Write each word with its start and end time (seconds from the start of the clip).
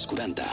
dels 0.00 0.06
40. 0.06 0.44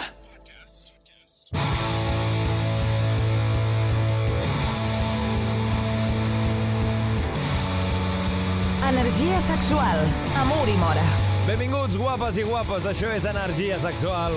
Energia 8.87 9.39
sexual, 9.39 9.99
amor 10.35 10.67
i 10.67 10.77
mora. 10.77 11.03
Benvinguts, 11.47 11.95
guapes 11.95 12.37
i 12.37 12.43
guapes, 12.43 12.87
això 12.91 13.13
és 13.15 13.25
Energia 13.25 13.79
Sexual. 13.79 14.35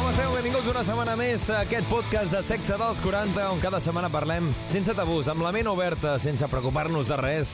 Com 0.00 0.08
esteu? 0.08 0.30
Benvinguts 0.32 0.68
una 0.70 0.80
setmana 0.80 1.12
més 1.20 1.42
a 1.52 1.58
aquest 1.60 1.84
podcast 1.90 2.32
de 2.32 2.38
Sexe 2.40 2.76
dels 2.80 3.00
40, 3.04 3.42
on 3.52 3.58
cada 3.60 3.82
setmana 3.84 4.08
parlem 4.08 4.46
sense 4.64 4.94
tabús, 4.96 5.26
amb 5.28 5.42
la 5.44 5.50
ment 5.52 5.68
oberta, 5.68 6.14
sense 6.16 6.46
preocupar-nos 6.48 7.10
de 7.10 7.18
res, 7.20 7.50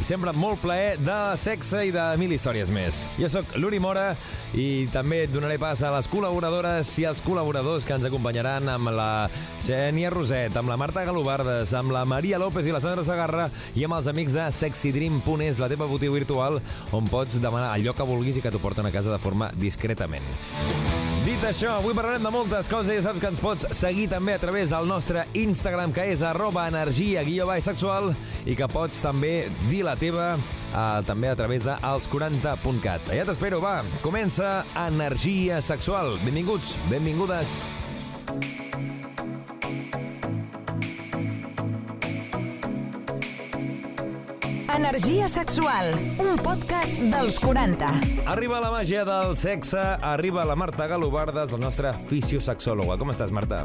i 0.00 0.04
sempre 0.08 0.32
amb 0.32 0.40
molt 0.40 0.62
plaer 0.62 0.94
de 0.96 1.18
sexe 1.36 1.82
i 1.84 1.92
de 1.92 2.06
mil 2.16 2.32
històries 2.32 2.72
més. 2.72 3.02
Jo 3.20 3.28
sóc 3.28 3.52
l'Uri 3.60 3.82
Mora 3.84 4.14
i 4.56 4.86
també 4.94 5.26
donaré 5.28 5.58
pas 5.60 5.82
a 5.84 5.90
les 5.92 6.08
col·laboradores 6.08 6.94
i 7.02 7.04
als 7.10 7.20
col·laboradors 7.26 7.84
que 7.84 7.98
ens 7.98 8.08
acompanyaran 8.08 8.72
amb 8.72 8.94
la 8.96 9.10
Xènia 9.66 10.08
Roset, 10.14 10.56
amb 10.56 10.72
la 10.72 10.78
Marta 10.80 11.04
Galobardes, 11.04 11.74
amb 11.76 11.92
la 11.92 12.06
Maria 12.08 12.40
López 12.40 12.64
i 12.64 12.72
la 12.72 12.80
Sandra 12.80 13.04
Sagarra 13.04 13.50
i 13.76 13.84
amb 13.84 13.98
els 13.98 14.08
amics 14.08 14.38
de 14.38 14.48
sexydream.es, 14.62 15.60
la 15.60 15.68
teva 15.68 15.90
botiga 15.90 16.16
virtual, 16.16 16.62
on 16.96 17.12
pots 17.12 17.36
demanar 17.44 17.74
allò 17.74 17.92
que 17.92 18.08
vulguis 18.08 18.40
i 18.40 18.46
que 18.46 18.54
t'ho 18.56 18.64
porten 18.64 18.88
a 18.88 18.94
casa 18.96 19.12
de 19.12 19.20
forma 19.20 19.52
discretament. 19.60 20.24
Dit 21.30 21.44
això, 21.46 21.76
avui 21.78 21.94
parlarem 21.94 22.24
de 22.26 22.30
moltes 22.34 22.66
coses 22.66 22.90
i 22.90 22.96
ja 22.96 23.04
saps 23.04 23.20
que 23.22 23.28
ens 23.30 23.38
pots 23.38 23.68
seguir 23.78 24.08
també 24.10 24.32
a 24.34 24.40
través 24.42 24.72
del 24.74 24.88
nostre 24.90 25.22
Instagram, 25.38 25.92
que 25.94 26.08
és 26.10 26.24
arroba 26.26 26.64
energia 26.66 27.22
guió 27.22 27.46
sexual 27.62 28.10
i 28.50 28.56
que 28.58 28.66
pots 28.66 28.98
també 28.98 29.46
dir 29.68 29.84
la 29.86 29.94
teva 29.94 30.32
eh, 30.34 31.02
també 31.06 31.30
a 31.30 31.36
través 31.38 31.62
de 31.62 31.76
els40.cat. 31.86 33.12
Allà 33.14 33.28
t'espero, 33.30 33.60
va, 33.62 33.84
comença 34.02 34.64
Energia 34.88 35.62
Sexual. 35.62 36.18
Benvinguts, 36.26 36.74
benvingudes. 36.90 37.54
Energia 44.70 45.26
sexual, 45.26 45.90
un 46.22 46.36
podcast 46.38 47.00
dels 47.10 47.40
40. 47.42 47.88
Arriba 48.30 48.60
la 48.62 48.70
màgia 48.70 49.02
del 49.08 49.34
sexe, 49.34 49.82
arriba 49.98 50.44
la 50.46 50.54
Marta 50.54 50.86
Galobardes, 50.86 51.50
la 51.56 51.58
nostra 51.58 51.90
fisiosexòloga. 52.06 52.94
Com 53.00 53.10
estàs, 53.10 53.34
Marta? 53.34 53.64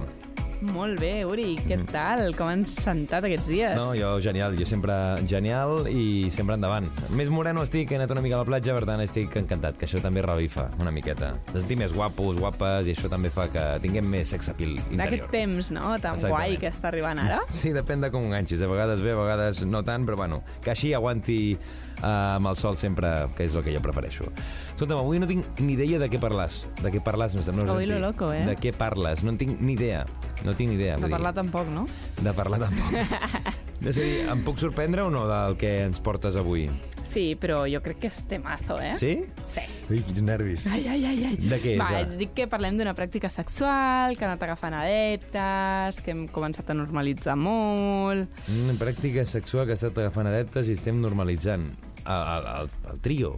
Molt 0.73 0.99
bé, 1.01 1.11
Uri, 1.27 1.53
què 1.67 1.77
tal? 1.91 2.31
Com 2.37 2.49
han 2.49 2.63
sentat 2.69 3.27
aquests 3.27 3.49
dies? 3.51 3.75
No, 3.77 3.91
jo 3.97 4.15
genial, 4.23 4.55
jo 4.57 4.65
sempre 4.67 4.95
genial 5.29 5.89
i 5.91 6.31
sempre 6.33 6.57
endavant. 6.57 6.87
Més 7.15 7.29
moreno 7.33 7.63
estic, 7.65 7.91
he 7.91 7.99
anat 7.99 8.13
una 8.15 8.23
mica 8.25 8.39
a 8.39 8.41
la 8.41 8.47
platja, 8.47 8.75
per 8.77 8.87
tant 8.89 9.03
estic 9.03 9.35
encantat, 9.41 9.77
que 9.79 9.87
això 9.87 10.01
també 10.03 10.23
revifa 10.25 10.67
una 10.81 10.93
miqueta. 10.95 11.33
De 11.51 11.61
sentir 11.61 11.77
més 11.81 11.93
guapos, 11.95 12.39
guapes, 12.41 12.89
i 12.89 12.95
això 12.95 13.11
també 13.11 13.31
fa 13.33 13.47
que 13.53 13.65
tinguem 13.83 14.07
més 14.09 14.33
sex 14.33 14.49
appeal 14.53 14.75
interior. 14.77 15.03
D'aquest 15.03 15.31
temps, 15.35 15.71
no?, 15.75 15.93
tan 16.01 16.17
Exactament. 16.17 16.33
guai 16.33 16.59
que 16.61 16.71
està 16.71 16.89
arribant 16.91 17.21
ara. 17.25 17.41
Sí, 17.55 17.71
depèn 17.75 18.03
de 18.03 18.11
com 18.13 18.25
enganxis. 18.27 18.61
A 18.61 18.69
vegades 18.69 19.01
bé, 19.05 19.13
a 19.15 19.19
vegades 19.21 19.61
no 19.65 19.83
tant, 19.85 20.05
però 20.07 20.19
bueno, 20.19 20.41
que 20.63 20.73
així 20.73 20.93
aguanti 20.97 21.39
uh, 21.55 22.35
amb 22.35 22.51
el 22.51 22.57
sol 22.59 22.77
sempre, 22.81 23.11
que 23.37 23.47
és 23.47 23.55
el 23.55 23.63
que 23.65 23.73
jo 23.75 23.81
prefereixo. 23.83 24.27
Escolta'm, 24.75 24.99
avui 24.99 25.21
no 25.21 25.27
tinc 25.29 25.61
ni 25.63 25.77
idea 25.77 26.01
de 26.01 26.09
què 26.11 26.19
parles. 26.19 26.63
De 26.81 26.91
què 26.91 26.99
parles, 27.03 27.35
no 27.37 27.45
sé, 27.45 27.53
no 27.55 27.63
Avui 27.71 27.87
lo 27.87 27.99
loco, 28.01 28.33
eh? 28.35 28.43
De 28.47 28.57
què 28.59 28.73
parles? 28.75 29.23
No 29.23 29.31
en 29.31 29.39
tinc 29.39 29.61
ni 29.61 29.77
idea. 29.77 30.03
No 30.43 30.54
tinc 30.57 30.71
ni 30.71 30.79
idea. 30.79 30.95
De 30.95 31.01
vull 31.05 31.11
dir. 31.11 31.17
parlar 31.17 31.33
tampoc, 31.37 31.69
no? 31.71 31.85
De 32.21 32.33
parlar 32.33 32.65
tampoc. 32.65 33.55
A 33.85 33.91
dir, 33.93 34.23
em 34.31 34.39
puc 34.41 34.57
sorprendre 34.57 35.03
o 35.05 35.11
no 35.13 35.25
del 35.29 35.57
que 35.61 35.69
ens 35.83 35.99
portes 36.01 36.33
avui? 36.39 36.63
Sí, 37.05 37.35
però 37.37 37.65
jo 37.69 37.81
crec 37.85 37.99
que 38.01 38.09
és 38.09 38.21
temazo, 38.25 38.79
eh? 38.81 38.95
Sí? 38.97 39.11
Sí. 39.51 39.61
Ui, 39.91 39.99
quins 40.07 40.23
nervis. 40.25 40.63
Ai, 40.71 40.87
ai, 40.89 41.03
ai, 41.05 41.19
ai. 41.27 41.35
De 41.37 41.59
què 41.61 41.75
és, 41.75 41.81
Va, 41.83 41.91
va? 41.93 42.17
dic 42.17 42.33
que 42.33 42.47
parlem 42.49 42.79
d'una 42.79 42.95
pràctica 42.97 43.29
sexual, 43.29 44.17
que 44.17 44.25
ha 44.25 44.31
anat 44.31 44.45
agafant 44.47 44.73
adeptes, 44.79 46.01
que 46.01 46.15
hem 46.15 46.25
començat 46.33 46.71
a 46.73 46.77
normalitzar 46.79 47.37
molt... 47.37 48.41
Una 48.55 48.73
pràctica 48.81 49.27
sexual 49.29 49.67
que 49.69 49.75
ha 49.75 49.77
estat 49.77 50.01
agafant 50.01 50.31
adeptes 50.31 50.71
i 50.71 50.79
estem 50.79 50.97
normalitzant. 51.03 51.69
El, 52.07 52.25
el, 52.39 52.49
el, 52.55 52.75
el 52.93 53.01
trio? 53.05 53.35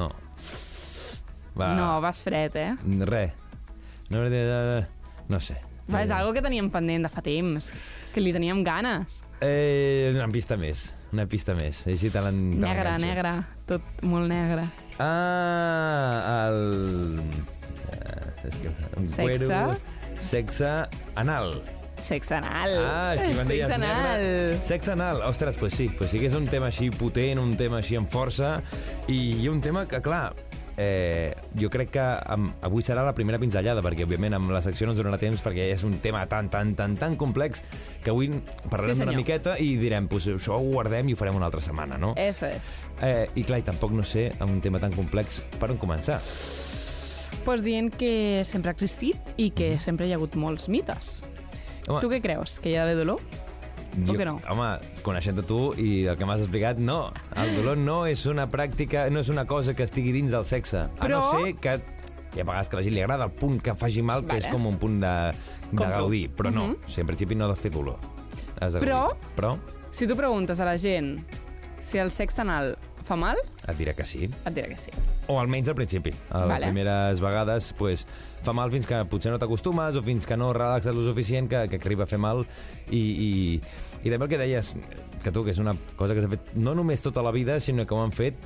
No. 0.00 0.08
Va. 1.60 1.74
No, 1.76 1.90
vas 2.00 2.22
fred, 2.24 2.56
eh? 2.56 2.72
Re. 3.04 3.26
No, 4.08 4.24
no 5.28 5.40
sé. 5.44 5.60
Va, 5.90 6.02
és 6.04 6.10
algo 6.14 6.32
que 6.36 6.42
teníem 6.44 6.68
pendent 6.70 7.02
de 7.06 7.10
fa 7.12 7.22
temps, 7.24 7.72
que 8.14 8.20
li 8.22 8.32
teníem 8.32 8.62
ganes. 8.66 9.20
Eh, 9.42 10.12
una 10.14 10.28
pista 10.28 10.56
més. 10.60 10.90
Una 11.12 11.24
pista 11.26 11.54
més. 11.58 11.86
Així 11.90 12.10
te 12.12 12.20
l'en- 12.22 12.58
Negre, 12.60 12.92
negre, 13.02 13.32
tot 13.66 13.82
molt 14.06 14.28
negre. 14.30 14.68
Ah, 15.00 16.46
el... 16.50 17.18
Eh, 17.90 18.46
és 18.46 18.56
que... 18.62 18.70
Sexe? 19.06 19.22
cuero, 19.22 19.76
sexe 20.20 20.72
anal. 21.18 21.54
Sexe 22.00 22.34
anal. 22.38 22.74
Ah, 22.86 23.14
és 23.16 23.20
que 23.26 23.32
quan 23.36 23.48
deies 23.50 23.66
Sexe 23.68 23.80
anal. 23.80 24.22
negre... 24.22 24.60
Sexe 24.68 24.92
anal. 24.94 25.22
Ostres, 25.28 25.56
pues 25.60 25.74
sí, 25.76 25.88
pues 25.98 26.10
sí 26.12 26.20
que 26.22 26.30
és 26.30 26.36
un 26.38 26.46
tema 26.48 26.70
així 26.70 26.88
potent, 26.94 27.40
un 27.42 27.56
tema 27.60 27.80
així 27.82 27.98
amb 27.98 28.08
força, 28.12 28.60
i, 29.08 29.18
i 29.42 29.48
un 29.52 29.60
tema 29.64 29.86
que, 29.90 30.00
clar, 30.04 30.30
eh, 30.80 31.34
jo 31.60 31.68
crec 31.72 31.90
que 31.92 32.02
amb, 32.02 32.54
avui 32.64 32.84
serà 32.86 33.04
la 33.04 33.12
primera 33.16 33.38
pinzellada, 33.42 33.82
perquè, 33.84 34.06
òbviament, 34.06 34.38
amb 34.38 34.52
la 34.54 34.62
secció 34.64 34.88
no 34.88 34.94
ens 34.94 35.00
donarà 35.02 35.18
temps, 35.20 35.42
perquè 35.44 35.68
és 35.74 35.84
un 35.84 35.98
tema 36.00 36.22
tan, 36.30 36.48
tan, 36.52 36.72
tan, 36.78 36.96
tan 37.00 37.16
complex 37.20 37.60
que 38.02 38.12
avui 38.14 38.30
parlarem 38.70 38.96
Sí, 38.96 39.04
una 39.04 39.16
miqueta 39.16 39.58
i 39.60 39.74
direm, 39.80 40.08
pues, 40.08 40.30
això 40.32 40.56
ho 40.56 40.64
guardem 40.70 41.10
i 41.10 41.16
ho 41.16 41.20
farem 41.20 41.36
una 41.36 41.50
altra 41.50 41.60
setmana, 41.64 41.98
no? 42.00 42.14
Eso 42.16 42.48
es. 42.48 42.74
Eh, 43.04 43.28
I 43.36 43.44
clar, 43.44 43.60
i 43.60 43.66
tampoc 43.66 43.92
no 43.96 44.06
sé, 44.06 44.30
amb 44.40 44.56
un 44.56 44.64
tema 44.64 44.80
tan 44.80 44.94
complex, 44.96 45.42
per 45.60 45.70
on 45.74 45.80
començar. 45.82 46.20
Pues 47.44 47.62
dient 47.64 47.92
que 47.96 48.42
sempre 48.44 48.72
ha 48.72 48.76
existit 48.76 49.34
i 49.40 49.50
que 49.56 49.74
sempre 49.80 50.08
hi 50.08 50.14
ha 50.14 50.18
hagut 50.20 50.36
molts 50.40 50.68
mites. 50.72 51.20
Home, 51.88 52.00
Tu 52.00 52.10
què 52.12 52.20
creus? 52.24 52.58
Que 52.60 52.72
hi 52.72 52.76
ha 52.76 52.84
d'haver 52.84 53.00
dolor? 53.00 53.22
O 54.08 54.12
que 54.16 54.24
no? 54.24 54.40
Home, 54.48 54.78
coneixent-te 55.02 55.42
tu 55.42 55.72
i 55.78 56.06
el 56.06 56.16
que 56.16 56.24
m'has 56.26 56.40
explicat, 56.44 56.78
no. 56.78 57.12
El 57.36 57.54
dolor 57.56 57.76
no 57.78 58.06
és 58.06 58.24
una 58.26 58.48
pràctica, 58.50 59.08
no 59.10 59.20
és 59.20 59.28
una 59.28 59.46
cosa 59.46 59.74
que 59.74 59.82
estigui 59.82 60.12
dins 60.12 60.30
del 60.32 60.44
sexe. 60.44 60.78
A 60.86 60.90
Però- 61.00 61.20
no 61.20 61.30
ser 61.44 61.54
que 61.56 61.80
hi 62.36 62.40
ha 62.40 62.44
vegades 62.44 62.68
que 62.68 62.76
a 62.76 62.78
la 62.78 62.84
gent 62.84 62.94
li 62.94 63.00
agrada 63.02 63.24
el 63.24 63.32
punt 63.32 63.60
que 63.60 63.74
faci 63.74 64.02
mal, 64.02 64.22
que 64.22 64.34
Vale. 64.36 64.38
és 64.38 64.46
com 64.46 64.66
un 64.66 64.76
punt 64.78 65.00
de, 65.00 65.14
de 65.72 65.84
gaudir. 65.90 66.30
Però 66.36 66.52
no, 66.52 66.68
Mhm. 66.68 66.76
si 66.88 67.00
en 67.00 67.06
principi 67.06 67.34
no 67.34 67.44
ha 67.46 67.48
de 67.48 67.56
fer 67.56 67.70
dolor. 67.72 67.98
Has 68.60 68.72
de 68.74 68.80
Però- 68.80 69.08
gaudir. 69.08 69.34
Però 69.36 69.58
Si 69.90 70.06
tu 70.06 70.14
preguntes 70.14 70.60
a 70.60 70.64
la 70.64 70.78
gent 70.78 71.24
si 71.80 71.98
el 71.98 72.12
sexe 72.12 72.40
anal 72.42 72.76
fa 73.02 73.16
mal, 73.16 73.36
et 73.66 73.76
dirà 73.76 73.92
que 73.92 74.04
sí. 74.04 74.24
et 74.46 74.54
dirà 74.54 74.68
que 74.68 74.76
sí. 74.78 74.90
O 75.26 75.40
almenys 75.40 75.68
al 75.68 75.74
principi. 75.74 76.12
A 76.30 76.40
les 76.40 76.48
Vale. 76.48 76.66
primeres 76.66 77.20
vegades 77.20 77.72
pues, 77.76 78.06
fa 78.42 78.54
mal 78.56 78.70
fins 78.72 78.86
que 78.88 79.02
potser 79.10 79.32
no 79.32 79.38
t'acostumes 79.38 79.96
o 79.96 80.02
fins 80.06 80.26
que 80.26 80.36
no 80.40 80.52
relaxes 80.56 80.94
lo 80.96 81.04
suficient 81.04 81.48
que, 81.50 81.66
que 81.68 81.80
arriba 81.82 82.04
a 82.04 82.10
fer 82.10 82.18
mal. 82.18 82.44
I, 82.90 83.00
i, 83.00 83.60
I 84.04 84.08
també 84.12 84.24
el 84.26 84.30
que 84.32 84.40
deies, 84.40 84.74
que 85.22 85.32
tu, 85.34 85.44
que 85.44 85.52
és 85.52 85.60
una 85.60 85.74
cosa 85.96 86.16
que 86.16 86.24
s'ha 86.24 86.30
fet 86.32 86.54
no 86.56 86.74
només 86.78 87.02
tota 87.04 87.22
la 87.22 87.32
vida, 87.36 87.58
sinó 87.60 87.84
que 87.86 87.94
ho 87.94 88.00
han 88.02 88.14
fet 88.16 88.40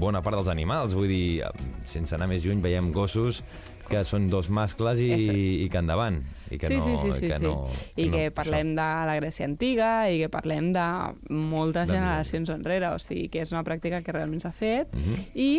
bona 0.00 0.22
part 0.24 0.40
dels 0.40 0.50
animals. 0.50 0.96
Vull 0.98 1.08
dir, 1.12 1.46
sense 1.86 2.16
anar 2.16 2.28
més 2.30 2.44
lluny, 2.46 2.62
veiem 2.64 2.90
gossos 2.94 3.42
que 3.86 4.00
són 4.02 4.24
dos 4.26 4.48
mascles 4.50 4.98
i, 4.98 5.12
es. 5.14 5.26
i 5.30 5.68
que 5.70 5.78
endavant. 5.78 6.18
I 6.50 6.58
que 6.58 6.66
sí, 6.66 6.80
no, 6.80 6.84
sí, 6.86 6.96
sí, 7.04 7.12
sí, 7.20 7.28
que 7.30 7.36
sí. 7.38 7.44
no, 7.44 7.68
I 7.94 8.08
no, 8.08 8.16
que 8.16 8.24
parlem 8.34 8.72
de 8.74 8.86
la 9.06 9.14
Grècia 9.20 9.46
antiga 9.46 9.90
i 10.10 10.18
que 10.24 10.28
parlem 10.30 10.72
de 10.74 10.86
moltes 11.30 11.86
De 11.86 11.94
generacions 11.94 12.50
enrere, 12.50 12.90
o 12.94 12.98
sigui 13.02 13.28
que 13.30 13.44
és 13.46 13.54
una 13.54 13.62
pràctica 13.66 14.02
que 14.02 14.14
realment 14.14 14.42
s'ha 14.42 14.50
fet 14.50 14.90
Mhm. 14.90 15.28
i 15.38 15.50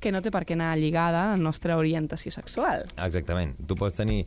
que 0.00 0.12
no 0.12 0.20
té 0.22 0.32
per 0.34 0.44
què 0.46 0.56
anar 0.56 0.74
lligada 0.78 1.22
a 1.24 1.32
la 1.34 1.40
nostra 1.40 1.78
orientació 1.80 2.32
sexual. 2.34 2.86
Exactament. 3.02 3.56
Tu 3.66 3.78
pots 3.78 3.96
tenir 4.02 4.24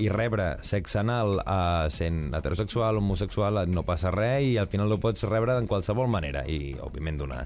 i 0.00 0.08
rebre 0.08 0.56
sexe 0.64 1.02
anal 1.02 1.36
uh, 1.42 1.88
sent 1.92 2.32
heterosexual, 2.32 2.96
homosexual, 3.02 3.60
no 3.68 3.84
passa 3.84 4.12
res 4.14 4.46
i 4.48 4.56
al 4.60 4.70
final 4.72 4.94
ho 4.94 5.00
pots 5.02 5.26
rebre 5.28 5.58
en 5.60 5.68
qualsevol 5.68 6.08
manera 6.08 6.46
i, 6.48 6.72
òbviament, 6.80 7.20
donar. 7.20 7.42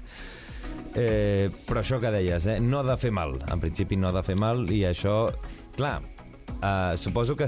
Eh, 0.97 1.49
però 1.67 1.83
això 1.83 1.99
que 2.01 2.11
deies, 2.13 2.47
eh? 2.47 2.59
no 2.63 2.79
ha 2.79 2.87
de 2.87 2.95
fer 2.97 3.11
mal. 3.13 3.35
En 3.51 3.59
principi 3.61 3.99
no 3.99 4.09
ha 4.09 4.15
de 4.15 4.23
fer 4.25 4.37
mal 4.39 4.63
i 4.73 4.85
això, 4.87 5.25
clar, 5.75 5.99
eh, 6.61 6.97
suposo 6.97 7.35
que 7.35 7.45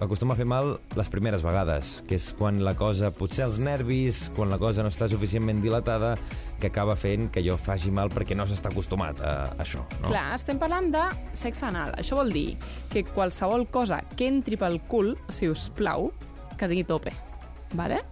acostuma 0.00 0.34
a 0.34 0.38
fer 0.38 0.46
mal 0.48 0.76
les 0.96 1.10
primeres 1.12 1.42
vegades, 1.44 2.00
que 2.08 2.16
és 2.18 2.30
quan 2.36 2.60
la 2.64 2.74
cosa, 2.78 3.10
potser 3.14 3.46
els 3.46 3.58
nervis, 3.62 4.28
quan 4.36 4.52
la 4.52 4.58
cosa 4.60 4.84
no 4.84 4.92
està 4.92 5.08
suficientment 5.10 5.62
dilatada, 5.62 6.16
que 6.60 6.68
acaba 6.68 6.96
fent 7.00 7.30
que 7.32 7.42
jo 7.44 7.56
faci 7.60 7.92
mal 7.94 8.12
perquè 8.12 8.36
no 8.36 8.46
s'està 8.48 8.72
acostumat 8.72 9.22
a, 9.24 9.34
a 9.54 9.62
això. 9.64 9.84
No? 10.00 10.10
Clar, 10.10 10.26
estem 10.36 10.60
parlant 10.60 10.90
de 10.92 11.06
sexe 11.32 11.66
anal. 11.70 11.94
Això 12.00 12.18
vol 12.20 12.32
dir 12.34 12.48
que 12.92 13.04
qualsevol 13.08 13.66
cosa 13.72 14.02
que 14.16 14.28
entri 14.28 14.60
pel 14.60 14.80
cul, 14.90 15.14
si 15.32 15.48
us 15.48 15.70
plau, 15.76 16.10
que 16.58 16.68
tingui 16.68 16.84
tope, 16.84 17.14
vale? 17.78 18.02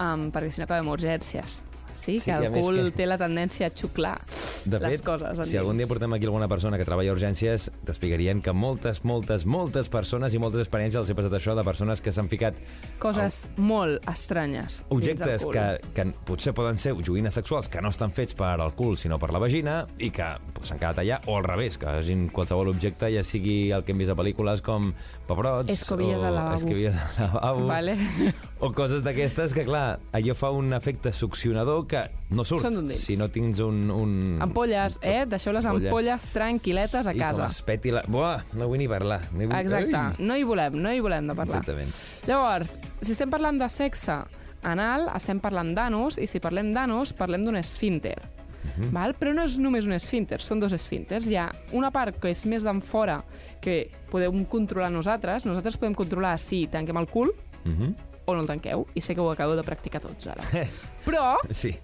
Um, 0.00 0.30
perquè 0.32 0.48
si 0.48 0.62
no 0.62 0.70
acabem 0.70 0.88
urgències. 0.88 1.60
Sí, 1.92 2.18
Sí, 2.20 2.30
que 2.30 2.46
el 2.46 2.52
cul 2.52 2.76
que- 2.84 2.90
té 2.92 3.06
la 3.06 3.18
tendència 3.18 3.66
a 3.68 3.70
xuclar 3.70 4.18
De 4.64 4.78
les 4.78 4.96
fet, 4.98 5.04
coses. 5.04 5.46
si 5.48 5.56
algun 5.56 5.76
dia 5.78 5.86
portem 5.86 6.12
aquí 6.12 6.24
alguna 6.26 6.48
persona 6.48 6.78
que 6.78 6.84
treballa 6.84 7.10
a 7.10 7.14
urgències, 7.14 7.70
t'explicarien 7.84 8.40
que 8.42 8.52
moltes, 8.52 9.04
moltes, 9.04 9.46
moltes 9.46 9.88
persones 9.88 10.34
i 10.34 10.38
moltes 10.38 10.60
experiències 10.62 11.00
els 11.00 11.10
he 11.10 11.14
passat 11.14 11.32
això 11.32 11.54
de 11.56 11.64
persones 11.64 12.00
que 12.00 12.12
s'han 12.12 12.28
ficat 12.28 12.54
Coses 12.98 13.48
molt 13.56 14.02
estranyes 14.08 14.80
dins 14.82 14.90
objectes 14.90 15.46
que, 15.46 15.66
que 15.94 16.04
potser 16.24 16.52
poden 16.54 16.78
ser 16.78 16.94
joguines 16.94 17.34
sexuals 17.34 17.68
que 17.68 17.80
no 17.82 17.88
estan 17.88 18.12
fets 18.12 18.34
per 18.34 18.54
al 18.60 18.74
cul 18.74 18.96
sinó 18.98 19.18
per 19.18 19.32
la 19.32 19.38
vagina 19.38 19.86
i 19.98 20.10
que 20.10 20.24
pues, 20.54 20.68
s'han 20.68 20.78
quedat 20.78 20.98
allà, 21.02 21.20
o 21.26 21.36
al 21.36 21.44
revés, 21.44 21.78
que 21.78 21.86
hagin 21.86 22.28
qualsevol 22.28 22.68
objecte, 22.68 23.08
ja 23.14 23.22
sigui 23.24 23.70
el 23.72 23.84
que 23.84 23.92
hem 23.92 23.98
vist 23.98 24.10
a 24.12 24.16
pel·lícules 24.16 24.62
com 24.62 24.92
pebrots... 25.28 25.70
Escobilles 25.72 26.20
o 26.20 26.26
al 26.26 26.34
lavabo. 26.34 26.56
Escobilles 26.56 26.94
al 27.18 27.26
lavabo. 27.34 27.66
Vale. 27.66 27.96
O 28.62 28.68
coses 28.70 29.02
d'aquestes 29.02 29.50
que, 29.56 29.64
clar, 29.66 29.96
allò 30.14 30.34
fa 30.38 30.52
un 30.54 30.68
efecte 30.76 31.10
succionador 31.12 31.80
que 31.90 32.04
no 32.30 32.44
surt. 32.46 32.62
Són 32.62 32.76
d'un. 32.76 32.92
Si 32.94 33.16
no 33.18 33.26
tens 33.34 33.58
un... 33.64 33.80
un... 33.90 34.12
Ampolles, 34.44 35.00
eh? 35.02 35.24
Deixeu 35.26 35.50
les 35.56 35.66
Ampolles. 35.66 35.88
ampolles 35.90 36.28
tranquil·letes 36.30 37.08
a 37.10 37.10
I 37.10 37.18
com 37.18 37.24
casa. 37.24 37.48
es 37.50 37.58
peti 37.66 37.90
la... 37.90 38.04
Buah, 38.06 38.44
no 38.54 38.68
vull 38.70 38.78
ni 38.78 38.86
parlar. 38.86 39.18
No 39.32 39.48
vull... 39.48 39.56
Exacte. 39.58 39.96
Ai! 39.98 40.12
No 40.22 40.36
hi 40.38 40.44
volem, 40.46 40.76
no 40.78 40.92
hi 40.94 41.02
volem 41.02 41.26
de 41.26 41.34
parlar. 41.34 41.58
Exactament. 41.58 41.90
Llavors, 42.30 42.70
si 43.00 43.16
estem 43.16 43.32
parlant 43.34 43.58
de 43.58 43.68
sexe 43.74 44.20
anal, 44.62 45.08
estem 45.16 45.40
parlant 45.42 45.74
d'anus, 45.74 46.20
i 46.22 46.28
si 46.30 46.38
parlem 46.38 46.70
d'anus, 46.76 47.10
parlem 47.18 47.42
d'un 47.42 47.58
esfínter. 47.58 48.14
Mhm. 48.62 48.92
Val? 48.94 49.16
Però 49.18 49.34
no 49.34 49.42
és 49.42 49.58
només 49.58 49.90
un 49.90 49.96
esfínter, 49.98 50.38
són 50.40 50.62
dos 50.62 50.70
esfínters. 50.78 51.26
Hi 51.26 51.34
ha 51.40 51.48
una 51.74 51.90
part 51.90 52.20
que 52.22 52.30
és 52.30 52.46
més 52.46 52.62
d'enfora, 52.62 53.24
que 53.60 53.88
podem 54.14 54.44
controlar 54.46 54.92
nosaltres. 54.94 55.50
Nosaltres 55.50 55.80
podem 55.82 55.98
controlar 55.98 56.36
si 56.38 56.68
tanquem 56.70 57.02
el 57.02 57.10
cul 57.10 57.34
Mhm. 57.66 57.94
O 58.26 58.34
no 58.34 58.40
el 58.42 58.46
tanqueu, 58.46 58.86
i 58.94 59.00
sé 59.00 59.14
que 59.14 59.20
ho 59.20 59.30
acabeu 59.32 59.56
de 59.56 59.62
practicar 59.66 60.00
tots 60.02 60.26
ara. 60.30 60.42
Però, 61.06 61.36
Sí. 61.50 61.74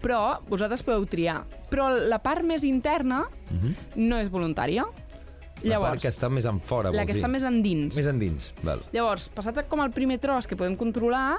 però 0.00 0.38
vosaltres 0.48 0.82
podeu 0.86 1.04
triar. 1.10 1.40
Però 1.70 1.88
la 1.90 2.18
part 2.22 2.44
més 2.46 2.62
interna 2.64 3.24
no 3.96 4.18
és 4.20 4.28
voluntària. 4.30 4.84
Mhm. 5.62 5.70
La 5.70 5.80
part 5.80 6.00
que 6.02 6.08
està 6.08 6.28
més 6.30 6.44
en 6.44 6.60
fora, 6.60 6.90
la 6.92 6.98
vols 6.98 7.06
que 7.08 7.14
dir? 7.14 7.22
està 7.22 7.28
més 7.32 7.42
endins. 7.42 7.96
Més 7.96 8.06
endins, 8.06 8.52
val. 8.62 8.80
Llavors, 8.92 9.28
passat 9.34 9.66
com 9.68 9.80
el 9.80 9.90
primer 9.90 10.18
tros 10.20 10.46
que 10.46 10.54
podem 10.54 10.76
controlar, 10.76 11.38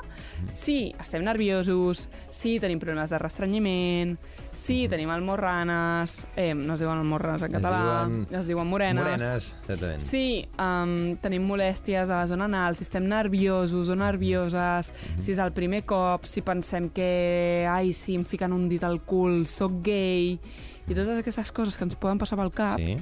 si 0.52 0.92
estem 1.00 1.24
nerviosos, 1.24 2.10
si 2.32 2.58
tenim 2.60 2.80
problemes 2.80 3.10
de 3.14 3.18
restrenyiment, 3.22 4.18
si 4.52 4.88
tenim 4.90 5.10
almorranes, 5.14 6.26
eh, 6.36 6.54
no 6.56 6.74
es 6.74 6.80
diuen 6.80 6.98
almorranes 6.98 7.44
en 7.44 7.54
Es 7.56 7.62
català, 7.62 8.06
diuen 8.08 8.28
es 8.42 8.48
diuen 8.48 8.68
morenes, 8.68 9.04
Morenes, 9.04 9.56
exactament. 9.62 10.00
si 10.02 10.48
um, 10.60 11.16
tenim 11.22 11.46
molèsties 11.48 12.10
a 12.10 12.24
la 12.24 12.28
zona 12.28 12.46
anal, 12.46 12.76
si 12.76 12.84
estem 12.84 13.06
nerviosos 13.08 13.88
o 13.90 13.96
nervioses, 13.96 14.92
si 15.20 15.32
és 15.32 15.38
el 15.38 15.54
primer 15.54 15.84
cop, 15.86 16.26
si 16.26 16.42
pensem 16.42 16.90
que, 16.90 17.68
ai, 17.70 17.94
si 17.94 18.16
em 18.16 18.26
fiquen 18.26 18.52
un 18.52 18.68
dit 18.68 18.84
al 18.84 19.00
cul, 19.06 19.46
sóc 19.48 19.80
gay, 19.84 20.40
i 20.88 20.94
totes 20.96 21.20
aquestes 21.20 21.52
coses 21.52 21.78
que 21.78 21.84
ens 21.86 21.96
poden 21.96 22.18
passar 22.18 22.38
pel 22.40 22.52
cap, 22.52 22.80
Sí. 22.80 22.98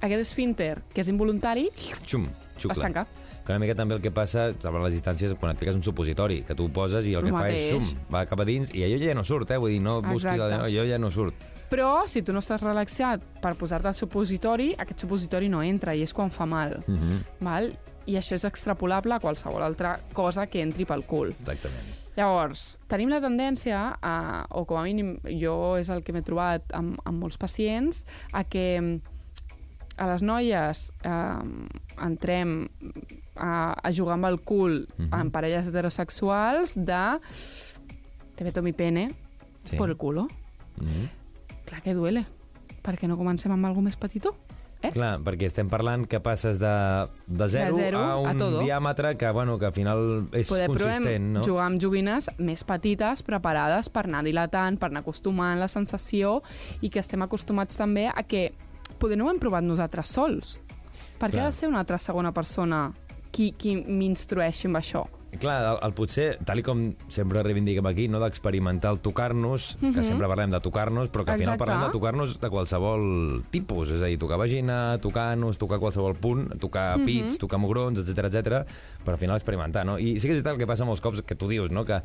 Aquest 0.00 0.20
esfínter, 0.20 0.82
que 0.94 1.00
és 1.02 1.08
involuntari, 1.08 1.68
Xum, 2.06 2.28
xucla. 2.58 2.72
es 2.72 2.78
tanca. 2.80 3.06
Que 3.44 3.52
una 3.52 3.58
mica 3.58 3.74
també 3.74 3.94
el 3.96 4.02
que 4.02 4.10
passa 4.12 4.50
a 4.52 4.72
les 4.84 4.92
distàncies 4.94 5.32
quan 5.38 5.52
et 5.52 5.58
fiques 5.58 5.74
un 5.74 5.82
supositori, 5.82 6.42
que 6.46 6.54
tu 6.54 6.66
ho 6.68 6.72
poses 6.72 7.06
i 7.06 7.14
el, 7.14 7.24
El 7.24 7.30
que 7.30 7.32
fa 7.32 7.44
mateix. 7.46 7.72
és 7.72 7.88
xum, 7.88 8.02
va 8.12 8.26
cap 8.26 8.40
a 8.40 8.44
dins 8.44 8.74
i 8.74 8.84
allò 8.84 9.00
ja 9.02 9.14
no 9.14 9.24
surt, 9.24 9.50
eh? 9.50 9.56
Vull 9.58 9.70
dir, 9.70 9.80
no 9.80 10.00
busquis 10.02 10.34
Exacte. 10.34 10.54
allò, 10.54 10.64
allò 10.68 10.84
ja 10.86 10.98
no 10.98 11.10
surt. 11.10 11.34
Però, 11.70 12.06
si 12.10 12.22
tu 12.22 12.32
no 12.32 12.40
estàs 12.42 12.62
relaxat 12.62 13.22
per 13.40 13.54
posar-te 13.54 13.88
el 13.88 13.94
supositori, 13.94 14.74
aquest 14.76 15.04
supositori 15.06 15.48
no 15.48 15.62
entra 15.62 15.94
i 15.94 16.02
és 16.02 16.12
quan 16.12 16.30
fa 16.30 16.44
mal. 16.46 16.82
Mm 16.86 16.98
-hmm. 16.98 17.24
Val? 17.40 17.72
I 18.06 18.16
això 18.16 18.34
és 18.34 18.44
extrapolable 18.44 19.14
a 19.14 19.20
qualsevol 19.20 19.62
altra 19.62 20.00
cosa 20.12 20.46
que 20.46 20.60
entri 20.62 20.84
pel 20.84 21.04
cul. 21.04 21.28
Exactament. 21.28 22.00
Llavors, 22.16 22.78
tenim 22.88 23.08
la 23.08 23.20
tendència, 23.20 23.96
a, 24.02 24.44
o 24.50 24.64
com 24.64 24.76
a 24.76 24.82
mínim 24.82 25.20
jo 25.40 25.76
és 25.78 25.88
el 25.88 26.02
que 26.02 26.12
m'he 26.12 26.22
trobat 26.22 26.62
amb, 26.76 26.98
amb 27.04 27.22
molts 27.22 27.38
pacients, 27.38 28.04
a 28.32 28.42
que 28.44 28.80
mm, 28.80 29.00
a 30.00 30.06
les 30.08 30.22
noies 30.24 30.86
eh, 31.04 31.38
entrem 32.02 32.68
a, 33.36 33.76
a 33.76 33.92
jugar 33.92 34.14
amb 34.16 34.26
el 34.30 34.40
cul 34.40 34.86
Mhm. 34.96 35.12
en 35.20 35.30
parelles 35.30 35.68
heterosexuals 35.68 36.74
de 36.76 37.18
te 38.34 38.44
meto 38.44 38.62
mi 38.62 38.72
pene 38.72 39.10
Sí. 39.64 39.76
por 39.76 39.90
el 39.90 39.96
culo. 39.96 40.26
Mm 40.80 40.86
-hmm. 40.86 41.08
Clar 41.66 41.82
que 41.82 41.94
duele. 41.94 42.24
Per 42.82 42.96
què 42.98 43.06
no 43.06 43.16
comencem 43.18 43.52
amb 43.52 43.66
alguna 43.66 43.84
més 43.84 43.96
petitó? 43.96 44.34
Eh? 44.82 44.88
Clar, 44.90 45.18
perquè 45.20 45.44
estem 45.44 45.68
parlant 45.68 46.06
que 46.08 46.20
passes 46.20 46.58
de, 46.58 47.06
de 47.26 47.48
zero, 47.48 47.76
De 47.76 47.82
zero 47.82 47.98
a 47.98 48.16
un 48.16 48.26
a 48.28 48.34
todo. 48.38 48.62
diàmetre 48.62 49.18
que, 49.18 49.30
bueno, 49.30 49.58
que 49.58 49.66
al 49.66 49.72
final 49.74 50.28
és 50.32 50.48
Poder 50.48 50.68
consistent, 50.68 51.32
no? 51.34 51.42
jugar 51.44 51.66
amb 51.66 51.78
joguines 51.82 52.30
més 52.38 52.64
petites, 52.64 53.22
preparades 53.22 53.90
per 53.90 54.06
anar 54.06 54.24
dilatant, 54.24 54.78
per 54.78 54.88
anar 54.88 55.00
acostumant 55.00 55.58
la 55.60 55.68
sensació 55.68 56.42
i 56.80 56.88
que 56.88 56.98
estem 57.00 57.20
acostumats 57.20 57.76
també 57.76 58.08
a 58.08 58.22
que 58.22 58.54
poder 59.00 59.18
no 59.18 59.26
ho 59.26 59.30
hem 59.32 59.40
provat 59.42 59.64
nosaltres 59.66 60.12
sols. 60.12 60.58
Per 61.20 61.28
què 61.28 61.38
Clar. 61.38 61.48
ha 61.48 61.52
de 61.52 61.56
ser 61.56 61.68
una 61.68 61.80
altra 61.82 61.98
segona 62.00 62.32
persona 62.32 62.90
qui, 63.32 63.50
qui 63.56 63.74
m'instrueixi 63.80 64.68
amb 64.70 64.78
això? 64.80 65.06
Clar, 65.30 65.60
el, 65.62 65.76
el 65.86 65.92
potser, 65.94 66.24
tal 66.42 66.58
com 66.66 66.80
sempre 67.06 67.42
reivindiquem 67.46 67.86
aquí, 67.86 68.08
no 68.10 68.18
d'experimentar 68.18 68.90
el 68.90 68.98
tocar-nos, 68.98 69.76
que 69.78 69.86
Mhm. 69.92 70.02
sempre 70.04 70.26
parlem 70.26 70.50
de 70.50 70.58
tocar-nos, 70.60 71.08
però 71.08 71.22
que 71.24 71.30
al 71.30 71.38
final 71.38 71.54
Exacte. 71.54 71.58
parlem 71.70 71.86
de 71.86 71.92
tocar-nos 71.92 72.40
de 72.40 72.50
qualsevol 72.50 73.42
tipus, 73.48 73.90
és 73.90 74.02
a 74.02 74.06
dir, 74.06 74.18
tocar 74.18 74.38
vagina, 74.38 74.98
tocar 74.98 75.30
anus, 75.32 75.56
tocar 75.56 75.78
qualsevol 75.78 76.16
punt, 76.16 76.58
tocar 76.58 76.98
Mhm. 76.98 77.06
pits, 77.06 77.38
tocar 77.38 77.60
mugrons, 77.60 77.98
etc 78.00 78.24
etc. 78.26 78.66
però 79.04 79.12
al 79.12 79.18
final 79.18 79.36
experimentar, 79.36 79.86
no? 79.86 79.98
I 80.00 80.18
sí 80.18 80.26
que 80.26 80.34
és 80.34 80.42
veritat 80.42 80.54
el 80.54 80.58
que 80.58 80.66
passa 80.66 80.84
molts 80.84 81.00
cops, 81.00 81.22
que 81.22 81.36
tu 81.36 81.46
dius, 81.46 81.70
no?, 81.70 81.84
que 81.84 82.02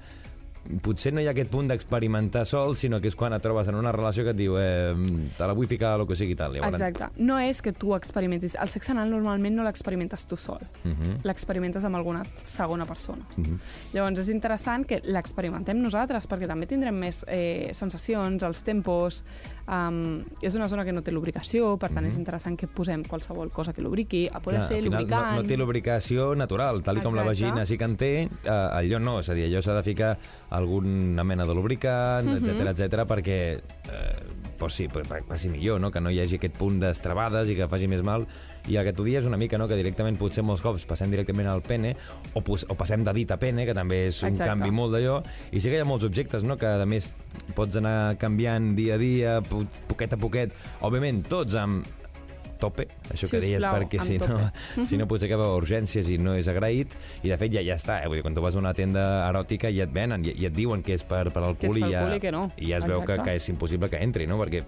potser 0.81 1.13
no 1.13 1.21
hi 1.21 1.27
ha 1.27 1.33
aquest 1.35 1.51
punt 1.53 1.69
d'experimentar 1.69 2.45
sol, 2.49 2.75
sinó 2.77 2.99
que 3.01 3.09
és 3.11 3.15
quan 3.17 3.33
et 3.35 3.43
trobes 3.43 3.69
en 3.69 3.77
una 3.79 3.91
relació 3.95 4.25
que 4.25 4.33
et 4.33 4.39
diu 4.39 4.57
eh, 4.59 4.93
te 5.37 5.47
la 5.47 5.55
vull 5.57 5.69
ficar 5.69 5.95
lo 5.99 6.07
que 6.09 6.17
sigui 6.17 6.35
tal. 6.37 6.55
Llavors, 6.55 6.79
Exacte. 6.79 7.09
No 7.23 7.37
és 7.41 7.61
que 7.61 7.73
tu 7.73 7.93
experimentis. 7.95 8.57
El 8.61 8.71
sexe 8.73 8.93
anal 8.95 9.11
normalment 9.13 9.55
no 9.57 9.65
l'experimentes 9.67 10.25
tu 10.29 10.37
sol. 10.39 10.63
Mhm. 10.83 11.19
L'experimentes 11.27 11.85
amb 11.85 11.99
alguna 11.99 12.23
segona 12.43 12.85
persona. 12.85 13.25
Mhm. 13.37 13.59
Llavors 13.93 14.19
és 14.25 14.29
interessant 14.33 14.85
que 14.85 15.01
l'experimentem 15.05 15.81
nosaltres, 15.81 16.27
perquè 16.29 16.47
també 16.47 16.67
tindrem 16.67 16.95
més 16.95 17.23
eh, 17.27 17.71
sensacions, 17.73 18.43
els 18.43 18.63
tempos... 18.63 19.23
Um, 19.67 20.23
és 20.45 20.53
una 20.53 20.67
zona 20.69 20.83
que 20.85 20.91
no 20.93 21.01
té 21.01 21.09
lubricació, 21.11 21.71
per 21.81 21.89
tant 21.89 22.05
és 22.05 22.17
interessant 22.19 22.53
que 22.55 22.67
posem 22.67 23.01
qualsevol 23.03 23.49
cosa 23.49 23.73
que 23.73 23.81
lubriqui, 23.81 24.27
a 24.31 24.39
poder 24.39 24.59
Mhm. 24.59 24.61
Clar, 24.61 24.67
ser 24.67 24.75
al 24.77 24.83
final 24.83 24.99
lubricant... 25.01 25.25
no, 25.31 25.41
no 25.41 25.47
té 25.47 25.57
lubricació 25.57 26.35
natural, 26.35 26.83
tal 26.83 27.01
com 27.01 27.15
la 27.15 27.23
vagina 27.23 27.65
sí 27.65 27.75
que 27.77 27.83
en 27.83 27.95
té, 27.97 28.11
eh, 28.23 28.49
allò 28.49 28.99
no, 29.01 29.19
és 29.21 29.29
a 29.29 29.33
dir, 29.33 29.45
allò 29.49 29.63
s'ha 29.63 29.73
de 29.73 29.81
ficar 29.83 30.19
alguna 30.51 31.23
mena 31.23 31.45
de 31.45 31.55
lubricant, 31.55 32.27
Mhm. 32.27 32.37
etc 32.37 32.67
etc 32.77 33.07
perquè 33.09 33.57
eh, 33.57 34.23
pues 34.57 34.73
sí, 34.73 34.87
passi 35.27 35.49
millor, 35.49 35.81
no? 35.81 35.89
que 35.91 35.99
no 35.99 36.09
hi 36.11 36.19
hagi 36.19 36.35
aquest 36.35 36.55
punt 36.57 36.79
d'estrabades 36.79 37.49
i 37.49 37.55
que 37.55 37.67
faci 37.67 37.87
més 37.87 38.03
mal. 38.03 38.27
I 38.67 38.77
el 38.79 38.87
que 38.87 38.93
tu 38.97 39.05
dius 39.05 39.27
una 39.29 39.37
mica, 39.37 39.59
no? 39.61 39.67
que 39.69 39.77
directament 39.77 40.17
potser 40.17 40.43
molts 40.45 40.63
cops 40.65 40.87
passem 40.89 41.11
directament 41.13 41.49
al 41.51 41.61
pene 41.65 41.95
o, 42.33 42.41
o 42.41 42.77
passem 42.77 43.03
de 43.05 43.13
dit 43.17 43.31
a 43.31 43.37
pene, 43.41 43.67
que 43.67 43.75
també 43.77 44.05
és 44.09 44.21
un 44.23 44.33
Exacte. 44.33 44.49
canvi 44.53 44.71
molt 44.73 44.95
d'allò. 44.95 45.19
I 45.51 45.61
sí 45.61 45.69
que 45.69 45.77
hi 45.77 45.83
ha 45.83 45.89
molts 45.89 46.07
objectes, 46.07 46.45
no? 46.47 46.57
que 46.57 46.69
a 46.69 46.87
més 46.89 47.13
pots 47.57 47.77
anar 47.81 48.15
canviant 48.21 48.73
dia 48.77 48.95
a 48.95 49.01
dia, 49.01 49.37
po 49.45 49.65
poquet 49.89 50.17
a 50.17 50.19
poquet. 50.21 50.55
Òbviament, 50.85 51.23
tots 51.29 51.59
amb 51.59 51.85
tope, 52.59 52.87
això 53.11 53.27
que 53.29 53.39
deies, 53.43 53.59
Sisplau, 53.59 53.77
perquè 53.81 54.01
si 54.03 54.17
no, 54.19 54.85
si 54.89 54.99
no 54.99 55.07
potser 55.09 55.29
acaba 55.29 55.51
urgències 55.57 56.09
i 56.11 56.17
no 56.21 56.35
és 56.39 56.47
agraït, 56.51 56.95
i 57.23 57.31
de 57.31 57.37
fet 57.39 57.53
ja 57.55 57.63
ja 57.65 57.77
està, 57.79 57.99
eh? 58.01 58.09
Vull 58.09 58.19
dir, 58.19 58.25
quan 58.25 58.37
tu 58.37 58.43
vas 58.45 58.55
a 58.55 58.61
una 58.61 58.73
tenda 58.77 59.05
eròtica 59.27 59.71
ja 59.75 59.87
et 59.87 59.95
venen, 59.95 60.25
ja, 60.25 60.35
ja 60.39 60.51
et 60.51 60.55
diuen 60.55 60.83
que 60.85 60.95
és 60.95 61.05
per, 61.07 61.27
per 61.35 61.43
al 61.43 61.57
cul, 61.59 61.79
i 61.81 61.91
ja, 61.91 62.05
i 62.15 62.21
que 62.23 62.33
no. 62.35 62.45
i 62.57 62.71
ja 62.71 62.79
es 62.81 62.87
veu 62.87 63.03
que, 63.03 63.17
Exacte. 63.17 63.29
que 63.29 63.41
és 63.41 63.49
impossible 63.53 63.91
que 63.91 64.01
entri, 64.03 64.27
no? 64.29 64.39
Perquè 64.41 64.63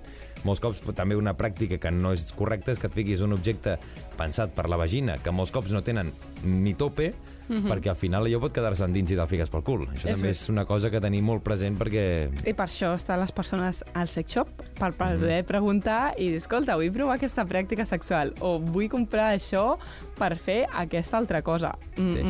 molts 0.45 0.61
cops 0.61 0.81
també 0.95 1.15
una 1.17 1.33
pràctica 1.37 1.79
que 1.81 1.91
no 1.91 2.11
és 2.13 2.31
correcta 2.37 2.71
és 2.71 2.77
que 2.79 2.87
et 2.87 2.93
fiquis 2.93 3.21
un 3.25 3.33
objecte 3.33 3.77
pensat 4.17 4.53
per 4.53 4.67
la 4.69 4.77
vagina, 4.77 5.17
que 5.21 5.31
molts 5.31 5.51
cops 5.51 5.71
no 5.73 5.81
tenen 5.83 6.11
ni 6.43 6.73
tope, 6.77 7.13
perquè 7.47 7.87
al 7.87 7.95
final 7.95 8.25
allò 8.27 8.41
pot 8.43 8.51
quedar-se 8.51 8.83
endins 8.83 9.11
i 9.13 9.15
te'l 9.15 9.27
fiques 9.31 9.47
pel 9.49 9.61
cul. 9.63 9.85
Això 9.87 10.09
Això 10.09 10.15
també 10.17 10.29
és. 10.33 10.41
és 10.41 10.49
una 10.51 10.65
cosa 10.67 10.89
que 10.91 10.99
tenim 10.99 11.23
molt 11.23 11.43
present 11.45 11.77
perquè... 11.79 12.03
I 12.43 12.53
per 12.53 12.65
això 12.65 12.89
estan 12.97 13.21
les 13.21 13.31
persones 13.31 13.83
al 13.95 14.09
sex 14.11 14.33
shop, 14.35 14.49
per 14.79 14.91
poder 14.99 15.45
preguntar 15.47 16.13
i 16.17 16.27
dir, 16.33 16.41
escolta, 16.41 16.75
vull 16.75 16.91
provar 16.91 17.15
aquesta 17.15 17.45
pràctica 17.47 17.85
sexual 17.87 18.33
o 18.41 18.57
vull 18.59 18.89
comprar 18.91 19.29
això 19.37 19.77
per 20.19 20.35
fer 20.37 20.65
aquesta 20.75 21.17
altra 21.17 21.41
cosa. 21.41 21.71
Sí, 21.95 22.01
Mm, 22.01 22.13
sí. 22.13 22.23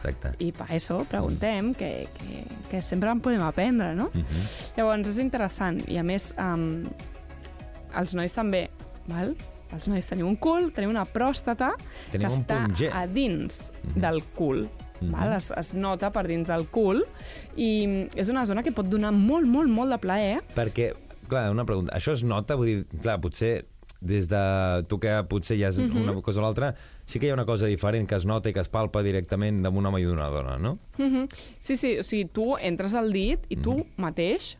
Exacte. 0.00 0.32
I 0.42 0.50
per 0.56 0.66
això 0.72 1.02
preguntem, 1.08 1.74
que, 1.76 2.08
que, 2.16 2.42
que 2.70 2.80
sempre 2.82 3.12
en 3.12 3.20
podem 3.20 3.42
aprendre, 3.44 3.92
no? 3.94 4.08
Mhm. 4.14 4.44
Llavors, 4.78 5.08
és 5.12 5.18
interessant. 5.22 5.82
I 5.92 5.98
a 6.00 6.04
més, 6.06 6.30
um, 6.40 6.86
els 8.00 8.14
nois 8.16 8.32
també, 8.32 8.68
val? 9.10 9.34
Els 9.70 9.86
nois 9.86 10.06
tenim 10.08 10.26
un 10.26 10.34
cul, 10.40 10.72
tenim 10.74 10.90
una 10.90 11.04
pròstata 11.06 11.74
Tenim 12.10 12.26
que 12.26 12.34
un 12.34 12.40
està 12.42 12.92
a 12.96 13.04
dins 13.06 13.70
Mhm. 13.84 14.00
del 14.02 14.22
cul. 14.34 14.68
Mhm. 15.00 15.12
Val? 15.12 15.32
Es, 15.36 15.50
es 15.56 15.74
nota 15.74 16.10
per 16.12 16.26
dins 16.26 16.48
del 16.48 16.66
cul 16.68 17.04
i 17.56 18.08
és 18.16 18.28
una 18.28 18.44
zona 18.46 18.62
que 18.62 18.72
pot 18.72 18.86
donar 18.90 19.12
molt, 19.12 19.46
molt, 19.46 19.68
molt 19.70 19.90
de 19.94 19.98
plaer. 19.98 20.42
Perquè, 20.56 20.94
clar, 21.28 21.50
una 21.50 21.64
pregunta, 21.64 21.94
això 21.96 22.12
es 22.12 22.24
nota? 22.24 22.56
Vull 22.56 22.66
dir, 22.66 22.86
clar, 23.00 23.20
potser 23.20 23.64
des 24.00 24.28
de 24.28 24.84
tu 24.88 24.98
que 24.98 25.12
potser 25.28 25.58
ja 25.58 25.68
és 25.68 25.78
Mhm. 25.78 25.96
una 26.08 26.22
cosa 26.22 26.40
o 26.40 26.42
l'altra, 26.42 26.74
sí 27.04 27.18
que 27.18 27.26
hi 27.26 27.30
ha 27.30 27.34
una 27.34 27.44
cosa 27.44 27.66
diferent 27.66 28.08
que 28.08 28.14
es 28.16 28.24
nota 28.24 28.48
i 28.48 28.52
que 28.52 28.60
es 28.60 28.68
palpa 28.68 29.02
directament 29.02 29.62
d'un 29.62 29.86
home 29.86 30.00
i 30.00 30.04
d'una 30.04 30.28
dona, 30.30 30.58
no? 30.58 30.78
Mhm. 30.98 31.28
Sí, 31.60 31.76
sí, 31.76 31.98
o 31.98 32.02
sigui, 32.02 32.24
tu 32.32 32.56
entres 32.56 32.94
al 32.94 33.12
dit 33.12 33.40
i 33.50 33.56
tu 33.56 33.86
mateix, 33.98 34.56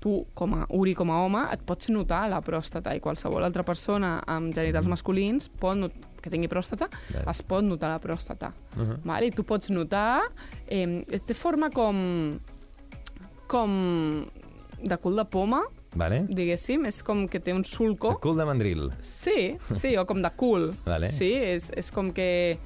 tu 0.00 0.26
com 0.34 0.52
a 0.54 0.66
Uri, 0.70 0.94
com 0.94 1.10
a 1.10 1.22
home, 1.24 1.46
et 1.52 1.60
pots 1.64 1.88
notar 1.90 2.28
la 2.28 2.42
pròstata 2.42 2.94
i 2.96 3.00
qualsevol 3.00 3.42
altra 3.44 3.62
persona 3.62 4.22
amb 4.26 4.52
genitals 4.52 4.86
masculins 4.86 5.48
pot 5.48 5.76
not 5.78 5.92
que 6.20 6.30
tingui 6.30 6.48
pròstata, 6.48 6.88
Vale. 7.12 7.30
es 7.30 7.42
pot 7.42 7.62
notar 7.64 7.90
la 7.90 8.00
pròstata. 8.00 8.52
Uh 8.76 8.82
-huh. 8.82 8.98
vale? 9.04 9.26
I 9.26 9.30
tu 9.30 9.44
pots 9.44 9.70
notar... 9.70 10.22
Eh, 10.66 11.04
té 11.26 11.34
forma 11.34 11.70
com... 11.70 12.38
com 13.46 13.70
de 14.82 14.96
cul 14.98 15.16
de 15.16 15.24
poma, 15.24 15.62
Vale? 15.94 16.24
diguéssim. 16.28 16.86
És 16.90 17.02
com 17.06 17.26
que 17.30 17.40
té 17.40 17.54
un 17.54 17.64
sulco. 17.64 18.14
El 18.14 18.22
cul 18.22 18.38
de 18.38 18.46
mandril. 18.48 18.88
Sí, 19.00 19.56
sí, 19.72 19.96
o 19.96 20.06
com 20.06 20.22
de 20.22 20.30
cul. 20.36 20.70
Vale. 20.86 21.10
Sí, 21.12 21.32
és, 21.34 21.70
és 21.76 21.90
com 21.94 22.12
que 22.14 22.58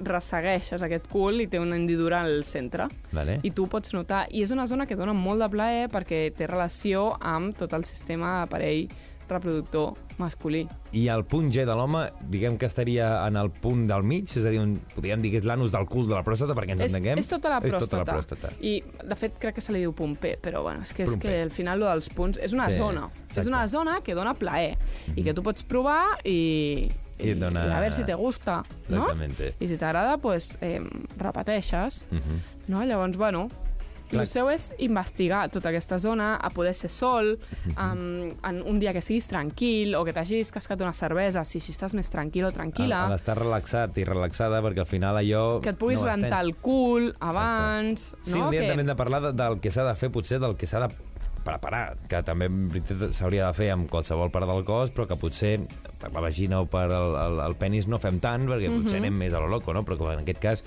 ressegueixes 0.00 0.82
aquest 0.82 1.06
cul 1.12 1.42
i 1.44 1.46
té 1.52 1.60
una 1.60 1.76
hendidura 1.76 2.22
al 2.24 2.42
centre. 2.48 2.88
Vale? 3.12 3.38
I 3.44 3.52
tu 3.52 3.66
pots 3.70 3.92
notar. 3.94 4.24
I 4.32 4.42
és 4.46 4.52
una 4.54 4.66
zona 4.66 4.86
que 4.88 4.96
dona 4.96 5.14
molt 5.16 5.44
de 5.44 5.50
plaer 5.52 5.88
perquè 5.92 6.24
té 6.36 6.48
relació 6.48 7.10
amb 7.20 7.56
tot 7.58 7.74
el 7.76 7.84
sistema 7.88 8.40
d'aparell 8.40 8.88
reproductor 9.32 9.94
masculí. 10.18 10.66
I 10.92 11.06
el 11.08 11.24
punt 11.24 11.50
G 11.52 11.64
de 11.66 11.74
l'home, 11.74 12.10
diguem 12.30 12.58
que 12.58 12.66
estaria 12.66 13.26
en 13.26 13.36
el 13.36 13.50
punt 13.50 13.86
del 13.88 14.02
mig, 14.04 14.24
és 14.28 14.44
a 14.44 14.50
dir, 14.52 14.60
un, 14.60 14.76
podríem 14.94 15.20
dir 15.22 15.30
que 15.32 15.38
és 15.40 15.44
l'anus 15.48 15.72
del 15.72 15.86
cul 15.86 16.06
de 16.08 16.14
la 16.14 16.22
pròstata, 16.22 16.54
perquè 16.54 16.72
ens 16.76 16.82
És, 16.82 16.92
entenguem. 16.94 17.18
és 17.18 17.28
tota 17.28 17.48
la 17.50 17.60
pròstata. 17.60 17.82
És 17.82 17.88
tota 17.90 18.02
la 18.04 18.12
pròstata. 18.12 18.52
I, 18.60 18.82
de 19.08 19.16
fet, 19.16 19.38
crec 19.38 19.54
que 19.56 19.60
se 19.64 19.72
li 19.72 19.80
diu 19.80 19.92
pomper, 19.92 20.38
però 20.40 20.62
bueno, 20.62 20.82
és 20.82 20.92
que, 20.92 21.02
és 21.04 21.10
Pomper. 21.10 21.30
que 21.30 21.42
al 21.42 21.50
final 21.50 21.80
lo 21.80 21.86
dels 21.88 22.08
punts 22.10 22.38
és 22.38 22.52
una 22.52 22.70
Sí, 22.70 22.76
zona. 22.78 23.08
exacte. 23.08 23.40
És 23.40 23.46
una 23.46 23.66
zona 23.68 24.00
que 24.02 24.14
dona 24.14 24.34
plaer 24.34 24.76
i 25.16 25.22
que 25.24 25.32
tu 25.34 25.42
pots 25.42 25.62
provar 25.64 26.18
i, 26.24 26.88
I 27.18 27.30
et 27.30 27.38
dona- 27.38 27.66
i 27.66 27.70
a 27.70 27.80
veure 27.80 27.94
si 27.94 28.04
te 28.04 28.14
gusta, 28.14 28.62
no? 28.88 29.02
Exactamente. 29.08 29.54
I 29.60 29.68
si 29.68 29.76
t'agrada, 29.76 30.18
pues, 30.18 30.58
eh, 30.60 30.80
repeteixes, 31.16 32.08
Mhm. 32.10 32.68
no? 32.68 32.84
Llavors, 32.84 33.16
bueno, 33.16 33.48
Clar. 34.12 34.22
el 34.22 34.28
seu 34.30 34.48
és 34.52 34.68
investigar 34.84 35.46
tota 35.50 35.70
aquesta 35.72 35.98
zona, 35.98 36.36
a 36.36 36.50
poder 36.54 36.74
ser 36.76 36.90
sol, 36.92 37.38
um, 37.74 38.28
en 38.44 38.62
un 38.68 38.78
dia 38.78 38.92
que 38.92 39.00
siguis 39.02 39.26
tranquil 39.30 39.94
o 39.98 40.04
que 40.04 40.12
t'hagis 40.14 40.52
cascat 40.52 40.80
una 40.84 40.92
cervesa, 40.92 41.44
si, 41.48 41.60
si 41.60 41.72
estàs 41.72 41.94
més 41.98 42.10
tranquil 42.12 42.44
o 42.48 42.52
tranquil·la, 42.52 43.04
A, 43.04 43.06
a 43.10 43.14
l'estar 43.16 43.38
relaxat 43.40 43.96
i 43.98 44.04
relaxada, 44.08 44.60
perquè 44.62 44.84
al 44.84 44.90
final 44.90 45.16
allò... 45.20 45.60
que 45.64 45.72
et 45.74 45.80
puguis 45.80 46.00
no 46.00 46.06
rentar 46.10 46.42
el 46.44 46.54
cul 46.60 47.14
abans... 47.20 48.12
Sí, 48.20 48.36
no? 48.38 48.46
un 48.46 48.50
dia 48.54 48.62
que... 48.62 48.68
també 48.70 48.84
hem 48.86 48.92
de 48.92 48.98
parlar 48.98 49.22
de, 49.28 49.32
del 49.32 49.58
que 49.64 49.70
s'ha 49.74 49.84
de 49.88 49.96
fer, 49.96 50.12
potser 50.14 50.38
del 50.42 50.56
que 50.60 50.66
s'ha 50.70 50.86
de 50.86 50.90
preparar, 51.42 51.96
que 52.06 52.20
també 52.22 52.46
en 52.46 52.68
veritat 52.70 53.16
s'hauria 53.16 53.48
de 53.48 53.56
fer 53.56 53.72
amb 53.74 53.88
qualsevol 53.90 54.30
part 54.30 54.46
del 54.46 54.62
cos, 54.66 54.92
però 54.94 55.08
que 55.10 55.16
potser 55.18 55.56
per 55.98 56.12
la 56.14 56.22
vagina 56.22 56.60
o 56.62 56.68
per 56.70 56.84
el, 56.86 57.16
el, 57.18 57.40
el 57.48 57.56
penis 57.58 57.88
no 57.90 57.98
fem 57.98 58.20
tant, 58.22 58.46
perquè 58.46 58.68
Mhm. 58.70 58.84
potser 58.84 59.00
anem 59.02 59.16
més 59.24 59.34
a 59.34 59.40
lo 59.42 59.48
loco, 59.50 59.74
no? 59.74 59.82
Però 59.82 59.98
que 59.98 60.12
en 60.14 60.22
aquest 60.22 60.38
cas 60.42 60.62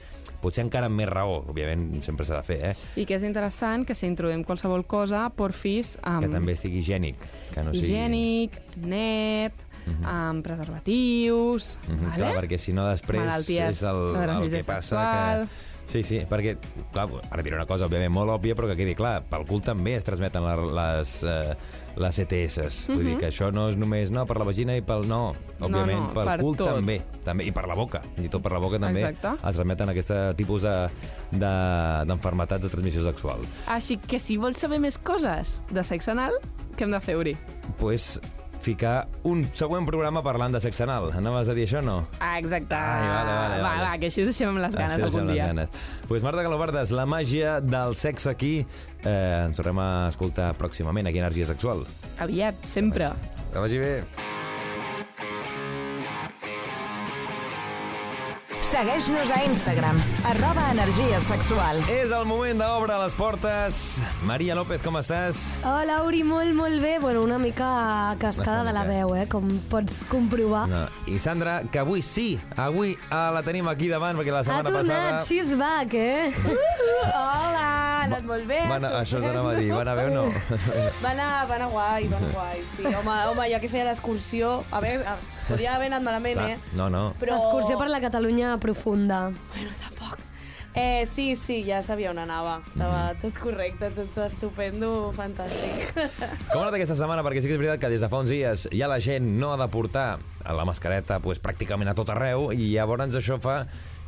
potser 0.46 0.64
encara 0.66 0.88
amb 0.92 0.96
més 1.02 1.10
raó, 1.10 1.42
òbviament 1.50 2.02
sempre 2.06 2.26
s'ha 2.28 2.40
de 2.40 2.46
fer, 2.48 2.60
eh? 2.72 2.74
I 3.02 3.06
que 3.10 3.18
és 3.18 3.26
interessant 3.28 3.84
que 3.90 3.98
si 3.98 4.06
introduïm 4.08 4.46
qualsevol 4.48 4.86
cosa, 4.88 5.26
porfis 5.36 5.96
amb 6.06 6.28
Que 6.28 6.34
també 6.38 6.54
estigui 6.56 6.80
higiènic, 6.86 7.18
que 7.54 7.64
no 7.66 7.74
sigui... 7.74 7.86
higiènic, 7.90 8.60
net, 8.86 9.62
amb 10.10 10.42
preservatius, 10.46 11.78
Mhm, 11.88 12.10
vale? 12.10 12.18
Clar, 12.18 12.34
perquè 12.44 12.58
si 12.58 12.74
no 12.74 12.88
després 12.90 13.22
Malalties 13.22 13.78
és 13.78 13.84
el, 13.84 14.16
el 14.16 14.50
que 14.52 14.64
passa 14.64 14.82
sexual. 14.82 15.48
que... 15.48 15.74
Sí, 15.86 16.02
sí, 16.02 16.18
perquè, 16.26 16.56
clar, 16.92 17.04
ara 17.30 17.44
diré 17.46 17.56
una 17.60 17.68
cosa, 17.70 17.86
òbviament, 17.86 18.10
molt 18.10 18.32
òbvia, 18.34 18.56
però 18.58 18.66
que 18.72 18.76
quedi 18.80 18.96
clar, 18.98 19.20
pel 19.30 19.46
cul 19.46 19.62
també 19.62 19.94
es 20.00 20.04
transmeten 20.08 20.42
la, 20.42 20.56
les, 20.98 21.12
eh, 21.22 21.54
les 21.98 22.18
ETS. 22.20 22.88
Vull 22.90 23.06
dir 23.06 23.18
que 23.18 23.28
això 23.30 23.52
no 23.56 23.70
és 23.72 23.78
només 23.80 24.12
no, 24.12 24.26
per 24.28 24.38
la 24.42 24.46
vagina 24.48 24.76
i 24.76 24.82
pel... 24.86 25.06
No, 25.08 25.34
òbviament, 25.60 26.10
no, 26.10 26.14
pel 26.14 26.26
per 26.28 26.38
cul 26.42 26.58
tot. 26.60 26.68
també, 26.76 26.98
també. 27.24 27.46
I 27.48 27.54
per 27.56 27.64
la 27.72 27.76
boca, 27.80 28.02
i 28.20 28.28
tot 28.28 28.44
per 28.44 28.52
la 28.52 28.60
boca 28.60 28.80
també 28.80 29.00
Exacte. 29.06 29.36
es 29.48 29.56
transmeten 29.56 29.90
aquest 29.94 30.12
tipus 30.36 30.66
de- 30.68 30.90
de- 31.32 32.06
d'enfermetats 32.10 32.62
de, 32.62 32.68
de 32.68 32.74
transmissió 32.74 33.04
sexual. 33.06 33.40
Així 33.68 33.98
que 33.98 34.20
si 34.20 34.38
vols 34.38 34.60
saber 34.60 34.80
més 34.84 34.98
coses 34.98 35.62
de 35.72 35.84
sexe 35.88 36.12
anal, 36.12 36.36
què 36.76 36.84
hem 36.84 36.92
de 36.92 37.00
fer, 37.00 37.16
Uri? 37.18 37.38
pues, 37.80 38.20
ficar 38.66 39.08
un 39.30 39.44
següent 39.54 39.86
programa 39.86 40.24
parlant 40.26 40.56
de 40.56 40.62
sexe 40.64 40.84
anal. 40.88 41.12
Anaves 41.16 41.52
a 41.52 41.56
dir 41.58 41.68
això 41.68 41.84
o 41.84 41.86
no? 41.86 41.98
Ah, 42.20 42.36
exacte. 42.42 42.74
Ai, 42.76 43.08
vale, 43.08 43.36
vale, 43.38 43.60
va, 43.62 43.70
vale. 43.70 43.84
va, 43.86 43.98
que 44.02 44.10
així 44.10 44.26
us 44.26 44.32
deixem 44.32 44.50
amb 44.50 44.64
les 44.64 44.78
ganes 44.78 44.98
Així 44.98 45.10
algun 45.12 45.34
dia. 45.34 45.50
Ganes. 45.52 45.82
Pues 46.10 46.26
Marta 46.26 46.46
Galobardes, 46.46 46.94
la 46.96 47.06
màgia 47.10 47.60
del 47.62 47.96
sexe 47.98 48.32
aquí. 48.34 48.56
Eh, 49.06 49.18
ens 49.46 49.62
tornem 49.62 49.84
a 49.84 49.90
escoltar 50.10 50.54
pròximament 50.58 51.12
aquí 51.12 51.22
a 51.22 51.28
Energia 51.28 51.52
Sexual. 51.54 51.86
Aviat, 52.26 52.66
sempre. 52.66 53.14
Que 53.54 53.62
vagi 53.62 53.84
bé. 53.84 53.94
Segueix-nos 58.66 59.30
a 59.30 59.44
Instagram, 59.46 60.00
arroba 60.26 60.64
energia 60.74 61.20
sexual. 61.22 61.78
És 61.94 62.10
el 62.16 62.24
moment 62.26 62.58
d'obre 62.58 62.96
les 62.98 63.14
portes. 63.14 63.78
Maria 64.26 64.56
López, 64.58 64.82
com 64.82 64.98
estàs? 64.98 65.44
Hola, 65.70 66.00
Uri, 66.08 66.24
molt, 66.26 66.50
molt 66.58 66.82
bé. 66.82 66.96
Bueno, 67.00 67.22
una 67.24 67.38
mica 67.40 68.16
cascada 68.20 68.64
Una 68.64 68.72
de 68.72 68.74
la 68.74 68.84
veu, 68.90 69.14
eh? 69.16 69.28
Com 69.30 69.52
pots 69.70 70.02
comprovar. 70.10 70.64
No. 70.72 70.82
I 71.06 71.20
Sandra, 71.22 71.60
que 71.72 71.84
avui 71.84 72.02
sí, 72.02 72.40
avui 72.58 72.96
eh, 72.98 73.22
la 73.38 73.44
tenim 73.46 73.70
aquí 73.70 73.88
davant, 73.92 74.18
perquè 74.18 74.34
la 74.34 74.42
ha 74.42 74.48
setmana 74.50 74.74
tornat, 74.74 74.90
passada... 74.90 75.24
she's 75.30 75.54
back, 75.62 75.94
eh? 75.94 76.34
Hola, 77.14 77.70
ha 77.70 78.02
anat 78.10 78.26
molt 78.26 78.50
bé. 78.50 78.64
Va 78.66 78.82
anar, 78.82 78.96
això 79.04 79.22
t'anava 79.22 79.54
a 79.54 79.62
dir, 79.62 79.70
va 79.78 79.86
anar 79.86 79.96
bé 80.02 80.10
o 80.10 80.18
no? 80.18 80.26
Va 81.06 81.14
anar, 81.14 81.30
va 81.54 81.62
anar 81.62 81.70
guai, 81.70 82.10
va 82.10 82.18
anar 82.18 82.34
guai, 82.34 82.66
sí. 82.74 82.90
Home, 82.90 83.22
home 83.30 83.48
jo 83.54 83.62
que 83.62 83.70
feia 83.78 83.86
l'excursió... 83.94 84.58
A 84.74 84.82
veure, 84.84 85.06
a- 85.06 85.35
podria 85.48 85.76
haver 85.76 85.88
anat 85.92 86.04
malament, 86.04 86.38
Clar, 86.40 86.50
eh? 86.52 86.60
no, 86.74 86.90
no. 86.90 87.14
Però... 87.20 87.36
Excursió 87.38 87.78
per 87.80 87.90
la 87.90 88.02
Catalunya 88.02 88.58
profunda. 88.62 89.30
Bueno, 89.54 89.72
tampoc. 89.82 90.20
Eh, 90.76 91.06
sí, 91.08 91.38
sí, 91.40 91.62
ja 91.64 91.80
sabia 91.82 92.10
on 92.12 92.18
anava. 92.20 92.58
Estava 92.68 93.14
Mhm. 93.14 93.20
tot 93.22 93.38
correcte, 93.40 93.90
tot 93.96 94.18
estupendo, 94.26 95.14
fantàstic. 95.16 95.94
Com 96.52 96.60
ha 96.60 96.66
anat 96.66 96.76
aquesta 96.76 96.98
setmana? 97.00 97.24
Perquè 97.24 97.40
sí 97.42 97.48
que 97.48 97.56
és 97.56 97.62
veritat 97.62 97.80
que 97.80 97.90
des 97.94 98.02
de 98.04 98.10
fa 98.12 98.20
uns 98.20 98.30
dies 98.30 98.68
ja 98.76 98.90
la 98.92 99.00
gent 99.00 99.24
no 99.40 99.54
ha 99.54 99.58
de 99.62 99.70
portar 99.72 100.20
la 100.44 100.66
mascareta 100.68 101.22
pues, 101.24 101.40
pràcticament 101.42 101.88
a 101.90 101.96
tot 101.96 102.10
arreu 102.12 102.52
i 102.52 102.74
llavors 102.74 103.16
això 103.16 103.40
fa 103.40 103.62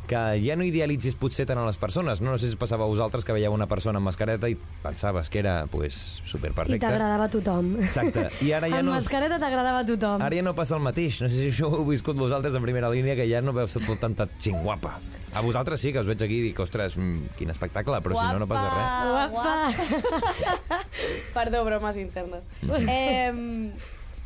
que 0.08 0.20
ja 0.42 0.56
no 0.58 0.66
idealitzis 0.66 1.18
potser 1.20 1.46
tant 1.50 1.60
a 1.60 1.66
les 1.68 1.78
persones. 1.78 2.22
No, 2.24 2.32
no 2.32 2.40
sé 2.42 2.50
si 2.50 2.58
passava 2.60 2.88
a 2.88 2.90
vosaltres 2.90 3.26
que 3.28 3.36
veieu 3.36 3.54
una 3.54 3.68
persona 3.68 4.00
amb 4.02 4.08
mascareta 4.10 4.50
i 4.50 4.56
pensaves 4.84 5.30
que 5.30 5.42
era 5.44 5.58
pues, 5.72 6.22
I 6.24 6.32
superperfecta. 6.32 6.88
t'agradava 6.88 7.28
a 7.28 7.32
tothom. 7.34 7.76
Exacte. 7.84 8.30
I 8.42 8.54
ara 8.58 8.70
ja 8.72 8.80
Amb 8.82 8.90
no... 8.90 8.96
mascareta 8.96 9.38
t'agradava 9.42 9.84
a 9.84 9.88
tothom. 9.88 10.24
Ara 10.24 10.40
ja 10.40 10.48
no 10.48 10.56
passa 10.58 10.80
el 10.80 10.84
mateix. 10.88 11.22
No 11.22 11.30
sé 11.30 11.44
si 11.44 11.52
això 11.52 11.70
ho 11.70 11.82
heu 11.82 11.86
viscut 11.92 12.18
vosaltres 12.18 12.56
en 12.58 12.66
primera 12.66 12.90
línia, 12.94 13.16
que 13.20 13.28
ja 13.30 13.44
no 13.44 13.54
veus 13.54 13.76
tot 13.78 14.00
tanta 14.02 14.30
gent 14.42 14.64
guapa. 14.64 14.98
A 15.38 15.42
vosaltres 15.44 15.82
sí, 15.84 15.92
que 15.94 16.00
us 16.02 16.08
veig 16.08 16.24
aquí 16.24 16.40
i 16.40 16.46
dic, 16.48 16.60
ostres, 16.64 16.96
mm, 16.98 17.36
quin 17.38 17.52
espectacle, 17.54 18.00
però 18.02 18.16
si 18.18 18.24
no, 18.26 18.40
no 18.42 18.48
passa 18.50 18.72
res. 18.74 19.32
Guapa. 19.36 20.82
Perdó, 21.36 21.66
bromes 21.68 22.00
internes. 22.02 22.48
Eh, 22.64 23.30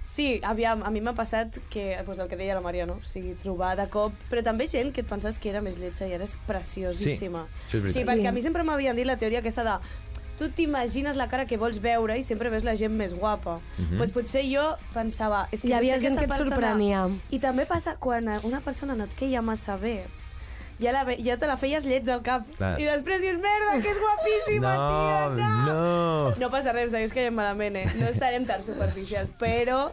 sí, 0.04 0.40
aviam, 0.44 0.84
a 0.84 0.92
mi 0.92 1.02
m'ha 1.02 1.14
passat 1.18 1.60
que, 1.70 1.96
doncs 2.06 2.20
el 2.20 2.30
que 2.30 2.38
deia 2.40 2.56
la 2.58 2.62
Maria, 2.62 2.86
no? 2.90 3.00
O 3.02 3.08
sigui, 3.08 3.36
trobar 3.42 3.76
de 3.80 3.88
cop... 3.94 4.16
Però 4.30 4.44
també 4.44 4.68
gent 4.68 4.92
que 4.94 5.02
et 5.06 5.10
penses 5.10 5.38
que 5.40 5.50
era 5.50 5.62
més 5.62 5.80
lletja 5.82 6.08
i 6.10 6.16
ara 6.18 6.28
és 6.28 6.38
preciosíssima. 6.48 7.46
Sí, 7.68 7.78
veritat. 7.78 7.98
Sí, 7.98 8.06
perquè 8.08 8.32
a 8.32 8.36
mi 8.36 8.42
sempre 8.42 8.66
m'havien 8.68 8.98
dit 8.98 9.08
la 9.08 9.18
teoria 9.22 9.44
aquesta 9.44 9.66
de 9.68 9.78
tu 10.42 10.50
t'imagines 10.50 11.18
la 11.20 11.28
cara 11.30 11.46
que 11.46 11.58
vols 11.62 11.78
veure 11.84 12.16
i 12.18 12.24
sempre 12.26 12.50
veus 12.50 12.64
la 12.66 12.74
gent 12.80 12.96
més 12.98 13.14
guapa. 13.14 13.60
Mm 13.78 13.84
-hmm. 13.84 13.98
pues 13.98 14.12
potser 14.12 14.42
jo 14.50 14.64
pensava... 14.94 15.48
És 15.52 15.62
que 15.62 15.68
Hi 15.68 15.74
havia 15.74 16.00
gent 16.00 16.18
que 16.18 16.26
et 16.26 16.34
sorprenia. 16.34 17.10
I 17.30 17.40
també 17.40 17.66
passa 17.66 17.96
quan 17.96 18.28
una 18.44 18.62
persona 18.62 18.96
no 18.96 19.04
et 19.04 19.14
queia 19.14 19.42
massa 19.42 19.78
bé, 19.78 20.06
ja, 20.82 20.94
la, 20.96 21.04
ja 21.22 21.38
te 21.38 21.50
la 21.50 21.58
feies 21.62 21.86
lleig 21.88 22.10
al 22.12 22.24
cap. 22.26 22.48
Clar. 22.58 22.74
I 22.82 22.88
després 22.90 23.22
dius, 23.24 23.38
merda, 23.44 23.78
que 23.84 23.94
és 23.94 24.02
guapíssima, 24.02 24.74
tia, 24.82 25.22
no! 25.38 25.46
no! 25.70 26.34
No 26.42 26.52
passa 26.54 26.74
res, 26.76 26.92
segueix 26.94 27.14
caient 27.16 27.38
malament, 27.38 27.78
eh? 27.84 27.86
No 28.02 28.10
estarem 28.10 28.48
tan 28.50 28.66
superficials, 28.66 29.34
però... 29.42 29.86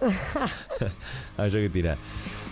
Això 1.45 1.61
que 1.61 1.71
tira. 1.73 1.99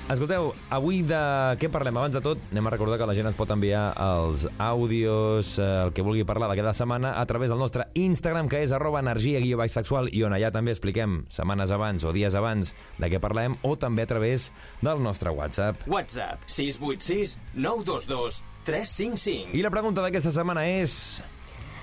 Escolteu, 0.07 0.53
avui 0.71 1.01
de 1.03 1.19
què 1.59 1.67
parlem? 1.67 1.97
Abans 1.99 2.15
de 2.15 2.21
tot, 2.23 2.39
anem 2.53 2.69
a 2.69 2.71
recordar 2.71 2.95
que 3.01 3.07
la 3.11 3.15
gent 3.19 3.27
ens 3.27 3.35
pot 3.35 3.51
enviar 3.51 3.89
els 3.99 4.45
àudios, 4.63 5.57
eh, 5.59 5.65
el 5.83 5.91
que 5.97 6.05
vulgui 6.07 6.23
parlar 6.23 6.47
d'aquesta 6.47 6.77
setmana, 6.79 7.17
a 7.19 7.25
través 7.27 7.51
del 7.51 7.59
nostre 7.59 7.89
Instagram, 7.99 8.47
que 8.47 8.61
és 8.63 8.71
arroba 8.71 9.01
energia 9.03 9.41
guió 9.43 9.59
baix 9.59 9.75
sexual, 9.75 10.07
i 10.15 10.23
on 10.23 10.37
allà 10.37 10.53
també 10.55 10.71
expliquem 10.71 11.25
setmanes 11.27 11.73
abans 11.75 12.07
o 12.07 12.13
dies 12.15 12.37
abans 12.39 12.71
de 13.03 13.11
què 13.11 13.19
parlem, 13.19 13.57
o 13.67 13.75
també 13.75 14.07
a 14.07 14.11
través 14.13 14.53
del 14.79 15.03
nostre 15.03 15.35
WhatsApp. 15.35 15.83
WhatsApp 15.91 16.47
686 16.47 17.35
922 17.57 18.39
355. 18.63 19.59
I 19.59 19.67
la 19.67 19.75
pregunta 19.75 20.07
d'aquesta 20.07 20.31
setmana 20.31 20.69
és... 20.71 21.19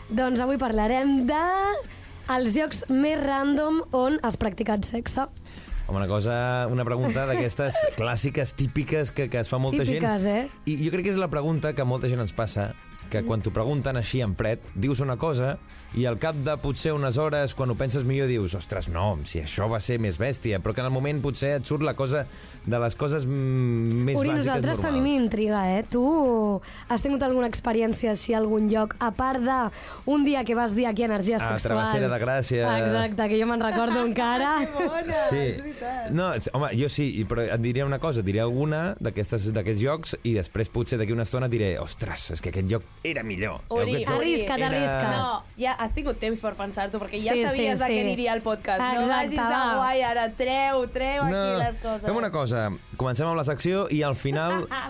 Doncs 0.07 0.39
avui 0.39 0.55
parlarem 0.55 1.25
de 1.27 1.43
els 2.31 2.55
llocs 2.55 2.85
més 2.87 3.19
random 3.19 3.83
on 3.91 4.21
has 4.23 4.39
practicat 4.39 4.87
sexe. 4.87 5.27
Home, 5.87 5.97
una 5.99 6.07
cosa, 6.07 6.35
una 6.71 6.85
pregunta 6.87 7.25
d'aquestes 7.27 7.75
clàssiques, 7.99 8.53
típiques, 8.55 9.11
que, 9.11 9.27
que 9.29 9.41
es 9.43 9.49
fa 9.51 9.59
molta 9.59 9.83
Típiques, 9.83 10.23
gent. 10.23 10.47
eh? 10.47 10.71
I 10.71 10.77
jo 10.85 10.93
crec 10.93 11.09
que 11.09 11.13
és 11.13 11.19
la 11.19 11.27
pregunta 11.31 11.73
que 11.75 11.83
molta 11.83 12.07
gent 12.11 12.23
ens 12.23 12.31
passa, 12.35 12.69
que 13.11 13.21
quan 13.27 13.43
t'ho 13.43 13.51
pregunten 13.53 13.99
així 13.99 14.21
en 14.23 14.33
fred, 14.39 14.63
dius 14.79 15.03
una 15.03 15.17
cosa 15.19 15.57
i 15.95 16.05
al 16.09 16.17
cap 16.17 16.35
de 16.35 16.55
potser 16.57 16.93
unes 16.93 17.17
hores, 17.21 17.53
quan 17.53 17.69
ho 17.69 17.75
penses 17.75 18.03
millor, 18.03 18.27
dius, 18.27 18.55
ostres, 18.57 18.87
no, 18.89 19.19
si 19.29 19.39
això 19.43 19.67
va 19.69 19.79
ser 19.79 19.99
més 20.01 20.17
bèstia, 20.17 20.59
però 20.59 20.73
que 20.73 20.81
en 20.81 20.87
el 20.89 20.93
moment 20.95 21.21
potser 21.21 21.51
et 21.59 21.65
surt 21.69 21.83
la 21.85 21.93
cosa 21.93 22.25
de 22.65 22.79
les 22.79 22.95
coses 22.95 23.25
mm, 23.27 24.01
més 24.07 24.17
Uri, 24.17 24.29
bàsiques 24.29 24.45
nosaltres 24.47 24.79
normals. 24.79 25.03
tenim 25.03 25.23
intriga, 25.23 25.61
eh? 25.77 25.83
Tu 25.89 26.61
has 26.89 27.01
tingut 27.03 27.21
alguna 27.23 27.47
experiència 27.47 28.11
així 28.15 28.33
a 28.33 28.39
algun 28.39 28.69
lloc, 28.71 28.95
a 28.99 29.11
part 29.11 29.39
de 29.43 29.59
un 30.09 30.23
dia 30.25 30.43
que 30.43 30.55
vas 30.55 30.73
dir 30.75 30.87
aquí 30.87 31.03
Energia 31.03 31.37
A 31.37 31.39
Sexual? 31.39 31.61
Travessera 31.61 32.07
de 32.09 32.19
Gràcia. 32.25 32.71
Exacte, 32.85 33.27
que 33.29 33.39
jo 33.39 33.47
me'n 33.47 33.61
recordo 33.61 34.03
encara. 34.07 34.55
Bona, 34.73 35.13
Sí. 35.29 35.37
és 35.37 35.61
veritat. 35.61 36.09
No, 36.11 36.31
home, 36.53 36.71
jo 36.79 36.89
sí, 36.89 37.09
i- 37.21 37.25
però 37.25 37.45
et 37.45 37.61
diré 37.61 37.83
una 37.85 37.99
cosa, 37.99 38.21
et 38.21 38.25
diré 38.25 38.39
alguna 38.41 38.95
d'aquestes- 38.99 39.51
d'aquests 39.53 39.81
llocs 39.83 40.17
i 40.23 40.33
després 40.33 40.69
potser 40.69 40.97
d'aquí 40.97 41.11
una 41.13 41.23
estona 41.23 41.47
diré, 41.47 41.77
ostres, 41.79 42.31
és 42.31 42.41
que 42.41 42.49
aquest 42.49 42.67
lloc 42.69 42.83
era 43.03 43.23
millor. 43.23 43.61
Uri, 43.69 43.99
lloc 44.05 44.17
Arrisca't, 44.17 44.59
era- 44.59 44.67
arrisca't. 44.73 45.17
No, 45.17 45.43
ja 45.57 45.75
has 45.83 45.93
tingut 45.95 46.17
temps 46.21 46.39
per 46.43 46.53
pensar-t'ho, 46.59 46.99
perquè 47.01 47.19
ja 47.23 47.35
Sí, 47.35 47.43
sabies 47.45 47.75
sí, 47.75 47.79
de 47.79 47.87
sí. 47.89 47.93
què 47.93 48.01
aniria 48.05 48.33
el 48.37 48.41
podcast. 48.45 48.81
no 48.81 49.03
Exacte, 49.03 49.13
vagis 49.13 49.39
de 49.53 49.77
guai, 49.77 50.03
ara 50.07 50.25
treu, 50.37 50.83
treu 50.93 51.23
aquí 51.27 51.63
les 51.63 51.81
coses. 51.83 52.05
Fem 52.07 52.19
una 52.19 52.31
cosa, 52.33 52.65
comencem 52.97 53.27
amb 53.29 53.37
la 53.39 53.45
secció 53.47 53.85
i 53.91 54.01
al 54.03 54.15
final 54.19 54.63
Ah, 54.73 54.89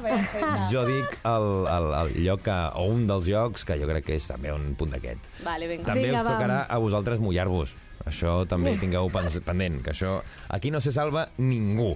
jo 0.71 0.85
dic 0.87 1.17
el, 1.27 1.47
el, 1.69 1.87
el 2.01 2.13
lloc 2.25 2.43
que, 2.45 2.57
o 2.79 2.85
un 2.91 3.07
dels 3.09 3.27
llocs 3.29 3.65
que 3.67 3.77
jo 3.81 3.89
crec 3.89 4.05
que 4.07 4.17
és 4.19 4.27
també 4.29 4.53
un 4.53 4.73
punt 4.79 4.93
d'aquest. 4.95 5.29
Vale, 5.45 5.67
vinga. 5.69 5.87
També 5.89 6.07
Vinga, 6.09 6.21
us 6.23 6.29
tocarà 6.31 6.61
a 6.69 6.77
vosaltres 6.81 7.21
mullar-vos. 7.23 7.75
Això 8.09 8.41
també 8.49 8.73
tingueu 8.81 9.07
pendent, 9.13 9.77
que 9.83 9.93
això 9.93 10.17
aquí 10.51 10.71
no 10.71 10.81
se 10.83 10.91
salva 10.91 11.29
ningú. 11.37 11.93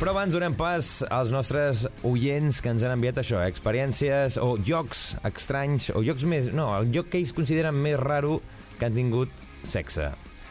Però 0.00 0.14
abans 0.14 0.32
donem 0.32 0.54
pas 0.56 0.86
als 1.12 1.28
nostres 1.28 1.82
oients 2.08 2.62
que 2.64 2.70
ens 2.72 2.80
han 2.86 2.94
enviat 2.94 3.18
això, 3.20 3.42
eh, 3.42 3.50
experiències 3.52 4.38
o 4.40 4.54
llocs 4.56 5.02
estranys, 5.28 5.90
o 5.92 6.00
llocs 6.00 6.24
més... 6.24 6.46
No, 6.56 6.70
el 6.78 6.88
lloc 6.94 7.10
que 7.12 7.18
ells 7.20 7.34
consideren 7.36 7.76
més 7.76 7.98
raro 8.00 8.38
que 8.78 8.88
han 8.88 8.96
tingut 8.96 9.34
sexe. 9.60 10.06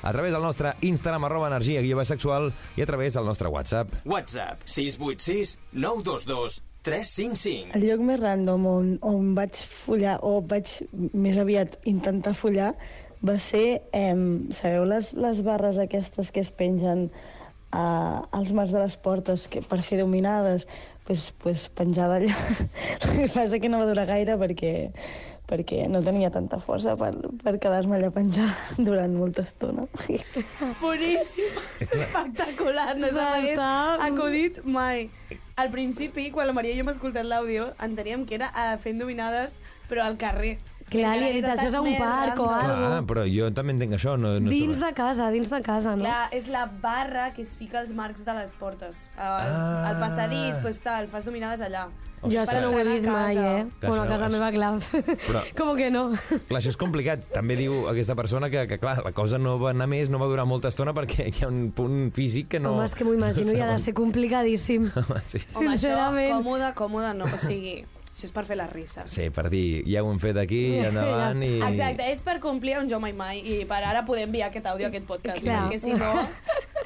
A 0.06 0.12
través 0.13 0.36
del 0.36 0.46
nostre 0.46 0.75
Instagram, 0.86 1.25
arroba 1.25 1.48
energia 1.50 1.82
guió 1.82 2.06
sexual, 2.06 2.51
i 2.77 2.86
a 2.86 2.86
través 2.86 3.18
del 3.18 3.25
nostre 3.25 3.50
WhatsApp. 3.50 3.96
WhatsApp 4.06 4.62
686 4.70 5.56
922 5.74 6.60
355. 6.86 7.74
El 7.74 7.88
lloc 7.89 8.06
més 8.06 8.22
random 8.22 8.70
on, 8.70 8.94
on 9.01 9.34
vaig 9.34 9.63
follar, 9.82 10.20
o 10.22 10.44
vaig 10.46 10.75
més 10.94 11.41
aviat 11.41 11.79
intentar 11.89 12.36
follar, 12.38 12.75
va 13.25 13.39
ser, 13.41 13.82
eh, 13.98 14.13
sabeu, 14.53 14.86
les, 14.94 15.15
les 15.18 15.41
barres 15.41 15.82
aquestes 15.82 16.29
que 16.29 16.46
es 16.46 16.53
pengen 16.53 17.08
a, 17.71 18.25
als 18.31 18.51
marcs 18.55 18.71
de 18.73 18.83
les 18.83 18.97
portes 18.97 19.47
que, 19.47 19.61
per 19.61 19.81
fer 19.85 19.99
dominades, 20.01 20.67
pues, 21.05 21.31
pues 21.41 21.69
penjada 21.69 22.19
allà. 22.19 22.35
El 23.09 23.17
que 23.23 23.27
passa 23.33 23.59
que 23.59 23.69
no 23.69 23.79
va 23.81 23.88
durar 23.89 24.05
gaire 24.09 24.38
perquè, 24.41 24.73
perquè 25.49 25.88
no 25.89 26.01
tenia 26.05 26.29
tanta 26.33 26.59
força 26.61 26.93
per, 26.97 27.11
per 27.43 27.55
quedar-me 27.61 27.97
allà 27.97 28.11
penjada 28.13 28.53
durant 28.89 29.15
molta 29.17 29.45
estona. 29.47 29.88
Boníssim. 30.81 31.59
És 31.81 31.93
espectacular. 31.97 32.95
No 32.97 33.09
se 33.09 33.17
m'hagués 33.21 33.55
Està- 33.57 34.09
acudit 34.09 34.61
mai. 34.65 35.07
Al 35.59 35.69
principi, 35.73 36.29
quan 36.31 36.47
la 36.47 36.53
Maria 36.55 36.71
i 36.71 36.77
jo 36.79 36.85
hem 36.85 36.93
escoltat 36.93 37.25
l'àudio, 37.27 37.71
enteníem 37.83 38.25
que 38.25 38.38
era 38.39 38.51
uh, 38.53 38.77
fent 38.79 39.01
dominades, 39.01 39.57
però 39.89 40.05
al 40.05 40.15
carrer. 40.21 40.57
Clar, 40.89 41.15
li 41.17 41.25
he 41.29 41.34
dit, 41.34 41.46
això 41.46 41.67
és 41.69 41.75
a 41.75 41.81
un 41.81 41.96
parc 41.98 42.39
o 42.39 42.48
random. 42.50 42.69
algo. 42.72 42.88
Clar, 42.89 43.03
però 43.05 43.25
jo 43.29 43.51
també 43.53 43.74
entenc 43.77 43.93
això. 43.93 44.17
No, 44.19 44.39
no 44.39 44.50
Dins 44.50 44.79
de 44.81 44.91
casa, 44.93 45.29
dins 45.31 45.50
de 45.50 45.62
casa, 45.62 45.96
no? 45.96 46.01
Clar, 46.03 46.27
és 46.34 46.48
la 46.50 46.65
barra 46.81 47.31
que 47.34 47.41
es 47.43 47.55
fica 47.55 47.79
als 47.79 47.93
marcs 47.93 48.25
de 48.25 48.34
les 48.34 48.53
portes. 48.53 49.10
Al, 49.17 49.48
Ah. 49.48 49.89
al 49.89 50.00
passadís, 50.00 50.58
pues 50.62 50.79
tal, 50.81 51.08
fas 51.08 51.25
dominades 51.25 51.62
allà. 51.62 51.88
Jo 52.22 52.27
Ostres. 52.27 52.50
això 52.50 52.62
no 52.62 52.72
ho 52.75 52.79
he 52.79 52.84
vist 52.84 53.08
mai, 53.08 53.36
casa. 53.36 53.60
eh? 53.60 53.67
Clar, 53.79 53.89
bueno, 53.91 54.03
a 54.03 54.08
casa 54.08 54.25
això- 54.27 54.31
meva, 54.31 54.51
clar. 54.51 54.74
Però- 54.81 55.43
Com 55.58 55.77
que 55.77 55.89
no? 55.89 56.10
Clar, 56.50 56.60
això 56.62 56.67
és 56.67 56.75
complicat. 56.75 57.24
També 57.31 57.55
diu 57.55 57.88
aquesta 57.88 58.13
persona 58.13 58.50
que, 58.50 58.67
que 58.67 58.77
clar, 58.77 58.98
la 59.05 59.13
cosa 59.13 59.38
no 59.39 59.58
va 59.58 59.69
anar 59.72 59.88
més, 59.88 60.10
no 60.10 60.19
va 60.19 60.25
durar 60.27 60.43
molta 60.46 60.67
estona 60.67 60.91
perquè 60.93 61.29
hi 61.29 61.46
ha 61.46 61.48
un 61.48 61.72
punt 61.72 62.12
físic 62.12 62.50
que 62.50 62.60
no... 62.60 62.74
Home, 62.74 62.84
és 62.89 62.96
que 62.96 63.05
m'ho 63.05 63.13
imagino, 63.13 63.53
i 63.55 63.62
ha 63.62 63.67
de 63.72 63.79
ser 63.79 63.93
complicadíssim. 63.93 64.91
Home, 65.00 65.22
sí, 65.24 65.39
sí. 65.39 65.55
Home, 65.55 65.67
això, 65.69 65.77
Sincerament. 65.79 66.34
còmode, 66.34 66.74
còmode 66.75 67.13
no. 67.15 67.24
O 67.24 67.38
sigui, 67.38 67.86
això 68.19 68.27
és 68.27 68.35
per 68.35 68.43
fer 68.45 68.57
les 68.59 68.69
risses. 68.73 69.11
Sí, 69.15 69.29
per 69.33 69.47
dir, 69.51 69.81
ja 69.88 70.03
ho 70.03 70.11
hem 70.11 70.19
fet 70.21 70.38
aquí, 70.41 70.59
i 70.75 70.85
endavant, 70.89 71.41
i... 71.45 71.59
Exacte, 71.63 72.05
és 72.11 72.21
per 72.25 72.38
complir 72.43 72.77
un 72.81 72.89
jo 72.91 72.99
mai 72.99 73.15
mai 73.15 73.39
i 73.39 73.61
per 73.69 73.79
ara 73.88 74.03
poder 74.07 74.25
enviar 74.27 74.49
aquest 74.49 74.67
àudio 74.67 74.89
a 74.89 74.91
aquest 74.91 75.07
podcast, 75.07 75.41
Clar. 75.43 75.65
perquè 75.69 75.79
si 75.79 75.95
no, 75.95 76.11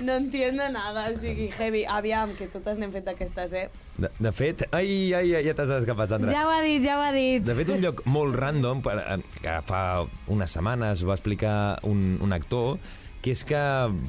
no 0.05 0.17
entiendo 0.21 0.67
nada, 0.73 1.07
o 1.09 1.17
sigui, 1.17 1.49
heavy. 1.57 1.83
Aviam, 1.89 2.35
que 2.37 2.47
totes 2.53 2.79
n'hem 2.81 2.93
fet 2.93 3.07
d'aquestes, 3.09 3.55
eh? 3.57 3.67
De, 3.97 4.11
de 4.19 4.33
fet, 4.35 4.65
ai, 4.71 5.13
ai, 5.17 5.33
ai, 5.39 5.45
ja 5.47 5.55
t'has 5.57 5.73
escapat, 5.79 6.13
Sandra. 6.13 6.33
Ja 6.33 6.45
ho 6.47 6.53
ha 6.53 6.61
dit, 6.65 6.81
ja 6.85 6.99
ho 6.99 7.05
ha 7.05 7.13
dit. 7.15 7.45
De 7.45 7.57
fet, 7.57 7.73
un 7.73 7.81
lloc 7.83 8.03
molt 8.09 8.37
random, 8.37 8.83
per, 8.85 8.99
eh, 9.01 9.21
que 9.41 9.57
fa 9.65 9.83
unes 10.33 10.53
setmanes 10.53 11.05
va 11.07 11.17
explicar 11.17 11.55
un, 11.89 12.19
un 12.21 12.35
actor, 12.35 12.77
que 13.23 13.31
és 13.31 13.45
que 13.47 13.59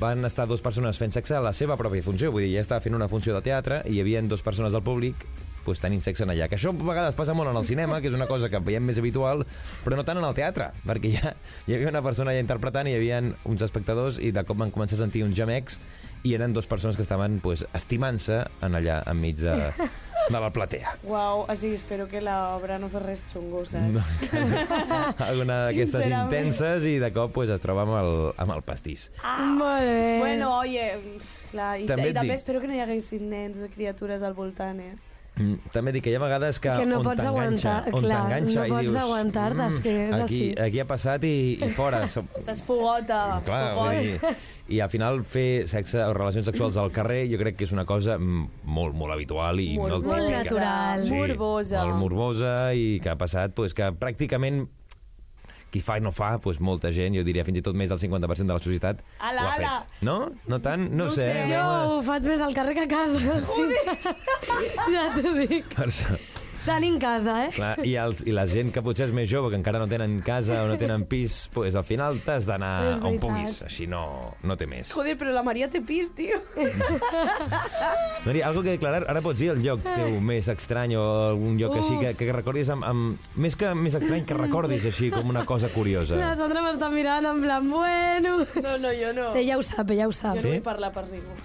van 0.02 0.26
estar 0.26 0.48
dues 0.50 0.60
persones 0.60 0.98
fent 0.98 1.14
sexe 1.14 1.36
a 1.38 1.42
la 1.44 1.54
seva 1.54 1.78
pròpia 1.78 2.02
funció. 2.02 2.32
Vull 2.34 2.48
dir, 2.48 2.56
ja 2.56 2.64
estava 2.64 2.82
fent 2.82 2.96
una 2.98 3.08
funció 3.08 3.36
de 3.36 3.44
teatre 3.46 3.80
i 3.86 3.94
hi 3.94 4.02
havia 4.02 4.22
dues 4.26 4.42
persones 4.42 4.74
del 4.74 4.82
públic 4.82 5.22
pues, 5.64 5.80
tenint 5.82 6.02
sexe 6.04 6.22
en 6.24 6.30
allà. 6.34 6.46
Que 6.48 6.58
això 6.58 6.70
a 6.74 6.78
vegades 6.78 7.16
passa 7.18 7.34
molt 7.34 7.50
en 7.50 7.56
el 7.60 7.64
cinema, 7.66 8.00
que 8.00 8.08
és 8.12 8.14
una 8.16 8.28
cosa 8.30 8.50
que 8.52 8.60
veiem 8.60 8.84
més 8.84 9.00
habitual, 9.02 9.44
però 9.84 9.96
no 9.98 10.04
tant 10.06 10.20
en 10.20 10.28
el 10.28 10.34
teatre, 10.36 10.70
perquè 10.86 11.12
ja 11.16 11.34
hi 11.66 11.74
havia 11.78 11.90
una 11.90 12.02
persona 12.04 12.30
allà 12.34 12.44
interpretant 12.44 12.86
i 12.88 12.94
hi 12.94 13.00
havia 13.00 13.20
uns 13.48 13.62
espectadors 13.66 14.18
i 14.22 14.30
de 14.34 14.44
cop 14.44 14.60
van 14.60 14.70
començar 14.74 14.98
a 15.00 15.04
sentir 15.04 15.24
uns 15.26 15.36
gemecs 15.36 15.80
i 16.24 16.32
eren 16.36 16.54
dues 16.56 16.66
persones 16.66 16.96
que 16.96 17.02
estaven 17.04 17.40
pues, 17.44 17.66
estimant-se 17.76 18.44
en 18.64 18.74
allà 18.78 19.02
enmig 19.12 19.36
de, 19.42 19.52
de 20.30 20.40
la 20.40 20.48
platea. 20.56 20.94
Uau, 21.04 21.42
o 21.44 21.56
sigui, 21.56 21.74
espero 21.76 22.06
que 22.08 22.22
l'obra 22.24 22.78
no 22.80 22.88
fes 22.88 23.02
res 23.04 23.24
xungo, 23.28 23.60
saps? 23.68 23.92
No, 23.92 24.00
alguna 25.26 25.58
d'aquestes 25.66 26.06
intenses 26.08 26.86
i 26.88 26.94
de 27.02 27.10
cop 27.12 27.34
pues, 27.36 27.52
es 27.52 27.60
troba 27.60 27.84
amb 27.84 27.96
el, 28.00 28.12
amb 28.40 28.54
el 28.56 28.62
pastís. 28.64 29.10
Molt 29.58 29.84
bé. 29.84 30.18
Bueno, 30.22 30.48
oye, 30.62 30.86
clar, 31.52 31.74
i, 31.82 31.88
També 31.90 32.08
i 32.08 32.14
també 32.16 32.30
dic- 32.32 32.38
espero 32.40 32.62
que 32.64 32.70
no 32.72 32.76
hi 32.78 32.80
haguessin 32.86 33.28
nens 33.30 33.60
o 33.60 33.68
criatures 33.74 34.24
al 34.24 34.32
voltant, 34.38 34.80
eh? 34.80 34.94
Mm, 35.36 35.56
També 35.74 35.90
dic 35.90 36.04
que 36.06 36.12
hi 36.12 36.14
ha 36.14 36.20
vegades 36.22 36.60
que, 36.62 36.70
Que 36.78 36.86
no 36.86 37.00
on 37.00 37.08
t'enganxa, 37.18 37.28
aguantar, 37.28 37.94
on 37.94 38.04
clar, 38.04 38.18
t'enganxa 38.30 38.60
no 38.60 38.66
i 38.78 38.84
dius... 38.84 38.92
"Mm, 38.92 39.00
aguantar-te, 39.02 39.64
és 39.66 39.78
que 39.82 39.94
és 40.08 40.14
aquí, 40.14 40.22
així. 40.22 40.54
aquí 40.62 40.78
ha 40.80 40.84
passat 40.86 41.24
i, 41.26 41.32
i 41.58 41.70
fora. 41.74 42.04
Estàs 42.06 42.62
fogota, 42.62 43.40
Clar, 43.44 43.74
vull 43.74 43.96
fogot. 43.96 44.28
dir, 44.30 44.76
i 44.76 44.78
al 44.80 44.88
final 44.92 45.18
fer 45.26 45.66
sexe 45.68 45.98
o 46.06 46.12
relacions 46.14 46.46
sexuals 46.46 46.78
al 46.78 46.92
carrer 46.94 47.24
jo 47.32 47.36
crec 47.42 47.58
que 47.58 47.66
és 47.66 47.72
una 47.74 47.84
cosa 47.84 48.14
mm, 48.16 48.46
molt, 48.64 48.94
molt 48.94 49.12
habitual 49.12 49.58
i 49.60 49.72
molt, 49.76 49.90
Molt 49.92 50.06
Molt 50.06 50.22
típica. 50.22 50.44
natural. 50.44 51.04
Sí, 51.10 51.12
Morbosa. 51.18 51.84
Molt 51.84 51.98
morbosa 52.04 52.54
i 52.78 53.00
que 53.02 53.10
ha 53.10 53.18
passat 53.18 53.54
pues, 53.58 53.74
que 53.74 53.90
pràcticament 53.90 54.68
qui 55.74 55.82
fa 55.82 55.96
i 55.98 56.02
no 56.04 56.12
fa, 56.14 56.36
pues, 56.38 56.60
molta 56.62 56.92
gent, 56.94 57.16
jo 57.18 57.24
diria 57.26 57.42
fins 57.46 57.58
i 57.58 57.64
tot 57.66 57.74
més 57.74 57.90
del 57.90 57.98
50% 57.98 58.46
de 58.46 58.54
la 58.54 58.62
societat, 58.62 59.02
Ala, 59.18 59.42
ho 59.42 59.48
ha 59.50 59.54
ala. 59.58 59.72
fet. 59.90 59.98
No? 60.06 60.16
No 60.46 60.60
tant? 60.62 60.86
No, 60.92 61.04
No 61.04 61.10
sé. 61.10 61.24
sé, 61.26 61.40
eh, 61.42 61.48
Jo 61.50 61.64
ho 61.96 62.02
faig 62.06 62.30
més 62.30 62.40
al 62.46 62.54
carrer 62.54 62.74
que 62.78 62.86
a 62.86 62.90
casa. 62.94 63.18
ja 64.94 65.08
t'ho 65.18 65.34
dic. 65.42 65.66
Per 65.74 65.88
això. 65.90 66.14
Tenim 66.64 66.96
casa, 66.98 67.34
eh? 67.44 67.50
Clar, 67.52 67.74
i, 67.84 67.92
els, 68.00 68.22
I 68.24 68.32
la 68.32 68.46
gent 68.48 68.70
que 68.72 68.80
potser 68.84 69.06
és 69.08 69.12
més 69.12 69.28
jove, 69.28 69.50
que 69.52 69.58
encara 69.58 69.78
no 69.82 69.88
tenen 69.90 70.18
casa 70.24 70.62
o 70.64 70.68
no 70.70 70.78
tenen 70.80 71.04
pis, 71.10 71.50
pues, 71.52 71.74
al 71.76 71.84
final 71.84 72.20
t'has 72.24 72.46
d'anar 72.48 73.00
on 73.04 73.18
puguis. 73.20 73.58
Així 73.66 73.84
no, 73.90 74.32
no 74.42 74.56
té 74.56 74.64
més. 74.70 74.92
Joder, 74.96 75.16
però 75.20 75.34
la 75.36 75.42
Maria 75.44 75.68
té 75.68 75.82
pis, 75.84 76.08
tio. 76.16 76.40
Maria, 78.24 78.46
algo 78.48 78.62
que 78.64 78.70
declarar, 78.78 79.04
ara 79.10 79.20
pots 79.24 79.42
dir 79.42 79.50
el 79.52 79.60
lloc 79.64 79.82
teu 79.84 80.16
més 80.24 80.48
estrany 80.48 80.94
o 80.96 81.02
algun 81.30 81.58
lloc 81.60 81.76
Uf. 81.76 81.82
així 81.84 81.98
que, 82.00 82.14
que 82.24 82.32
recordis 82.36 82.70
amb, 82.72 82.86
amb... 82.88 83.28
Més 83.36 83.56
que 83.60 83.74
més 83.76 83.94
estrany, 83.98 84.24
que 84.24 84.38
recordis 84.38 84.86
així 84.88 85.10
com 85.12 85.28
una 85.34 85.44
cosa 85.48 85.68
curiosa. 85.74 86.16
La 86.20 86.32
Sandra 86.38 86.62
m'està 86.64 86.88
mirant 86.92 87.28
en 87.28 87.42
plan, 87.44 87.68
bueno... 87.70 88.38
No, 88.64 88.78
no, 88.80 88.94
jo 88.96 89.12
no. 89.16 89.28
Ella 89.36 89.58
ho 89.60 89.66
sap, 89.66 89.90
ella 89.92 90.08
ho 90.08 90.16
sap. 90.16 90.38
Jo 90.40 90.46
Sí? 90.46 90.48
no 90.48 90.56
vull 90.58 90.64
parlar 90.72 90.92
per 90.96 91.04
ningú. 91.12 91.36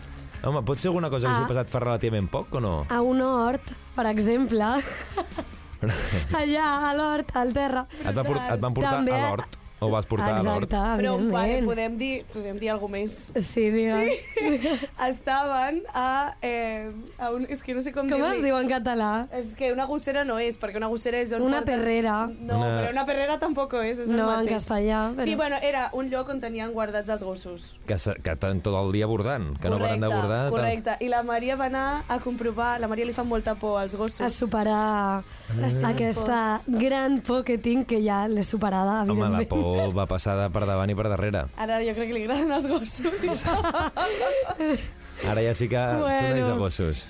Home, 0.44 0.62
pot 0.64 0.78
ser 0.80 0.88
alguna 0.90 1.10
cosa 1.10 1.28
que 1.28 1.34
Ah. 1.34 1.38
hagi 1.38 1.48
passat 1.48 1.68
fa 1.70 1.80
relativament 1.84 2.30
poc 2.32 2.54
o 2.56 2.60
no? 2.64 2.86
A 2.90 3.02
un 3.02 3.20
hort, 3.22 3.72
per 3.96 4.06
exemple, 4.08 4.64
allà 6.40 6.68
a 6.90 6.94
l'hort, 6.96 7.36
al 7.36 7.54
terra. 7.54 7.86
Et, 8.06 8.14
va 8.16 8.24
port, 8.24 8.42
et 8.54 8.60
van 8.60 8.74
portar 8.74 8.94
També- 9.00 9.14
a 9.16 9.20
l'hort? 9.30 9.58
O 9.82 9.90
vas 9.90 10.06
portar 10.06 10.36
a 10.38 10.44
l'hort? 10.44 10.66
Exacte, 10.68 10.98
Però, 11.02 11.14
vale, 11.32 11.60
evidentment. 11.60 11.68
podem 11.70 11.98
dir, 11.98 12.26
podem 12.34 12.58
dir 12.60 12.70
alguna 12.74 12.98
més. 12.98 13.32
Sí, 13.40 13.70
digues. 13.72 14.20
Estaven 15.08 15.84
a, 15.94 16.36
eh, 16.42 16.92
a 17.18 17.30
un... 17.32 17.46
És 17.50 17.64
que 17.64 17.74
no 17.74 17.82
sé 17.82 17.94
com, 17.96 18.10
Com 18.10 18.20
dir-li. 18.20 18.38
es 18.38 18.44
diu 18.44 18.58
en 18.58 18.68
català? 18.70 19.28
És 19.36 19.54
que 19.56 19.72
una 19.74 19.86
gossera 19.90 20.26
no 20.28 20.38
és, 20.40 20.58
perquè 20.60 20.78
una 20.82 20.90
gossera 20.92 21.20
és 21.24 21.32
on 21.36 21.42
Una 21.48 21.62
portes... 21.62 21.80
perrera. 21.80 22.18
No, 22.28 22.58
Una- 22.60 22.70
però 22.82 22.92
una 22.92 23.06
perrera 23.08 23.38
tampoc 23.40 23.74
és, 23.82 24.00
és 24.04 24.10
el 24.10 24.18
No, 24.18 24.28
en 24.30 24.36
mateix. 24.42 24.52
castellà. 24.58 25.02
Però... 25.16 25.24
Sí, 25.30 25.36
bueno, 25.40 25.58
era 25.62 25.90
un 25.94 26.10
lloc 26.12 26.30
on 26.30 26.40
tenien 26.44 26.74
guardats 26.76 27.10
els 27.16 27.24
gossos. 27.24 27.80
Que, 27.88 27.98
se- 27.98 28.18
que 28.22 28.36
estan 28.36 28.62
tot 28.66 28.76
el 28.84 28.92
dia 28.92 29.08
bordant, 29.08 29.54
que 29.60 29.70
no 29.72 29.80
paren 29.80 30.02
de 30.04 30.08
bordar. 30.12 30.42
tant- 30.50 30.56
Correcte, 30.58 30.98
i 31.06 31.10
la 31.12 31.24
Maria 31.24 31.56
va 31.56 31.70
anar 31.72 32.04
a 32.08 32.20
comprovar... 32.20 32.76
La 32.80 32.88
Maria 32.92 33.06
li 33.08 33.14
fa 33.16 33.24
molta 33.24 33.56
por 33.56 33.80
als 33.80 33.96
gossos. 33.96 34.22
a 34.22 34.30
superar 34.30 35.24
seves 35.50 35.84
aquesta 35.84 36.60
pors. 36.66 36.80
gran 36.80 37.20
por 37.22 37.44
que 37.44 37.58
tinc, 37.58 37.88
que 37.88 38.02
ja 38.04 38.26
l'he 38.28 38.44
superada, 38.44 39.02
Home, 39.04 39.16
la 39.22 39.28
evidentment. 39.40 39.50
Va 39.96 40.06
passar 40.10 40.36
de 40.40 40.48
per 40.54 40.66
davant 40.70 40.90
i 40.92 40.96
per 40.98 41.08
darrere. 41.12 41.46
Ara 41.58 41.80
jo 41.86 41.94
crec 41.98 42.10
que 42.12 42.18
li 42.18 42.24
agraden 42.28 42.52
els 42.58 42.68
gossos. 42.72 43.46
Ara 45.30 45.42
ja 45.44 45.52
sí 45.54 45.68
que 45.68 45.76
Bueno. 46.00 46.16
són 46.16 46.38
ells 46.38 46.48
a 46.48 46.56
gossos. 46.56 47.08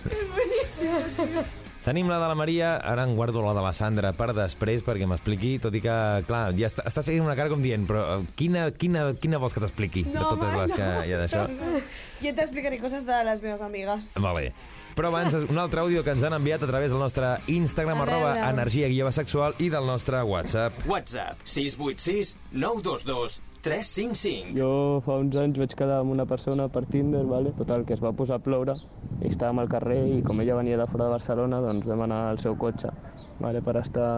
Tenim 1.85 2.09
la 2.11 2.17
de 2.19 2.27
la 2.27 2.35
Maria, 2.35 2.73
ara 2.83 3.05
em 3.07 3.13
guardo 3.15 3.41
la 3.41 3.53
de 3.55 3.61
la 3.63 3.71
Sandra 3.73 4.11
per 4.13 4.33
després 4.35 4.83
perquè 4.85 5.07
m'expliqui, 5.07 5.53
tot 5.63 5.73
i 5.73 5.81
que, 5.81 5.93
clar, 6.27 6.49
ja 6.59 6.67
està, 6.67 6.83
estàs 6.89 7.07
fent 7.07 7.21
una 7.23 7.37
cara 7.39 7.49
com 7.49 7.61
dient, 7.63 7.85
però 7.87 8.01
eh, 8.17 8.25
quina, 8.37 8.65
quina, 8.75 9.05
quina 9.17 9.39
vols 9.41 9.55
que 9.55 9.63
t'expliqui 9.63 10.03
de 10.09 10.19
totes 10.19 10.49
home, 10.51 10.59
les 10.65 10.75
que 10.75 10.89
hi 11.07 11.15
ha 11.15 11.21
d'això? 11.23 11.45
Jo 12.19 12.33
t'explicaré 12.35 12.79
coses 12.81 13.05
de 13.07 13.17
les 13.23 13.41
meves 13.45 13.61
amigues. 13.63 14.13
Vale. 14.19 14.51
Però 14.97 15.07
abans, 15.13 15.35
un 15.47 15.59
altre 15.61 15.79
àudio 15.79 16.01
que 16.03 16.11
ens 16.11 16.25
han 16.27 16.33
enviat 16.35 16.63
a 16.65 16.67
través 16.67 16.91
del 16.91 16.99
nostre 16.99 17.37
Instagram, 17.47 18.01
arroba 18.03 18.33
energia 18.49 18.89
guió 18.91 19.11
sexual 19.15 19.55
i 19.63 19.69
del 19.71 19.85
nostre 19.87 20.19
WhatsApp. 20.27 20.81
WhatsApp 20.89 21.45
686 21.45 22.35
922 22.51 23.39
355. 23.61 24.57
Jo 24.57 24.99
fa 25.05 25.19
uns 25.19 25.35
anys 25.39 25.59
vaig 25.59 25.75
quedar 25.79 26.01
amb 26.03 26.11
una 26.15 26.25
persona 26.27 26.67
per 26.71 26.85
Tinder, 26.87 27.25
vale? 27.27 27.51
total, 27.55 27.85
que 27.85 27.95
es 27.95 28.03
va 28.03 28.11
posar 28.15 28.39
a 28.39 28.43
ploure 28.43 28.75
i 29.19 29.31
estàvem 29.31 29.59
al 29.63 29.71
carrer 29.71 30.01
i 30.17 30.21
com 30.23 30.39
ella 30.43 30.59
venia 30.59 30.79
de 30.79 30.87
fora 30.87 31.07
de 31.07 31.15
Barcelona, 31.17 31.63
doncs 31.63 31.87
vam 31.87 32.05
anar 32.07 32.21
al 32.29 32.39
seu 32.43 32.55
cotxe 32.59 32.91
vale? 33.39 33.61
per 33.61 33.75
estar 33.79 34.11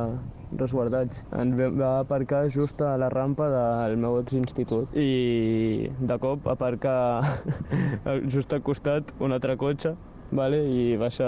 resguardats. 0.60 1.26
Ens 1.38 1.56
va 1.56 1.92
aparcar 2.02 2.46
just 2.52 2.82
a 2.82 2.96
la 3.00 3.10
rampa 3.14 3.48
del 3.54 3.98
meu 4.02 4.20
exinstitut 4.20 4.92
i 4.98 5.90
de 6.00 6.18
cop 6.22 6.48
aparca 6.52 6.94
just 8.34 8.54
al 8.54 8.64
costat 8.66 9.14
un 9.20 9.32
altre 9.38 9.58
cotxe 9.58 9.96
vale? 10.32 10.62
i 10.68 10.98
baixa 10.98 11.28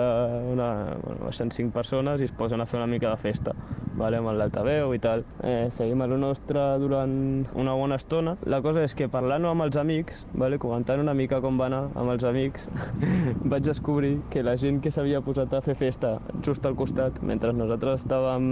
una, 0.49 0.69
bueno, 1.03 1.25
baixen 1.27 1.51
cinc 1.51 1.73
persones 1.75 2.21
i 2.21 2.29
es 2.29 2.35
posen 2.35 2.61
a 2.61 2.67
fer 2.69 2.79
una 2.81 2.89
mica 2.89 3.09
de 3.11 3.19
festa 3.19 3.55
vale? 3.97 4.17
amb 4.19 4.33
l'altaveu 4.33 4.93
i 4.95 5.01
tal. 5.03 5.23
Eh, 5.43 5.67
seguim 5.71 6.01
a 6.01 6.07
lo 6.09 6.17
nostre 6.17 6.61
durant 6.81 7.13
una 7.53 7.75
bona 7.77 7.99
estona. 8.01 8.35
La 8.49 8.61
cosa 8.65 8.83
és 8.83 8.95
que 8.97 9.09
parlant 9.11 9.45
amb 9.49 9.65
els 9.67 9.77
amics, 9.79 10.25
vale? 10.33 10.59
comentant 10.61 11.01
una 11.03 11.15
mica 11.17 11.41
com 11.43 11.59
va 11.59 11.69
anar 11.69 11.85
amb 11.93 12.15
els 12.15 12.25
amics, 12.27 12.69
vaig 13.53 13.65
descobrir 13.65 14.17
que 14.33 14.43
la 14.43 14.57
gent 14.57 14.81
que 14.83 14.91
s'havia 14.91 15.21
posat 15.21 15.53
a 15.53 15.63
fer 15.65 15.77
festa 15.79 16.17
just 16.45 16.65
al 16.65 16.77
costat, 16.79 17.21
mentre 17.23 17.53
nosaltres 17.53 18.03
estàvem 18.03 18.47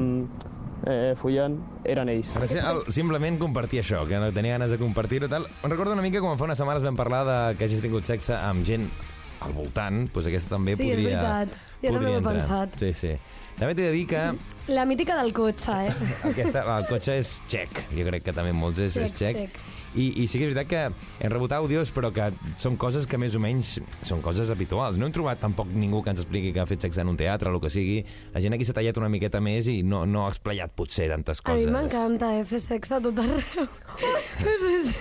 eh, 0.87 1.13
follant, 1.19 1.57
eren 1.85 2.11
ells. 2.13 2.31
El, 2.55 2.83
simplement 2.93 3.39
compartir 3.41 3.81
això, 3.81 4.03
que 4.09 4.19
no 4.21 4.31
tenia 4.35 4.57
ganes 4.57 4.73
de 4.73 4.79
compartir-ho 4.81 5.29
tal. 5.31 5.47
Em 5.61 5.71
recordo 5.71 5.95
una 5.97 6.05
mica 6.05 6.23
com 6.23 6.37
fa 6.37 6.47
unes 6.49 6.61
setmanes 6.61 6.85
vam 6.85 6.99
parlar 6.99 7.23
de 7.27 7.39
que 7.57 7.67
hagis 7.67 7.83
tingut 7.83 8.09
sexe 8.09 8.37
amb 8.37 8.65
gent 8.67 8.89
al 9.41 9.53
voltant, 9.57 10.05
doncs 10.13 10.27
aquesta 10.31 10.55
també 10.55 10.75
Sí, 10.77 10.89
és 10.91 10.97
podria... 10.99 11.21
veritat. 11.21 11.59
Jo 11.81 11.93
també 11.95 12.07
ho 12.09 12.13
he 12.13 12.17
entrar. 12.21 12.33
pensat. 12.37 12.79
Sí, 12.79 12.93
sí. 12.93 13.13
També 13.57 13.75
t'he 13.75 13.83
de 13.89 13.91
dir 13.93 14.05
que 14.09 14.21
La 14.73 14.85
mítica 14.89 15.17
del 15.21 15.33
cotxe, 15.33 15.73
eh? 15.87 15.91
aquesta, 16.31 16.63
el 16.77 16.87
cotxe 16.89 17.17
és 17.19 17.35
txec. 17.51 17.83
Jo 17.93 18.05
crec 18.07 18.23
que 18.29 18.33
també 18.33 18.53
molts 18.55 18.79
és, 18.79 18.95
és 18.97 19.11
Txec, 19.13 19.37
txec. 19.37 19.59
I, 19.91 20.05
I 20.23 20.25
sí 20.31 20.39
que 20.39 20.45
és 20.47 20.53
veritat 20.53 20.69
que 20.71 21.25
hem 21.25 21.31
rebut 21.33 21.51
àudios, 21.51 21.89
però 21.91 22.13
que 22.15 22.29
són 22.55 22.77
coses 22.79 23.03
que 23.11 23.17
més 23.19 23.33
o 23.35 23.41
menys 23.43 23.73
són 24.07 24.21
coses 24.23 24.47
habituals. 24.53 24.95
No 24.97 25.05
hem 25.09 25.11
trobat 25.11 25.41
tampoc 25.43 25.67
ningú 25.67 25.99
que 26.01 26.13
ens 26.13 26.21
expliqui 26.23 26.53
que 26.55 26.61
ha 26.63 26.65
fet 26.69 26.85
sexe 26.87 27.01
en 27.03 27.11
un 27.11 27.17
teatre 27.19 27.51
o 27.51 27.57
el 27.57 27.59
que 27.59 27.69
sigui. 27.73 27.97
La 28.31 28.39
gent 28.39 28.55
aquí 28.55 28.63
s'ha 28.63 28.77
tallat 28.77 28.97
una 29.01 29.09
miqueta 29.11 29.41
més 29.43 29.67
i 29.67 29.81
no, 29.83 30.05
no 30.07 30.23
ha 30.25 30.29
explayat 30.31 30.71
potser 30.79 31.09
tantes 31.11 31.43
A 31.43 31.49
coses. 31.49 31.67
mi 31.67 31.75
m'encanta, 31.75 32.31
eh, 32.39 32.45
fer 32.47 32.61
sexe 32.63 32.95
a 32.95 33.01
tot 33.03 33.19
arreu. 33.19 33.67
és, 34.53 34.63
és, 34.71 34.93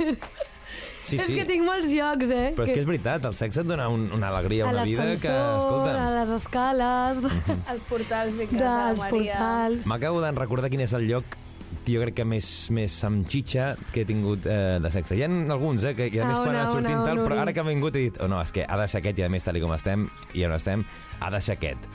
Sí, 1.10 1.18
és 1.18 1.28
sí. 1.28 1.36
que 1.40 1.46
tinc 1.48 1.66
molts 1.66 1.90
llocs, 1.92 2.30
eh? 2.30 2.46
Però 2.56 2.66
és 2.66 2.72
que 2.72 2.80
és 2.84 2.88
veritat, 2.88 3.28
el 3.28 3.36
sexe 3.38 3.64
et 3.64 3.68
dona 3.68 3.90
un, 3.92 4.08
una 4.16 4.30
alegria, 4.30 4.68
a 4.68 4.72
una 4.74 4.86
vida 4.86 5.04
que, 5.18 5.34
l'ascensor, 5.34 5.60
escolta... 5.60 5.94
a 6.06 6.10
les 6.16 6.34
escales, 6.38 7.22
de, 7.26 7.36
Els 7.74 7.86
portals 7.90 8.40
de 8.40 8.48
casa 8.50 8.64
de 8.64 8.66
la 8.70 8.88
dels 8.90 9.04
Maria. 9.04 9.38
portals... 9.38 9.88
M'acabo 9.90 10.24
de 10.24 10.34
recordar 10.38 10.72
quin 10.72 10.86
és 10.86 10.96
el 10.98 11.08
lloc 11.10 11.38
que 11.84 11.94
jo 11.94 12.02
crec 12.02 12.16
que 12.20 12.26
més, 12.26 12.46
més 12.74 12.94
amb 13.06 13.26
xitxa 13.30 13.70
que 13.94 14.02
he 14.02 14.08
tingut 14.08 14.46
eh, 14.50 14.78
de 14.82 14.90
sexe. 14.92 15.16
Hi 15.16 15.24
ha 15.24 15.30
alguns, 15.30 15.86
eh, 15.86 15.94
que 15.96 16.10
i 16.10 16.20
a 16.20 16.26
A 16.26 16.30
més 16.30 16.42
quan 16.42 16.58
ha 16.58 16.66
sortit 16.70 16.98
tal, 17.06 17.22
però 17.24 17.40
ara 17.44 17.54
que 17.54 17.62
ha 17.62 17.66
vingut 17.66 17.96
he 17.96 18.06
dit, 18.08 18.20
oh, 18.20 18.28
no, 18.30 18.40
és 18.42 18.52
que 18.54 18.66
ha 18.66 18.78
de 18.80 18.88
ser 18.90 19.00
aquest 19.00 19.22
i 19.22 19.26
a 19.26 19.32
més 19.32 19.46
tal 19.46 19.58
i 19.58 19.64
com 19.64 19.74
estem, 19.76 20.08
i 20.34 20.46
on 20.46 20.54
estem, 20.56 20.84
ha 21.20 21.30
de 21.32 21.42
ser 21.44 21.58
aquest. 21.58 21.90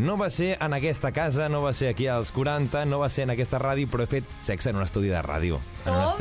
No 0.00 0.14
va 0.16 0.30
ser 0.32 0.54
en 0.64 0.72
aquesta 0.72 1.10
casa, 1.12 1.48
no 1.52 1.60
va 1.60 1.74
ser 1.76 1.90
aquí 1.92 2.06
als 2.08 2.30
40, 2.32 2.86
no 2.88 2.98
va 3.02 3.08
ser 3.12 3.26
en 3.26 3.34
aquesta 3.34 3.58
ràdio, 3.60 3.88
però 3.92 4.06
he 4.06 4.08
fet 4.08 4.28
sexe 4.46 4.70
en 4.72 4.78
un 4.80 4.84
estudi 4.86 5.10
de 5.12 5.20
ràdio. 5.22 5.58
Toma, 5.84 6.14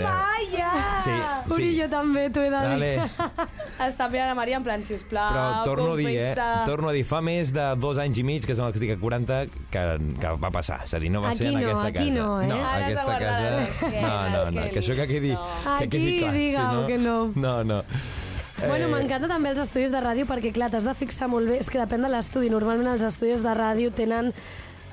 ja! 0.52 0.70
Sí, 1.04 1.14
Uri, 1.54 1.70
sí. 1.70 1.78
jo 1.80 1.88
també 1.92 2.26
t'ho 2.34 2.44
he 2.44 2.50
de 2.52 2.60
dir. 2.60 2.98
Vale. 3.00 3.40
Està 3.88 4.10
mirant 4.12 4.34
a 4.34 4.36
Maria 4.38 4.60
en 4.60 4.66
plan, 4.68 4.84
sisplau, 4.84 5.32
Però 5.32 5.46
torno 5.68 5.94
a 5.94 5.98
dir, 6.00 6.10
eh? 6.12 6.28
confessa. 6.36 6.66
Torno 6.68 6.92
a 6.92 6.96
dir, 6.96 7.06
fa 7.08 7.22
més 7.24 7.54
de 7.56 7.68
dos 7.80 8.02
anys 8.04 8.20
i 8.20 8.26
mig, 8.28 8.46
que 8.48 8.56
són 8.58 8.68
els 8.68 8.76
que 8.76 8.82
estic 8.84 8.96
a 8.98 9.00
40, 9.02 9.40
que, 9.72 9.86
que 10.20 10.34
va 10.44 10.52
passar. 10.56 10.82
És 10.84 10.94
a 10.94 11.00
dir, 11.00 11.12
no 11.16 11.24
va 11.24 11.32
Aquí 11.32 11.46
ser 11.46 11.52
en 11.54 11.60
no, 11.60 11.64
aquesta 11.66 11.88
aquí 11.88 12.10
casa. 12.10 12.20
no, 12.20 12.30
eh? 12.42 12.48
No, 12.52 12.60
Ara 12.60 12.86
aquesta 12.90 13.20
casa... 13.24 13.52
No, 14.00 14.16
no, 14.36 14.44
no, 14.60 14.68
que 14.74 14.84
això 14.84 14.96
que 15.00 15.08
quedi, 15.08 15.32
no. 15.36 15.78
que 15.80 15.88
quedi 15.96 16.10
Aquí 16.10 16.20
clar. 16.26 16.34
digueu 16.36 16.88
que 16.92 16.98
no. 17.00 17.18
No, 17.36 17.56
no. 17.64 17.84
Bueno, 18.68 18.88
Eh, 18.88 18.92
m'encanta 18.92 19.28
també 19.28 19.50
els 19.54 19.60
estudis 19.60 19.92
de 19.92 20.02
ràdio 20.04 20.26
perquè, 20.26 20.52
clar, 20.54 20.70
t'has 20.72 20.84
de 20.84 20.94
fixar 20.94 21.30
molt 21.30 21.48
bé. 21.48 21.60
És 21.60 21.70
que 21.70 21.80
depèn 21.80 22.02
de 22.04 22.10
l'estudi. 22.10 22.50
Normalment 22.50 22.88
els 22.94 23.04
estudis 23.04 23.42
de 23.44 23.54
ràdio 23.56 23.92
tenen 23.96 24.34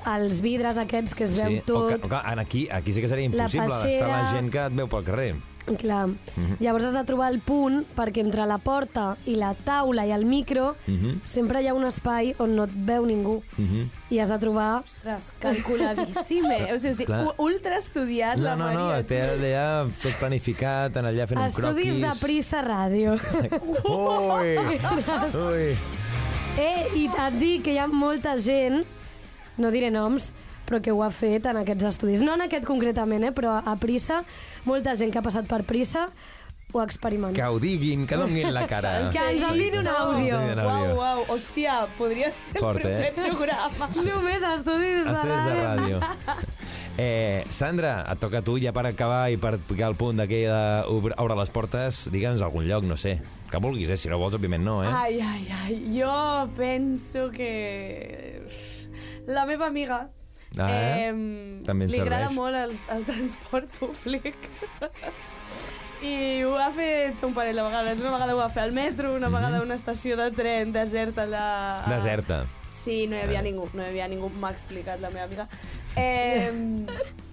els 0.07 0.41
vidres 0.41 0.77
aquests 0.77 1.13
que 1.15 1.25
es 1.25 1.33
veu 1.35 1.49
Sí, 1.49 1.57
o 1.59 1.63
tot. 1.67 1.89
que, 1.89 1.95
o 2.05 2.09
que, 2.09 2.39
aquí, 2.39 2.67
aquí 2.71 2.93
sí 2.93 3.01
que 3.01 3.07
seria 3.07 3.25
impossible 3.25 3.67
d'estar 3.67 4.07
la 4.07 4.31
gent 4.31 4.51
que 4.51 4.65
et 4.65 4.73
veu 4.73 4.87
pel 4.87 5.03
carrer. 5.03 5.35
Clar. 5.75 6.07
Mhm. 6.07 6.57
Llavors 6.61 6.85
has 6.85 6.93
de 6.93 7.03
trobar 7.03 7.31
el 7.33 7.41
punt 7.41 7.83
perquè 7.95 8.21
entre 8.23 8.45
la 8.47 8.57
porta 8.57 9.17
i 9.25 9.35
la 9.35 9.53
taula 9.53 10.05
i 10.07 10.11
el 10.11 10.23
micro 10.25 10.75
Mhm. 10.87 11.21
sempre 11.25 11.61
hi 11.61 11.67
ha 11.67 11.73
un 11.73 11.83
espai 11.85 12.35
on 12.39 12.55
no 12.55 12.63
et 12.63 12.71
veu 12.73 13.05
ningú. 13.05 13.41
Mhm. 13.57 13.89
I 14.09 14.19
has 14.19 14.29
de 14.29 14.37
trobar... 14.39 14.83
Ostres, 14.85 15.33
calculadíssim, 15.39 16.45
eh? 16.51 16.73
O 16.73 16.79
sigui, 16.79 17.03
Clar. 17.05 17.25
u- 17.27 17.33
ultra 17.43 17.77
estudiat, 17.77 18.37
No, 18.37 18.43
la 18.43 18.55
no, 18.55 18.71
no, 18.71 18.85
Maria. 18.87 19.03
té 19.05 19.21
allà 19.21 19.89
tot 20.01 20.13
planificat, 20.19 20.95
en 20.95 21.05
allà 21.05 21.27
fent 21.27 21.41
un 21.41 21.51
croquis. 21.51 21.87
Estudis 21.87 22.01
de 22.01 22.25
Prisa 22.25 22.61
Ràdio. 22.63 23.17
Ui, 23.87 24.57
ui. 25.35 25.77
eh, 26.57 26.87
I 26.95 27.05
et 27.07 27.33
dic 27.39 27.63
que 27.63 27.73
hi 27.73 27.77
ha 27.77 27.87
molta 27.87 28.37
gent, 28.37 28.85
no 29.57 29.71
diré 29.71 29.91
noms, 29.91 30.31
però 30.67 30.81
que 30.83 30.91
ho 30.91 31.03
ha 31.03 31.11
fet 31.15 31.47
en 31.47 31.61
aquests 31.63 31.87
estudis. 31.93 32.23
No 32.25 32.35
en 32.35 32.43
aquest 32.45 32.67
concretament, 32.67 33.23
eh, 33.23 33.33
però 33.35 33.57
a 33.63 33.77
Prisa, 33.79 34.23
molta 34.67 34.95
gent 34.99 35.13
que 35.13 35.21
ha 35.21 35.25
passat 35.25 35.47
per 35.47 35.63
Prisa 35.67 36.09
ho 36.73 36.81
ha 36.81 36.85
experimentat. 36.85 37.37
Que 37.39 37.47
ho 37.47 37.59
diguin, 37.63 38.05
que 38.07 38.17
donguin 38.19 38.51
la 38.53 38.65
cara. 38.67 38.91
Que 39.15 39.23
ens 39.31 39.43
enviïn 39.47 39.79
un 39.79 39.87
àudio. 39.87 40.39
Uau, 40.65 40.89
uau, 40.99 41.21
hòstia, 41.31 41.85
podria 41.97 42.33
ser 42.35 42.59
Fort, 42.59 42.83
el 42.83 42.91
eh? 42.91 43.11
primer 43.13 43.31
programa. 43.31 43.87
Només 44.09 44.43
estudis 44.51 45.05
de 45.07 45.15
Estudis 45.15 45.47
de 45.47 45.55
ràdio. 45.63 46.01
ràdio. 46.03 46.45
Eh, 46.97 47.43
Sandra, 47.53 47.99
et 48.09 48.17
toca 48.17 48.39
a 48.41 48.41
tu 48.41 48.55
ja 48.57 48.71
per 48.73 48.87
acabar 48.89 49.27
i 49.29 49.35
per 49.37 49.59
picar 49.69 49.91
el 49.91 49.95
punt 49.99 50.17
d'aquella 50.17 50.87
obre 50.89 51.35
les 51.37 51.51
portes, 51.53 51.99
digue'ns 52.09 52.41
algun 52.41 52.65
lloc, 52.65 52.87
no 52.89 52.97
sé, 52.97 53.19
que 53.51 53.61
vulguis, 53.61 53.91
eh? 53.93 53.99
si 54.01 54.09
no 54.09 54.17
vols, 54.17 54.33
òbviament 54.33 54.65
no, 54.65 54.79
eh? 54.81 54.89
Ai, 54.89 55.19
ai, 55.21 55.43
ai, 55.59 55.77
jo 55.93 56.49
penso 56.57 57.29
que... 57.29 57.51
La 59.29 59.45
meva 59.45 59.67
amiga 59.69 60.07
Ah, 60.57 60.69
eh? 60.71 61.11
També 61.67 61.87
li 61.87 61.99
agrada 61.99 62.29
serveix. 62.29 62.35
molt 62.37 62.55
el, 62.55 62.75
el 62.97 63.05
transport 63.05 63.69
públic. 63.79 64.35
I 66.01 66.43
ho 66.45 66.53
ha 66.61 66.69
fet 66.71 67.23
un 67.25 67.33
parell 67.33 67.57
de 67.57 67.63
vegades. 67.65 67.99
Una 68.01 68.11
vegada 68.13 68.35
ho 68.35 68.37
va 68.37 68.49
fer 68.53 68.63
al 68.67 68.71
metro, 68.71 69.15
una 69.17 69.29
vegada 69.33 69.59
a 69.59 69.65
una 69.65 69.75
estació 69.75 70.15
de 70.19 70.29
tren 70.31 70.71
deserta 70.75 71.23
allà... 71.25 71.45
a- 71.83 71.89
Deserta. 71.95 72.43
Sí, 72.71 73.07
no 73.09 73.17
hi 73.17 73.23
havia 73.25 73.39
Ah. 73.39 73.47
ningú, 73.47 73.65
no 73.73 73.81
hi 73.83 73.87
havia 73.89 74.07
ningú, 74.07 74.29
m'ha 74.39 74.51
explicat 74.53 75.01
la 75.01 75.09
meva 75.09 75.25
amiga. 75.25 75.47
Eh, 75.95 76.51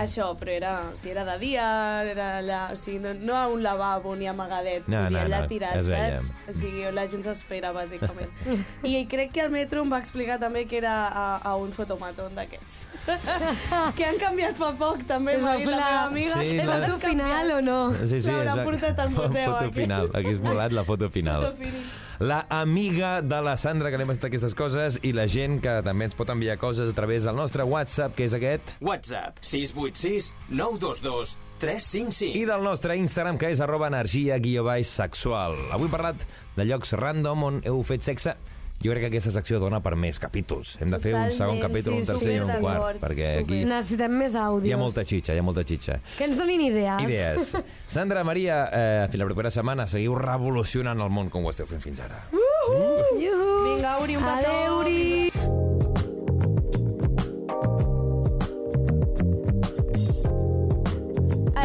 això, 0.00 0.30
però 0.38 0.52
era, 0.52 0.70
o 0.92 0.96
sigui, 0.96 1.12
era 1.12 1.24
de 1.24 1.34
dia, 1.38 1.66
era 2.08 2.26
allà, 2.38 2.60
o 2.72 2.76
sigui, 2.76 2.98
no, 3.02 3.12
no 3.14 3.36
a 3.36 3.46
un 3.52 3.62
lavabo 3.62 4.14
ni 4.16 4.26
amagadet, 4.28 4.88
No, 4.88 5.02
no, 5.10 5.18
allà 5.20 5.42
no, 5.42 5.48
tirat, 5.50 5.80
saps? 5.84 6.30
O 6.48 6.54
sigui, 6.56 6.84
la 6.96 7.06
gent 7.10 7.24
s'espera, 7.26 7.72
bàsicament. 7.76 8.32
I 8.86 9.04
crec 9.10 9.32
que 9.36 9.44
al 9.44 9.50
metro 9.54 9.82
em 9.84 9.92
va 9.92 10.00
explicar 10.02 10.38
també 10.42 10.64
que 10.66 10.78
era 10.80 10.94
a, 11.08 11.26
a 11.38 11.56
un 11.60 11.72
fotomatón 11.76 12.34
d'aquests. 12.38 12.86
que 13.96 14.08
han 14.08 14.18
canviat 14.22 14.56
fa 14.60 14.72
poc, 14.78 15.04
també, 15.08 15.36
m'ha 15.38 15.54
va 15.54 15.60
dit 15.60 15.70
la 15.70 15.76
meva 15.76 16.02
amiga. 16.06 16.40
Sí, 16.40 16.56
que 16.56 16.64
la- 16.64 16.80
Foto 16.86 16.98
final 17.08 17.50
o 17.58 17.60
no? 17.62 17.78
Sí, 18.06 18.20
sí, 18.22 18.30
L'hauran 18.30 18.46
exacte. 18.58 18.64
portat 18.70 18.98
al 19.06 19.10
museu, 19.10 19.52
Foto 19.52 19.72
final, 19.72 20.10
aquí 20.14 20.34
és 20.36 20.42
molat 20.44 20.72
la 20.76 20.84
foto 20.84 21.08
final. 21.10 21.48
Foto 21.48 21.56
final. 21.64 21.86
La 22.18 22.46
amiga 22.48 23.20
de 23.20 23.42
la 23.42 23.58
Sandra 23.60 23.90
que 23.92 23.98
li 24.00 24.06
hem 24.06 24.12
estat 24.14 24.30
aquestes 24.30 24.54
coses 24.56 24.94
i 25.04 25.10
la 25.12 25.26
gent 25.28 25.58
que 25.60 25.74
també 25.84 26.06
ens 26.08 26.16
pot 26.16 26.30
enviar 26.32 26.54
coses 26.56 26.88
a 26.88 26.96
través 26.96 27.26
del 27.28 27.36
nostre 27.36 27.66
WhatsApp, 27.68 28.14
que 28.16 28.24
és 28.24 28.32
aquest, 28.32 28.72
WhatsApp 28.80 29.36
686 29.44 30.30
922 30.48 31.36
355. 31.60 32.32
i 32.40 32.46
del 32.48 32.64
nostre 32.64 32.96
Instagram, 32.96 33.36
que 33.36 33.52
és 33.52 33.60
arroba 33.60 33.90
energia 33.92 34.40
guió 34.40 34.64
baix 34.64 34.88
sexual. 34.88 35.58
Avui 35.76 35.90
he 35.90 35.92
parlat 35.92 36.24
de 36.56 36.64
llocs 36.64 36.96
random 36.96 37.44
on 37.50 37.60
heu 37.68 37.82
fet 37.84 38.08
sexe. 38.08 38.32
Jo 38.84 38.92
crec 38.92 39.06
que 39.06 39.08
aquesta 39.08 39.32
secció 39.32 39.58
dona 39.58 39.80
per 39.82 39.94
més 39.96 40.18
capítols. 40.20 40.74
Hem 40.84 40.90
de 40.92 40.98
fer 41.00 41.14
un 41.14 41.24
Totalment, 41.26 41.36
segon 41.38 41.60
capítol, 41.62 41.94
sí, 41.94 42.00
un 42.02 42.06
tercer 42.10 42.34
i 42.36 42.40
un 42.44 42.52
quart, 42.60 43.00
perquè 43.02 43.30
aquí 43.40 43.60
super. 43.62 43.70
Necessitem 43.72 44.18
més 44.20 44.36
àudios. 44.36 44.68
hi 44.68 44.74
ha 44.76 44.80
molta 44.80 45.04
xitxa, 45.08 45.34
hi 45.34 45.40
ha 45.40 45.46
molta 45.46 45.64
xitxa. 45.66 45.98
Que 46.18 46.28
ens 46.28 46.36
donin 46.36 46.60
idees. 46.68 47.02
Idees. 47.06 47.56
Sandra, 47.96 48.22
Maria, 48.28 48.60
eh, 48.70 49.08
fins 49.08 49.18
la 49.22 49.28
propera 49.30 49.50
setmana 49.50 49.88
seguiu 49.88 50.14
revolucionant 50.20 51.00
el 51.00 51.10
món 51.10 51.32
com 51.32 51.46
ho 51.46 51.54
esteu 51.54 51.66
fent 51.66 51.80
fins 51.82 52.04
ara. 52.04 52.26
Iuhu. 52.36 53.50
Vinga, 53.64 53.98
Uri, 54.04 54.20
un 54.20 54.24
petó. 54.28 54.38
Adéu, 54.38 54.80
Uri. 54.84 55.85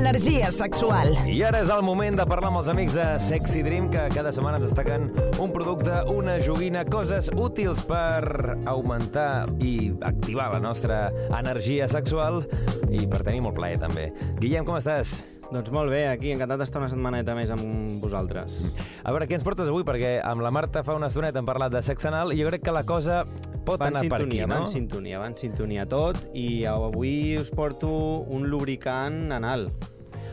Energia 0.02 0.50
sexual. 0.50 1.12
I 1.30 1.44
ara 1.46 1.60
és 1.62 1.70
el 1.70 1.84
moment 1.86 2.16
de 2.18 2.24
parlar 2.26 2.50
amb 2.50 2.58
els 2.64 2.70
amics 2.72 2.96
de 2.98 3.04
Sexy 3.22 3.62
Dream, 3.62 3.86
que 3.94 4.08
cada 4.16 4.32
setmana 4.34 4.58
ens 4.58 4.66
destaquen 4.66 5.12
un 5.38 5.54
producte, 5.54 5.94
una 6.10 6.40
joguina, 6.42 6.82
coses 6.90 7.30
útils 7.38 7.84
per 7.86 8.58
augmentar 8.66 9.46
i 9.62 9.92
activar 10.02 10.50
la 10.56 10.64
nostra 10.64 11.04
energia 11.30 11.86
sexual 11.92 12.42
i 12.90 13.06
per 13.06 13.22
tenir 13.22 13.46
molt 13.46 13.60
plaer, 13.62 13.78
també. 13.86 14.10
Guillem, 14.42 14.66
com 14.66 14.82
estàs? 14.82 15.20
Doncs 15.52 15.68
molt 15.76 15.92
bé, 15.92 16.06
aquí, 16.08 16.30
encantat 16.32 16.62
d'estar 16.62 16.80
una 16.80 16.88
setmaneta 16.88 17.34
més 17.36 17.50
amb 17.52 18.00
vosaltres. 18.00 18.62
A 19.04 19.12
veure, 19.12 19.28
què 19.28 19.36
ens 19.36 19.44
portes 19.44 19.68
avui? 19.68 19.84
Perquè 19.84 20.14
amb 20.24 20.46
la 20.46 20.52
Marta 20.56 20.80
fa 20.88 20.96
una 20.96 21.10
estoneta 21.12 21.42
hem 21.42 21.50
parlat 21.50 21.74
de 21.74 21.82
sexe 21.84 22.08
anal 22.08 22.32
i 22.32 22.40
jo 22.40 22.48
crec 22.48 22.64
que 22.64 22.76
la 22.76 22.86
cosa 22.88 23.26
pot 23.68 23.82
va 23.82 23.90
en 23.92 24.00
anar 24.00 24.08
per 24.08 24.22
aquí, 24.22 24.30
sintonia, 24.30 24.48
no? 24.48 24.54
va 24.54 24.62
en 24.64 24.72
sintonia, 24.72 25.20
va 25.20 25.28
en 25.28 25.36
sintonia 25.38 25.88
tot 25.92 26.22
i 26.32 26.64
avui 26.72 27.36
us 27.42 27.52
porto 27.52 27.92
un 28.32 28.48
lubricant 28.48 29.26
anal. 29.36 29.68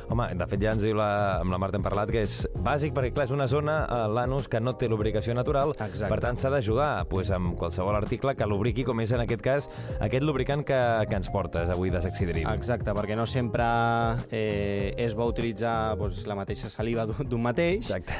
Home, 0.09 0.25
de 0.40 0.47
fet 0.49 0.62
ja 0.64 0.71
ens 0.73 0.81
diu 0.81 0.97
la, 0.97 1.09
amb 1.42 1.53
la 1.53 1.59
Marta 1.61 1.77
hem 1.77 1.83
parlat 1.85 2.09
que 2.09 2.23
és 2.25 2.38
bàsic 2.64 2.94
perquè, 2.97 3.11
clar, 3.12 3.27
és 3.29 3.33
una 3.35 3.44
zona, 3.51 3.75
a 3.92 4.07
l'anus, 4.09 4.47
que 4.49 4.57
no 4.61 4.73
té 4.81 4.88
lubricació 4.88 5.35
natural, 5.37 5.75
Exacte. 5.77 6.09
per 6.09 6.18
tant 6.25 6.38
s'ha 6.40 6.49
d'ajudar 6.55 7.05
pues, 7.11 7.29
amb 7.35 7.53
qualsevol 7.61 7.97
article 7.99 8.33
que 8.38 8.47
lubriqui, 8.49 8.87
com 8.88 9.03
és 9.05 9.12
en 9.12 9.21
aquest 9.21 9.42
cas 9.44 9.68
aquest 10.01 10.25
lubricant 10.25 10.64
que, 10.64 10.79
que 11.11 11.18
ens 11.21 11.29
portes 11.35 11.68
avui 11.75 11.92
de 11.92 12.01
Sexy 12.01 12.25
Dream. 12.31 12.49
Exacte, 12.57 12.94
perquè 12.97 13.18
no 13.21 13.27
sempre 13.29 13.66
eh, 14.33 14.94
és 14.97 15.12
bo 15.18 15.29
utilitzar 15.29 15.94
doncs, 16.01 16.25
la 16.27 16.38
mateixa 16.38 16.71
saliva 16.73 17.05
d'un 17.09 17.29
d'un 17.29 17.42
mateix. 17.44 17.85
Exacte. 17.90 18.16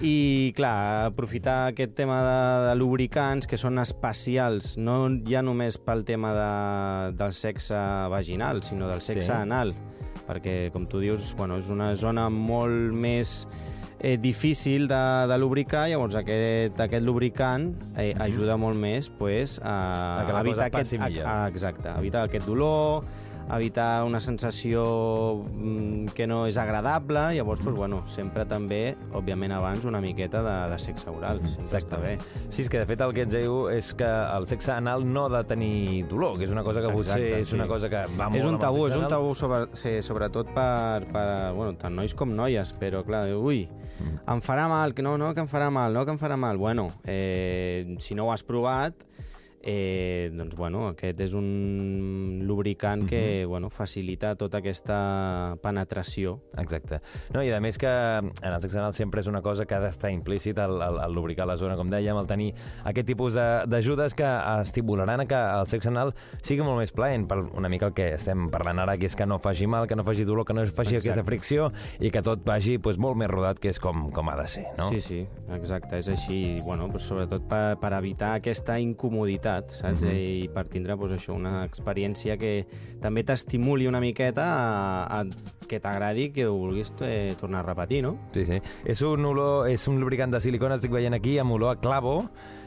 I, 0.00 0.54
clar, 0.56 1.10
aprofitar 1.10 1.58
aquest 1.74 1.92
tema 1.98 2.22
de, 2.24 2.38
de 2.70 2.74
lubricants 2.80 3.44
que 3.46 3.58
són 3.60 3.76
especials, 3.82 4.78
no 4.80 5.02
ja 5.28 5.42
només 5.44 5.76
pel 5.76 6.06
tema 6.08 6.32
de, 6.32 6.48
del 7.20 7.36
sexe 7.36 7.76
vaginal, 8.08 8.62
sinó 8.64 8.88
del 8.88 9.04
sexe 9.04 9.26
Sí. 9.26 9.32
anal. 9.36 9.74
Perquè, 10.26 10.70
com 10.74 10.86
tu 10.90 11.00
dius, 11.02 11.32
bueno, 11.38 11.58
és 11.62 11.68
una 11.70 11.92
zona 11.94 12.28
molt 12.30 12.92
més 12.92 13.46
eh, 14.00 14.16
difícil 14.18 14.88
de, 14.90 15.02
de 15.30 15.38
lubricar, 15.38 15.86
llavors 15.88 16.16
aquest, 16.18 16.80
aquest 16.82 17.04
lubricant 17.06 17.70
eh, 17.96 18.12
ajuda 18.26 18.56
molt 18.58 18.76
més 18.78 19.08
pues, 19.08 19.60
a, 19.62 19.76
Mhm. 19.76 20.20
A 20.20 20.26
que 20.26 20.32
la 20.32 20.40
evitar 20.40 20.56
cosa 20.56 20.70
passi 20.78 20.96
aquest, 20.96 21.08
millor. 21.08 21.26
a, 21.26 21.44
a, 21.44 21.48
exacte, 21.48 21.88
a 21.88 21.98
evitar 21.98 22.24
aquest 22.26 22.46
dolor, 22.46 23.04
evitar 23.54 24.04
una 24.04 24.20
sensació 24.20 25.44
mm, 25.44 26.12
que 26.16 26.26
no 26.26 26.44
és 26.48 26.58
agradable, 26.58 27.28
llavors, 27.36 27.62
pues, 27.62 27.74
bueno, 27.76 28.02
sempre 28.10 28.44
també, 28.48 28.96
òbviament 29.14 29.54
abans, 29.56 29.84
una 29.86 30.00
miqueta 30.02 30.42
de, 30.42 30.56
de 30.72 30.78
sexe 30.82 31.10
oral, 31.12 31.40
sempre 31.48 31.80
està 31.80 32.00
bé. 32.02 32.16
Sí, 32.48 32.64
és 32.64 32.70
que 32.72 32.82
de 32.82 32.88
fet 32.88 33.04
el 33.06 33.14
que 33.14 33.26
ens 33.26 33.34
diu 33.36 33.66
és 33.72 33.92
que 33.96 34.08
el 34.08 34.48
sexe 34.50 34.74
anal 34.74 35.06
no 35.06 35.26
ha 35.26 35.32
de 35.38 35.44
tenir 35.48 36.06
dolor, 36.10 36.38
que 36.38 36.48
és 36.48 36.54
una 36.54 36.64
cosa 36.66 36.82
que 36.82 36.92
potser 36.92 37.20
Exacte, 37.20 37.40
és 37.46 37.52
una 37.56 37.68
sí. 37.68 37.74
cosa 37.76 37.92
que 37.92 38.04
va 38.18 38.30
molt 38.30 38.40
És 38.40 38.48
un 38.48 38.58
tabú, 38.62 38.86
és 38.90 38.98
un 38.98 39.08
tabú 39.10 39.34
sobre, 39.38 39.66
sí, 39.78 39.98
sobretot 40.02 40.52
per, 40.54 41.06
per, 41.12 41.26
bueno, 41.56 41.76
tant 41.80 41.94
nois 41.94 42.14
com 42.14 42.34
noies, 42.34 42.74
però 42.80 43.04
clar, 43.06 43.26
ui, 43.36 43.66
Mm. 43.96 44.18
em 44.28 44.40
farà 44.44 44.66
mal, 44.68 44.92
que 44.94 45.00
no, 45.00 45.16
no, 45.16 45.30
que 45.34 45.40
em 45.40 45.48
farà 45.48 45.70
mal, 45.72 45.94
no, 45.94 46.04
que 46.04 46.12
em 46.12 46.18
farà 46.20 46.36
mal. 46.36 46.58
Bueno, 46.58 46.90
eh, 47.04 47.96
si 47.98 48.14
no 48.14 48.26
ho 48.26 48.32
has 48.32 48.42
provat, 48.42 48.92
eh, 49.68 50.30
doncs, 50.32 50.54
bueno, 50.54 50.84
aquest 50.92 51.18
és 51.20 51.32
un 51.34 52.40
lubricant 52.46 53.04
que, 53.08 53.42
Mhm. 53.42 53.48
bueno, 53.50 53.68
facilita 53.70 54.36
tota 54.36 54.58
aquesta 54.58 55.56
penetració. 55.60 56.40
Exacte. 56.56 57.00
No, 57.34 57.42
I 57.42 57.50
a 57.50 57.60
més 57.60 57.76
que 57.78 57.86
en 57.88 58.30
el 58.52 58.60
sexe 58.62 58.78
anal 58.78 58.94
sempre 58.94 59.20
és 59.20 59.26
una 59.26 59.42
cosa 59.42 59.66
que 59.66 59.74
ha 59.74 59.80
d'estar 59.80 60.12
implícit 60.12 60.56
el, 60.58 60.80
el, 60.80 61.00
el 61.04 61.12
lubricar 61.12 61.46
la 61.48 61.56
zona, 61.56 61.74
com 61.76 61.90
dèiem, 61.90 62.16
el 62.20 62.26
tenir 62.28 62.54
aquest 62.84 63.06
tipus 63.06 63.34
de- 63.34 63.64
d'ajudes 63.66 64.14
que 64.14 64.26
estimularan 64.62 65.20
a 65.20 65.26
que 65.26 65.34
el 65.34 65.66
sexe 65.66 65.88
anal 65.88 66.14
sigui 66.42 66.62
molt 66.62 66.78
més 66.78 66.92
plaent 66.92 67.26
per 67.26 67.38
una 67.38 67.68
mica 67.68 67.86
el 67.86 67.92
que 67.94 68.12
estem 68.14 68.48
parlant 68.50 68.78
ara, 68.78 68.96
que 68.96 69.06
és 69.06 69.16
que 69.16 69.26
no 69.26 69.38
faci 69.40 69.66
mal, 69.66 69.88
que 69.88 69.96
no 69.96 70.04
faci 70.04 70.24
dolor, 70.24 70.44
que 70.46 70.54
no 70.54 70.64
faci 70.66 70.94
Exacte. 70.94 71.10
aquesta 71.10 71.24
fricció 71.24 71.72
i 71.98 72.10
que 72.10 72.22
tot 72.22 72.44
vagi 72.44 72.78
pues, 72.78 72.98
molt 72.98 73.16
més 73.16 73.28
rodat, 73.28 73.58
que 73.58 73.68
és 73.70 73.80
com, 73.80 74.10
com 74.12 74.28
ha 74.28 74.36
de 74.36 74.46
ser, 74.46 74.66
no? 74.78 74.90
Sí, 74.90 75.00
sí, 75.00 75.26
exacte, 75.50 75.98
és 75.98 76.08
així. 76.08 76.36
I, 76.36 76.60
bueno, 76.60 76.86
doncs, 76.86 77.02
sobretot 77.08 77.48
per, 77.48 77.78
per 77.80 77.92
evitar 77.94 78.34
aquesta 78.36 78.78
incomoditat, 78.78 79.55
saps? 79.70 80.02
Mhm. 80.02 80.12
I 80.16 80.48
per 80.52 80.66
tindre 80.72 80.96
doncs, 80.96 81.12
això, 81.16 81.34
una 81.34 81.64
experiència 81.64 82.36
que 82.38 82.66
també 83.00 83.24
t'estimuli 83.24 83.86
una 83.86 84.00
miqueta 84.00 84.44
a, 84.44 85.20
a 85.20 85.24
que 85.66 85.80
t'agradi 85.80 86.30
que 86.32 86.46
ho 86.46 86.54
vulguis 86.54 86.92
eh, 87.00 87.34
tornar 87.40 87.60
a 87.60 87.66
repetir, 87.70 88.02
no? 88.02 88.16
Sí, 88.32 88.44
sí. 88.44 88.60
És 88.84 89.02
un, 89.02 89.24
olor, 89.24 89.68
és 89.68 89.88
un 89.88 90.00
lubricant 90.00 90.30
de 90.30 90.40
silicona, 90.40 90.76
estic 90.76 90.92
veient 90.92 91.14
aquí, 91.14 91.38
amb 91.38 91.52
olor 91.58 91.76
a 91.76 91.80
clavo, 91.80 92.20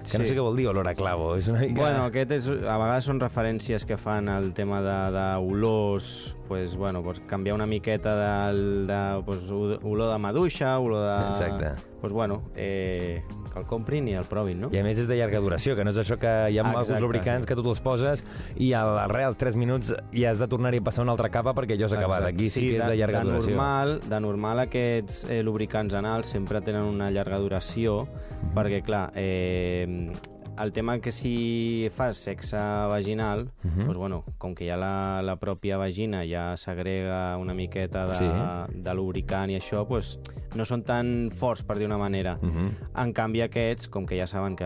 que 0.09 0.17
no 0.17 0.23
Sí. 0.23 0.29
sé 0.31 0.35
què 0.37 0.41
vol 0.41 0.55
dir 0.55 0.67
olor 0.67 0.87
a 0.87 0.93
clavo. 0.95 1.35
És 1.35 1.47
una 1.47 1.59
mica... 1.61 1.81
Bueno, 1.81 2.05
aquest 2.05 2.31
és, 2.31 2.47
a 2.47 2.77
vegades 2.77 3.03
són 3.05 3.19
referències 3.19 3.85
que 3.85 3.97
fan 3.97 4.29
al 4.29 4.53
tema 4.53 4.81
d'olors, 4.81 6.35
pues, 6.47 6.75
bueno, 6.75 7.03
pues, 7.03 7.19
canviar 7.27 7.55
una 7.55 7.65
miqueta 7.65 8.47
del, 8.51 8.87
de, 8.87 9.21
pues, 9.25 9.49
olor 9.51 10.11
de 10.11 10.17
maduixa, 10.17 10.79
olor 10.79 11.03
de... 11.05 11.29
Exacte. 11.31 11.83
Pues, 12.01 12.13
bueno, 12.13 12.43
eh, 12.55 13.21
que 13.53 13.59
el 13.59 13.65
comprin 13.65 14.07
i 14.07 14.13
el 14.13 14.23
provin, 14.23 14.61
no? 14.61 14.69
I 14.71 14.79
a 14.79 14.83
més 14.85 14.99
és 15.01 15.07
de 15.09 15.17
llarga 15.19 15.41
duració, 15.43 15.73
que 15.75 15.83
no 15.83 15.91
és 15.91 15.97
això 15.99 16.15
que 16.21 16.31
hi 16.53 16.59
ha 16.59 16.63
Ah, 16.63 16.71
alguns 16.79 17.01
lubricants 17.01 17.43
sí. 17.43 17.49
que 17.49 17.57
tu 17.57 17.63
te'ls 17.65 17.81
poses 17.83 18.23
i 18.55 18.71
al 18.77 19.09
res, 19.11 19.25
als 19.27 19.37
3 19.41 19.57
minuts, 19.59 19.91
i 20.15 20.23
has 20.29 20.39
de 20.39 20.47
tornar-hi 20.47 20.79
a 20.79 20.85
passar 20.85 21.03
una 21.03 21.11
altra 21.17 21.27
capa 21.33 21.51
perquè 21.57 21.75
allò 21.75 21.89
s'ha 21.89 21.97
acabat. 21.99 22.23
Aquí 22.29 22.47
sí, 22.47 22.69
que 22.69 22.77
és 22.77 22.85
de 22.87 22.95
llarga 22.95 23.19
de 23.25 23.31
duració. 23.33 23.55
Normal, 23.57 23.99
de 24.07 24.19
normal 24.23 24.63
aquests 24.63 25.25
eh, 25.29 25.41
lubricants 25.43 25.97
anals 25.97 26.27
sempre 26.31 26.61
tenen 26.61 26.83
una 26.87 27.11
llarga 27.11 27.37
duració, 27.41 28.05
Mhm. 28.39 28.53
perquè, 28.55 28.81
clar, 28.85 29.11
eh, 29.19 29.85
ー 29.89 30.38
el 30.59 30.71
tema 30.73 30.99
que 30.99 31.11
si 31.11 31.89
fas 31.95 32.17
sexe 32.17 32.57
vaginal, 32.57 33.49
Mhm. 33.63 33.85
doncs, 33.85 33.97
bueno, 33.97 34.23
com 34.37 34.53
que 34.55 34.67
ja 34.69 34.75
la, 34.77 35.21
la 35.21 35.37
pròpia 35.39 35.77
vagina 35.77 36.23
ja 36.27 36.55
s'agrega 36.57 37.37
una 37.39 37.53
miqueta 37.53 38.05
de, 38.07 38.15
Sí. 38.15 38.25
de 38.73 38.93
lubricant 38.93 39.49
i 39.51 39.55
això, 39.55 39.85
doncs, 39.87 40.19
no 40.55 40.65
són 40.65 40.83
tan 40.83 41.29
forts, 41.31 41.63
per 41.63 41.77
dir 41.77 41.85
una 41.85 41.97
manera. 41.97 42.37
Mhm. 42.41 42.69
En 42.97 43.13
canvi, 43.13 43.41
aquests, 43.41 43.87
com 43.87 44.05
que 44.05 44.17
ja 44.19 44.25
saben 44.27 44.55
que 44.55 44.65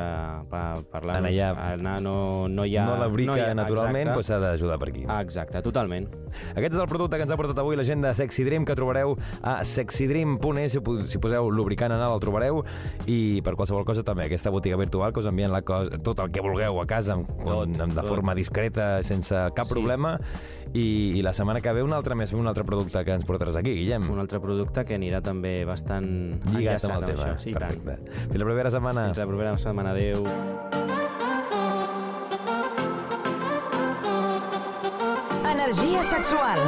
per, 0.49 0.83
per 0.91 1.03
Anar 1.09 1.31
ja- 1.31 1.73
anar 1.73 2.01
no, 2.01 2.47
no 2.47 2.65
hi 2.65 2.77
ha... 2.77 2.85
no 2.85 2.97
l'abrica 2.97 3.31
no 3.31 3.37
hi 3.37 3.41
ha- 3.41 3.53
naturalment, 3.53 4.13
doncs 4.13 4.27
s'ha 4.27 4.39
d'ajudar 4.39 4.79
per 4.79 4.89
aquí. 4.89 5.03
Exacte, 5.21 5.61
totalment. 5.61 6.07
Aquest 6.55 6.73
és 6.73 6.79
el 6.79 6.87
producte 6.87 7.17
que 7.17 7.23
ens 7.23 7.31
ha 7.31 7.37
portat 7.37 7.59
avui 7.59 7.75
la 7.75 7.83
gent 7.83 8.01
de 8.01 8.13
Sexy 8.13 8.43
Dream, 8.43 8.65
que 8.65 8.73
trobareu 8.75 9.15
a 9.43 9.63
sexydream.es, 9.63 10.79
si 11.09 11.19
poseu 11.19 11.49
lubricant 11.51 11.91
anal 11.91 12.13
el 12.15 12.19
trobareu, 12.19 12.63
i 13.05 13.41
per 13.43 13.55
qualsevol 13.55 13.85
cosa 13.85 14.03
també 14.03 14.25
aquesta 14.25 14.49
botiga 14.49 14.77
virtual 14.77 15.13
que 15.13 15.19
us 15.19 15.27
envien 15.27 15.51
la 15.51 15.61
cosa, 15.61 15.82
tot 16.03 16.19
el 16.19 16.31
que 16.31 16.41
vulgueu 16.41 16.79
a 16.81 16.85
casa, 16.85 17.13
amb, 17.13 17.27
Tot, 17.43 17.63
amb, 17.67 17.93
de 17.93 18.01
tot. 18.01 18.07
forma 18.07 18.35
discreta, 18.35 19.01
sense 19.03 19.35
cap 19.55 19.65
Sí. 19.65 19.73
problema, 19.73 20.19
i, 20.73 21.13
i 21.17 21.21
la 21.21 21.33
setmana 21.33 21.61
que 21.61 21.71
ve 21.73 21.83
un 21.83 21.93
altre 21.93 22.15
més, 22.15 22.33
un 22.33 22.47
altre 22.47 22.63
producte 22.63 23.03
que 23.05 23.11
ens 23.13 23.25
portaràs 23.25 23.55
aquí, 23.55 23.73
Guillem. 23.73 24.09
un 24.09 24.19
altre 24.19 24.39
producte 24.39 24.85
que 24.85 24.95
anirà 24.97 25.21
també 25.21 25.65
bastant 25.65 26.41
Lligat 26.55 26.83
amb 26.85 27.03
el 27.03 27.05
tema. 27.15 27.23
això. 27.33 27.37
Sí, 27.39 27.49
i 27.51 27.53
tant. 27.53 27.69
Perfecte. 27.83 28.11
Fins 28.29 28.39
la 28.39 28.45
propera 28.45 28.71
setmana. 28.71 29.05
Fins 29.05 29.17
la 29.17 29.27
propera 29.27 29.57
setmana. 29.57 29.91
Adéu. 29.91 30.23
Energia 35.51 36.03
sexual. 36.03 36.59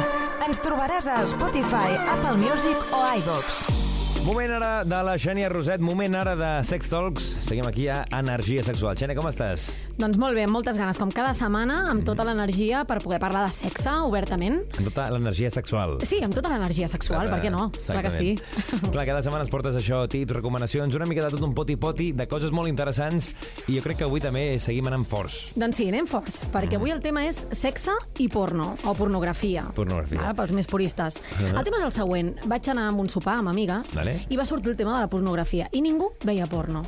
Ens 0.46 0.60
trobaràs 0.62 1.08
a 1.10 1.18
Spotify, 1.26 1.96
Apple 2.14 2.36
Music 2.38 2.78
o 2.94 3.02
iVox. 3.18 3.85
Moment 4.26 4.50
ara 4.56 4.70
de 4.82 4.98
la 5.06 5.12
Xènia 5.22 5.46
Roset, 5.52 5.78
moment 5.86 6.16
ara 6.18 6.32
de 6.34 6.48
Sex 6.66 6.90
Talks. 6.90 7.28
Seguim 7.46 7.68
aquí 7.70 7.86
a 7.86 8.00
Energia 8.18 8.66
Sexual. 8.66 8.98
Xènia, 8.98 9.14
com 9.14 9.30
estàs? 9.30 9.68
Doncs 9.96 10.18
molt 10.20 10.36
bé, 10.36 10.42
amb 10.44 10.52
moltes 10.52 10.76
ganes, 10.76 10.98
com 11.00 11.08
cada 11.08 11.30
setmana, 11.32 11.78
amb 11.88 12.04
tota 12.04 12.24
l'energia 12.28 12.82
per 12.84 12.98
poder 13.00 13.16
parlar 13.22 13.46
de 13.46 13.52
sexe 13.56 13.94
obertament. 14.04 14.58
Amb 14.76 14.90
tota 14.90 15.06
l'energia 15.14 15.48
sexual. 15.54 15.94
Sí, 16.04 16.18
amb 16.24 16.36
tota 16.36 16.50
l'energia 16.52 16.88
sexual, 16.92 17.30
per 17.32 17.38
què 17.40 17.52
no? 17.52 17.70
Clar 17.78 18.02
que 18.04 18.12
sí. 18.12 18.34
Exactament. 18.36 18.92
Clar, 18.92 19.06
cada 19.08 19.22
setmana 19.24 19.46
ens 19.46 19.52
portes 19.54 19.78
això, 19.80 20.02
tips, 20.12 20.34
recomanacions, 20.36 20.98
una 21.00 21.08
mica 21.08 21.24
de 21.24 21.32
tot 21.32 21.46
un 21.48 21.54
poti-poti, 21.56 22.10
de 22.18 22.28
coses 22.28 22.52
molt 22.52 22.68
interessants, 22.68 23.32
i 23.70 23.78
jo 23.78 23.86
crec 23.86 24.02
que 24.02 24.08
avui 24.10 24.20
també 24.20 24.44
seguim 24.60 24.92
anant 24.92 25.08
forts. 25.08 25.56
Doncs 25.56 25.80
sí, 25.80 25.88
anem 25.88 26.10
forts, 26.10 26.42
perquè 26.52 26.76
avui 26.76 26.92
el 26.92 27.00
tema 27.00 27.24
és 27.24 27.46
sexe 27.56 27.96
i 28.20 28.28
porno, 28.28 28.74
o 28.84 28.96
pornografia. 28.98 29.64
Pornografia. 29.76 30.20
Ara, 30.26 30.36
pels 30.36 30.52
més 30.52 30.68
puristes. 30.68 31.16
Uh-huh. 31.16 31.54
El 31.56 31.64
tema 31.64 31.80
és 31.80 31.88
el 31.88 31.96
següent. 31.96 32.34
Vaig 32.44 32.68
anar 32.68 32.90
amb 32.92 33.00
un 33.00 33.08
sopar 33.08 33.40
amb 33.40 33.54
amigues 33.54 33.96
Vale. 33.96 34.20
i 34.28 34.36
va 34.36 34.44
sortir 34.44 34.74
el 34.74 34.76
tema 34.76 34.92
de 34.92 35.06
la 35.06 35.08
pornografia 35.08 35.72
i 35.72 35.80
ningú 35.80 36.12
veia 36.26 36.44
porno. 36.50 36.84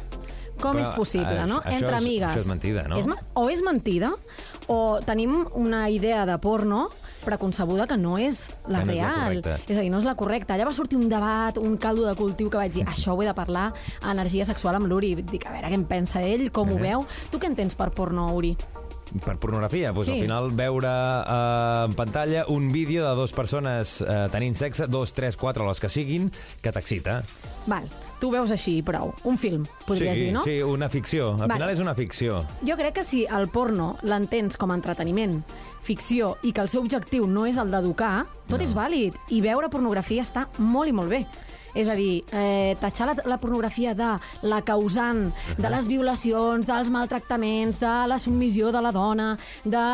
Com 0.61 0.75
Però, 0.77 0.81
és 0.83 0.89
possible, 0.91 1.37
eh, 1.37 1.47
no? 1.47 1.61
això 1.63 1.73
Entre 1.79 1.89
és- 1.97 2.03
amigues. 2.03 2.29
això 2.31 2.41
és 2.41 2.47
mentida, 2.47 2.83
no? 2.89 2.97
És, 2.99 3.07
o 3.35 3.49
és 3.49 3.63
mentida, 3.63 4.13
o 4.67 5.01
tenim 5.05 5.47
una 5.55 5.89
idea 5.89 6.27
de 6.27 6.37
porno 6.39 6.89
preconcebuda 7.25 7.87
que 7.87 7.97
no 7.97 8.17
és 8.19 8.47
la 8.69 8.81
Que 8.81 8.85
no 8.87 8.93
és 8.93 8.99
la 8.99 9.09
real. 9.09 9.43
correcta. 9.43 9.59
és 9.73 9.77
a 9.79 9.81
dir, 9.81 9.91
no 9.91 9.99
és 9.99 10.05
la 10.05 10.15
correcta. 10.15 10.55
Allà 10.55 10.65
va 10.67 10.73
sortir 10.73 10.99
un 10.99 11.09
debat, 11.09 11.57
un 11.59 11.77
caldo 11.77 12.07
de 12.07 12.15
cultiu 12.15 12.49
que 12.51 12.57
vaig 12.57 12.73
dir, 12.73 12.85
això 12.87 13.15
ho 13.15 13.23
he 13.23 13.27
de 13.27 13.35
parlar 13.35 13.73
a 14.03 14.11
energia 14.13 14.45
sexual 14.45 14.75
amb 14.77 14.87
l'Uri. 14.87 15.15
Dic, 15.17 15.47
a 15.47 15.53
veure 15.53 15.69
què 15.69 15.75
en 15.75 15.85
pensa 15.85 16.23
ell, 16.23 16.51
com 16.51 16.69
ho 16.71 16.75
Mhm. 16.75 16.83
veu. 16.83 17.07
Tu 17.31 17.39
què 17.39 17.47
entens 17.47 17.75
per 17.75 17.91
porno, 17.91 18.33
Uri? 18.35 18.57
Per 19.25 19.37
pornografia, 19.41 19.93
doncs 19.93 20.07
Sí. 20.07 20.13
al 20.13 20.21
final 20.21 20.51
veure 20.53 20.89
eh, 20.89 21.85
en 21.87 21.95
pantalla 21.95 22.45
un 22.49 22.71
vídeo 22.73 23.09
de 23.09 23.15
dues 23.17 23.33
persones 23.33 24.01
eh, 24.03 24.29
tenint 24.33 24.55
sexe, 24.57 24.87
dos, 24.87 25.13
tres, 25.15 25.37
quatre, 25.37 25.65
les 25.67 25.81
que 25.81 25.89
siguin, 25.89 26.31
que 26.63 26.73
t'excita. 26.73 27.23
Val. 27.67 27.89
tu 28.19 28.33
veus 28.33 28.51
així, 28.51 28.83
prou. 28.83 29.13
Un 29.31 29.37
film, 29.39 29.65
podries 29.87 30.17
sí, 30.17 30.23
dir, 30.25 30.33
no? 30.35 30.41
Sí, 30.43 30.57
una 30.63 30.89
ficció. 30.91 31.33
Al 31.35 31.47
Vale. 31.47 31.55
final 31.55 31.71
és 31.71 31.81
una 31.81 31.95
ficció. 31.95 32.41
Jo 32.67 32.75
crec 32.77 32.95
que 32.97 33.05
si 33.05 33.25
el 33.31 33.47
porno 33.49 33.97
l'entens 34.03 34.57
com 34.59 34.73
a 34.73 34.75
entreteniment, 34.75 35.45
ficció, 35.83 36.37
i 36.43 36.51
que 36.53 36.61
el 36.61 36.69
seu 36.69 36.83
objectiu 36.83 37.29
no 37.31 37.47
és 37.47 37.57
el 37.63 37.71
d'educar, 37.71 38.27
tot 38.49 38.59
no. 38.59 38.65
és 38.65 38.75
vàlid. 38.75 39.15
I 39.31 39.41
veure 39.41 39.71
pornografia 39.71 40.23
està 40.27 40.49
molt 40.59 40.89
i 40.91 40.93
molt 40.93 41.09
bé. 41.15 41.27
És 41.75 41.89
a 41.89 41.95
dir, 41.95 42.25
eh, 42.33 42.77
tatxar 42.81 43.07
la, 43.11 43.17
la 43.25 43.39
pornografia 43.39 43.95
de 43.95 44.15
la 44.43 44.63
causant, 44.63 45.33
de 45.57 45.71
les 45.71 45.89
violacions, 45.89 46.67
dels 46.67 46.89
maltractaments, 46.91 47.79
de 47.81 47.95
la 48.09 48.19
submissió 48.19 48.73
de 48.73 48.83
la 48.83 48.93
dona, 48.93 49.37
de... 49.65 49.85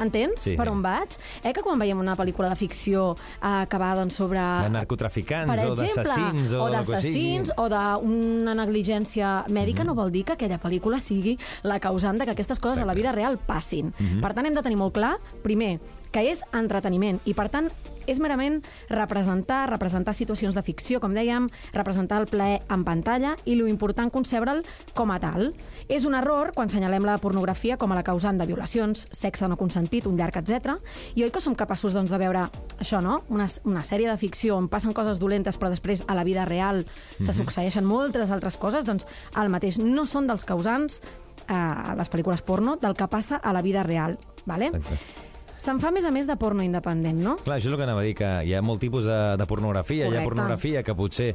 Entens 0.00 0.40
Sí. 0.40 0.54
per 0.56 0.64
on 0.70 0.80
vaig? 0.80 1.12
Eh 1.44 1.50
que 1.52 1.60
quan 1.60 1.76
veiem 1.78 1.98
una 2.00 2.14
pel·lícula 2.16 2.48
de 2.48 2.56
ficció 2.56 3.16
eh, 3.42 3.66
que 3.68 3.76
va 3.76 3.90
doncs, 3.98 4.14
sobre... 4.16 4.40
De 4.40 4.70
narcotraficants 4.72 5.50
per 5.50 5.58
o 5.58 5.74
exemple, 5.74 6.04
d'assassins 6.06 6.54
o, 6.54 6.62
o 6.62 6.70
d'assassins 6.72 7.52
o 7.58 7.66
d'una 7.68 8.54
negligència 8.54 9.44
mèdica 9.52 9.84
no 9.84 9.92
vol 9.98 10.08
dir 10.14 10.24
que 10.24 10.38
aquella 10.38 10.56
pel·lícula 10.62 11.02
sigui 11.04 11.36
la 11.68 11.76
causant 11.80 12.16
de 12.16 12.24
que 12.24 12.32
aquestes 12.32 12.62
coses 12.62 12.80
a 12.80 12.86
la 12.88 12.94
vida 12.96 13.12
real 13.12 13.36
passin. 13.36 13.92
Per 14.22 14.32
tant, 14.32 14.46
hem 14.46 14.56
de 14.56 14.62
tenir 14.64 14.78
molt 14.80 14.94
clar, 14.96 15.18
primer, 15.44 15.74
que 16.10 16.26
és 16.30 16.42
entreteniment 16.56 17.20
i, 17.24 17.34
per 17.34 17.48
tant, 17.52 17.70
és 18.10 18.18
merament 18.18 18.58
representar, 18.90 19.64
representar 19.70 20.14
situacions 20.16 20.56
de 20.56 20.62
ficció, 20.66 21.00
com 21.00 21.14
dèiem, 21.14 21.46
representar 21.74 22.20
el 22.20 22.28
plaer 22.30 22.60
en 22.72 22.82
pantalla 22.84 23.36
i 23.44 23.54
lo 23.58 23.68
important 23.70 24.10
concebre'l 24.10 24.64
com 24.98 25.12
a 25.14 25.20
tal. 25.22 25.52
És 25.88 26.06
un 26.08 26.16
error 26.18 26.50
quan 26.56 26.72
senyalem 26.72 27.06
la 27.06 27.18
pornografia 27.22 27.78
com 27.78 27.92
a 27.92 27.98
la 27.98 28.04
causant 28.06 28.40
de 28.40 28.48
violacions, 28.50 29.06
sexe 29.14 29.48
no 29.48 29.58
consentit, 29.60 30.08
un 30.10 30.18
llarg, 30.18 30.40
etc. 30.40 30.76
I 31.14 31.24
oi 31.26 31.30
que 31.30 31.42
som 31.44 31.54
capaços 31.54 31.94
doncs, 31.94 32.10
de 32.10 32.18
veure 32.18 32.46
això, 32.80 33.02
no? 33.04 33.20
Una, 33.30 33.46
una 33.68 33.84
sèrie 33.86 34.10
de 34.10 34.18
ficció 34.18 34.58
on 34.58 34.68
passen 34.72 34.96
coses 34.96 35.22
dolentes 35.22 35.58
però 35.60 35.70
després 35.70 36.04
a 36.08 36.18
la 36.18 36.26
vida 36.26 36.44
real 36.48 36.84
se 37.20 37.32
succeeixen 37.36 37.86
moltes 37.86 38.30
altres 38.30 38.58
coses, 38.58 38.86
doncs 38.88 39.06
el 39.38 39.52
mateix. 39.52 39.78
No 39.78 40.06
són 40.08 40.26
dels 40.30 40.46
causants 40.48 41.00
a 41.50 41.94
les 41.98 42.10
pel·lícules 42.10 42.42
porno 42.46 42.76
del 42.80 42.94
que 42.98 43.10
passa 43.10 43.36
a 43.36 43.54
la 43.54 43.62
vida 43.62 43.82
real. 43.86 44.18
Vale? 44.46 44.70
Exacte. 44.74 45.29
Se'n 45.60 45.76
fa, 45.76 45.90
a 45.90 45.92
més 45.92 46.06
a 46.08 46.10
més, 46.10 46.24
de 46.24 46.36
porno 46.40 46.62
independent, 46.64 47.18
no? 47.20 47.34
Clar, 47.44 47.58
això 47.58 47.68
és 47.68 47.74
el 47.74 47.76
que 47.76 47.84
anava 47.84 48.00
a 48.00 48.04
dir, 48.06 48.14
que 48.16 48.28
hi 48.48 48.54
ha 48.56 48.62
molt 48.64 48.80
tipus 48.80 49.04
de, 49.04 49.18
de 49.36 49.46
pornografia. 49.46 50.06
Hi 50.06 50.08
Correcte. 50.08 50.22
ha 50.22 50.28
pornografia 50.30 50.82
que 50.86 50.94
potser 50.96 51.26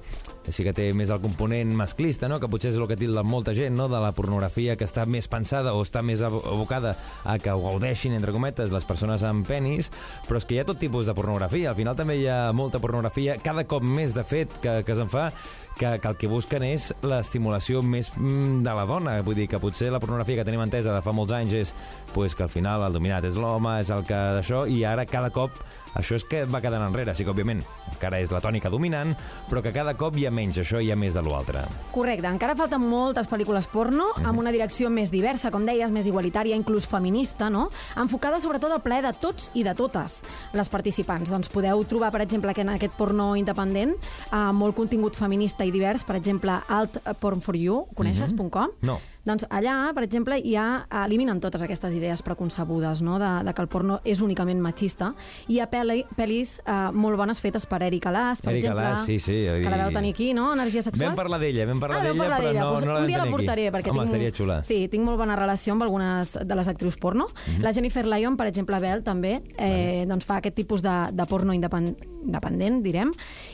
sí 0.50 0.64
que 0.66 0.74
té 0.74 0.88
més 0.98 1.12
el 1.14 1.22
component 1.22 1.76
masclista, 1.78 2.26
no? 2.32 2.40
que 2.42 2.50
potser 2.50 2.72
és 2.74 2.80
el 2.80 2.88
que 2.90 2.98
tilda 2.98 3.22
molta 3.22 3.54
gent, 3.54 3.76
no? 3.78 3.86
de 3.92 4.00
la 4.02 4.12
pornografia 4.18 4.74
que 4.80 4.86
està 4.90 5.06
més 5.06 5.28
pensada 5.30 5.76
o 5.78 5.84
està 5.86 6.02
més 6.06 6.24
abo- 6.26 6.42
abocada 6.42 6.96
a 7.24 7.38
que 7.38 7.54
ho 7.54 7.62
gaudeixin, 7.68 8.14
entre 8.18 8.34
cometes, 8.34 8.74
les 8.74 8.86
persones 8.90 9.22
amb 9.24 9.46
penis, 9.46 9.92
però 10.26 10.42
és 10.42 10.46
que 10.50 10.58
hi 10.58 10.60
ha 10.64 10.66
tot 10.66 10.82
tipus 10.82 11.06
de 11.06 11.14
pornografia. 11.14 11.70
Al 11.70 11.78
final 11.78 11.96
també 11.96 12.18
hi 12.18 12.26
ha 12.26 12.50
molta 12.54 12.82
pornografia, 12.82 13.38
cada 13.46 13.68
cop 13.70 13.86
més, 13.86 14.18
de 14.18 14.26
fet, 14.26 14.50
que, 14.62 14.80
que 14.86 14.98
se'n 14.98 15.10
fa, 15.14 15.30
que, 15.78 16.00
que 16.00 16.08
el 16.08 16.18
que 16.20 16.30
busquen 16.32 16.66
és 16.68 16.90
l'estimulació 17.06 17.84
més 17.84 18.12
mm, 18.16 18.64
de 18.66 18.76
la 18.78 18.86
dona. 18.90 19.18
Vull 19.26 19.38
dir 19.42 19.48
que 19.52 19.62
potser 19.62 19.92
la 19.94 20.02
pornografia 20.04 20.40
que 20.40 20.48
tenim 20.48 20.64
entesa 20.64 20.96
de 20.96 21.04
fa 21.06 21.14
molts 21.16 21.36
anys 21.36 21.56
és 21.62 21.74
pues, 22.14 22.36
que 22.36 22.46
al 22.48 22.54
final 22.54 22.86
el 22.88 22.96
dominat 22.96 23.28
és 23.28 23.40
l'home, 23.40 23.80
és 23.84 23.92
el 23.94 24.06
que 24.08 24.22
d'això, 24.40 24.66
i 24.72 24.84
ara 24.88 25.08
cada 25.10 25.32
cop 25.36 25.60
això 25.96 26.18
és 26.20 26.26
que 26.28 26.44
va 26.46 26.62
quedant 26.64 26.84
enrere. 26.86 27.16
Sí 27.16 27.26
que, 27.26 27.32
òbviament, 27.34 27.64
encara 27.94 28.20
és 28.22 28.32
la 28.34 28.42
tònica 28.44 28.70
dominant, 28.70 29.14
però 29.50 29.64
que 29.64 29.74
cada 29.76 29.96
cop 29.98 30.18
hi 30.20 30.28
ha 30.28 30.34
menys 30.34 30.60
això 30.62 30.82
i 30.82 30.90
hi 30.90 30.92
ha 30.94 31.00
més 31.00 31.16
de 31.16 31.24
l'altre. 31.26 31.64
Correcte, 31.96 32.28
encara 32.30 32.58
falten 32.60 32.84
moltes 32.84 33.30
pel·lícules 33.32 33.70
porno 33.72 34.12
amb 34.24 34.42
una 34.44 34.54
direcció 34.56 34.92
més 34.94 35.14
diversa, 35.14 35.52
com 35.54 35.66
deies, 35.66 35.92
més 35.96 36.08
igualitària, 36.12 36.58
inclús 36.58 36.88
feminista, 36.90 37.50
no? 37.50 37.70
Enfocada 38.02 38.42
sobretot 38.44 38.76
al 38.76 38.84
plaer 38.84 39.06
de 39.08 39.14
tots 39.20 39.50
i 39.56 39.64
de 39.66 39.76
totes 39.78 40.22
les 40.54 40.72
participants. 40.72 41.32
Doncs 41.32 41.50
podeu 41.54 41.84
trobar, 41.90 42.12
per 42.14 42.24
exemple, 42.26 42.54
que 42.54 42.66
en 42.66 42.76
aquest 42.76 42.96
porno 43.00 43.34
independent 43.40 43.96
eh, 43.96 44.46
molt 44.54 44.76
contingut 44.78 45.18
feminista 45.18 45.66
i 45.66 45.74
divers, 45.74 46.06
per 46.06 46.20
exemple, 46.20 46.60
Alt 46.70 47.02
Porn 47.20 47.42
for 47.42 47.58
You, 47.58 47.86
ho 47.86 47.98
coneixes, 47.98 48.36
.com? 48.36 48.72
No. 48.86 49.00
Doncs 49.26 49.46
allà, 49.50 49.92
per 49.98 50.04
exemple, 50.06 50.38
ja 50.46 50.86
eliminen 51.04 51.40
totes 51.42 51.64
aquestes 51.66 51.94
idees 51.98 52.22
preconcebudes, 52.22 53.02
no?, 53.02 53.18
de, 53.18 53.30
de 53.48 53.54
que 53.58 53.62
el 53.64 53.68
porno 53.68 54.00
és 54.06 54.22
únicament 54.22 54.60
machista. 54.62 55.14
Hi 55.50 55.58
ha 55.60 55.66
pel·li, 55.72 56.04
pel·lis 56.16 56.60
eh, 56.62 56.76
molt 56.94 57.18
bones 57.18 57.42
fetes 57.42 57.66
per 57.66 57.82
Erika 57.88 58.12
Las, 58.14 58.44
per 58.46 58.54
Erika 58.54 58.68
exemple, 58.70 58.84
Las, 58.92 59.06
sí, 59.06 59.18
sí, 59.18 59.40
vull 59.50 59.64
que 59.64 59.70
la 59.74 59.78
dir- 59.80 59.86
veu 59.88 59.96
tenir 59.98 60.14
aquí, 60.14 60.28
no?, 60.38 60.52
Energia 60.54 60.84
sexual. 60.86 61.10
Vam 61.10 61.18
parlar 61.18 61.40
d'ella, 61.42 61.66
vam 61.66 61.80
parlar 61.82 61.98
Ah, 62.00 62.04
d'ella, 62.06 62.28
però 62.30 62.54
no, 62.54 62.72
Pues 62.76 62.86
no 62.86 62.94
la 62.94 63.00
un 63.02 63.08
dia 63.08 63.18
la 63.18 63.24
tenir 63.24 63.34
aquí. 63.34 63.46
portaré, 63.46 63.66
perquè 63.74 63.90
Home, 63.96 64.06
tinc, 64.12 64.36
xula. 64.36 64.60
Sí, 64.64 64.88
tinc 64.94 65.04
molt 65.04 65.18
bona 65.18 65.36
relació 65.36 65.74
amb 65.74 65.84
algunes 65.88 66.36
de 66.46 66.56
les 66.56 66.68
actrius 66.68 66.98
porno. 66.98 67.26
La 67.62 67.74
Jennifer 67.74 68.06
Lyon, 68.06 68.38
per 68.38 68.46
exemple, 68.48 68.80
Bell, 68.80 69.02
també, 69.04 69.42
eh, 69.58 70.06
doncs 70.08 70.26
fa 70.26 70.38
aquest 70.38 70.56
tipus 70.56 70.82
de, 70.86 70.94
de 71.12 71.26
porno 71.26 71.52
independent, 71.54 71.98
independent, 72.26 72.84
direm. 72.84 73.12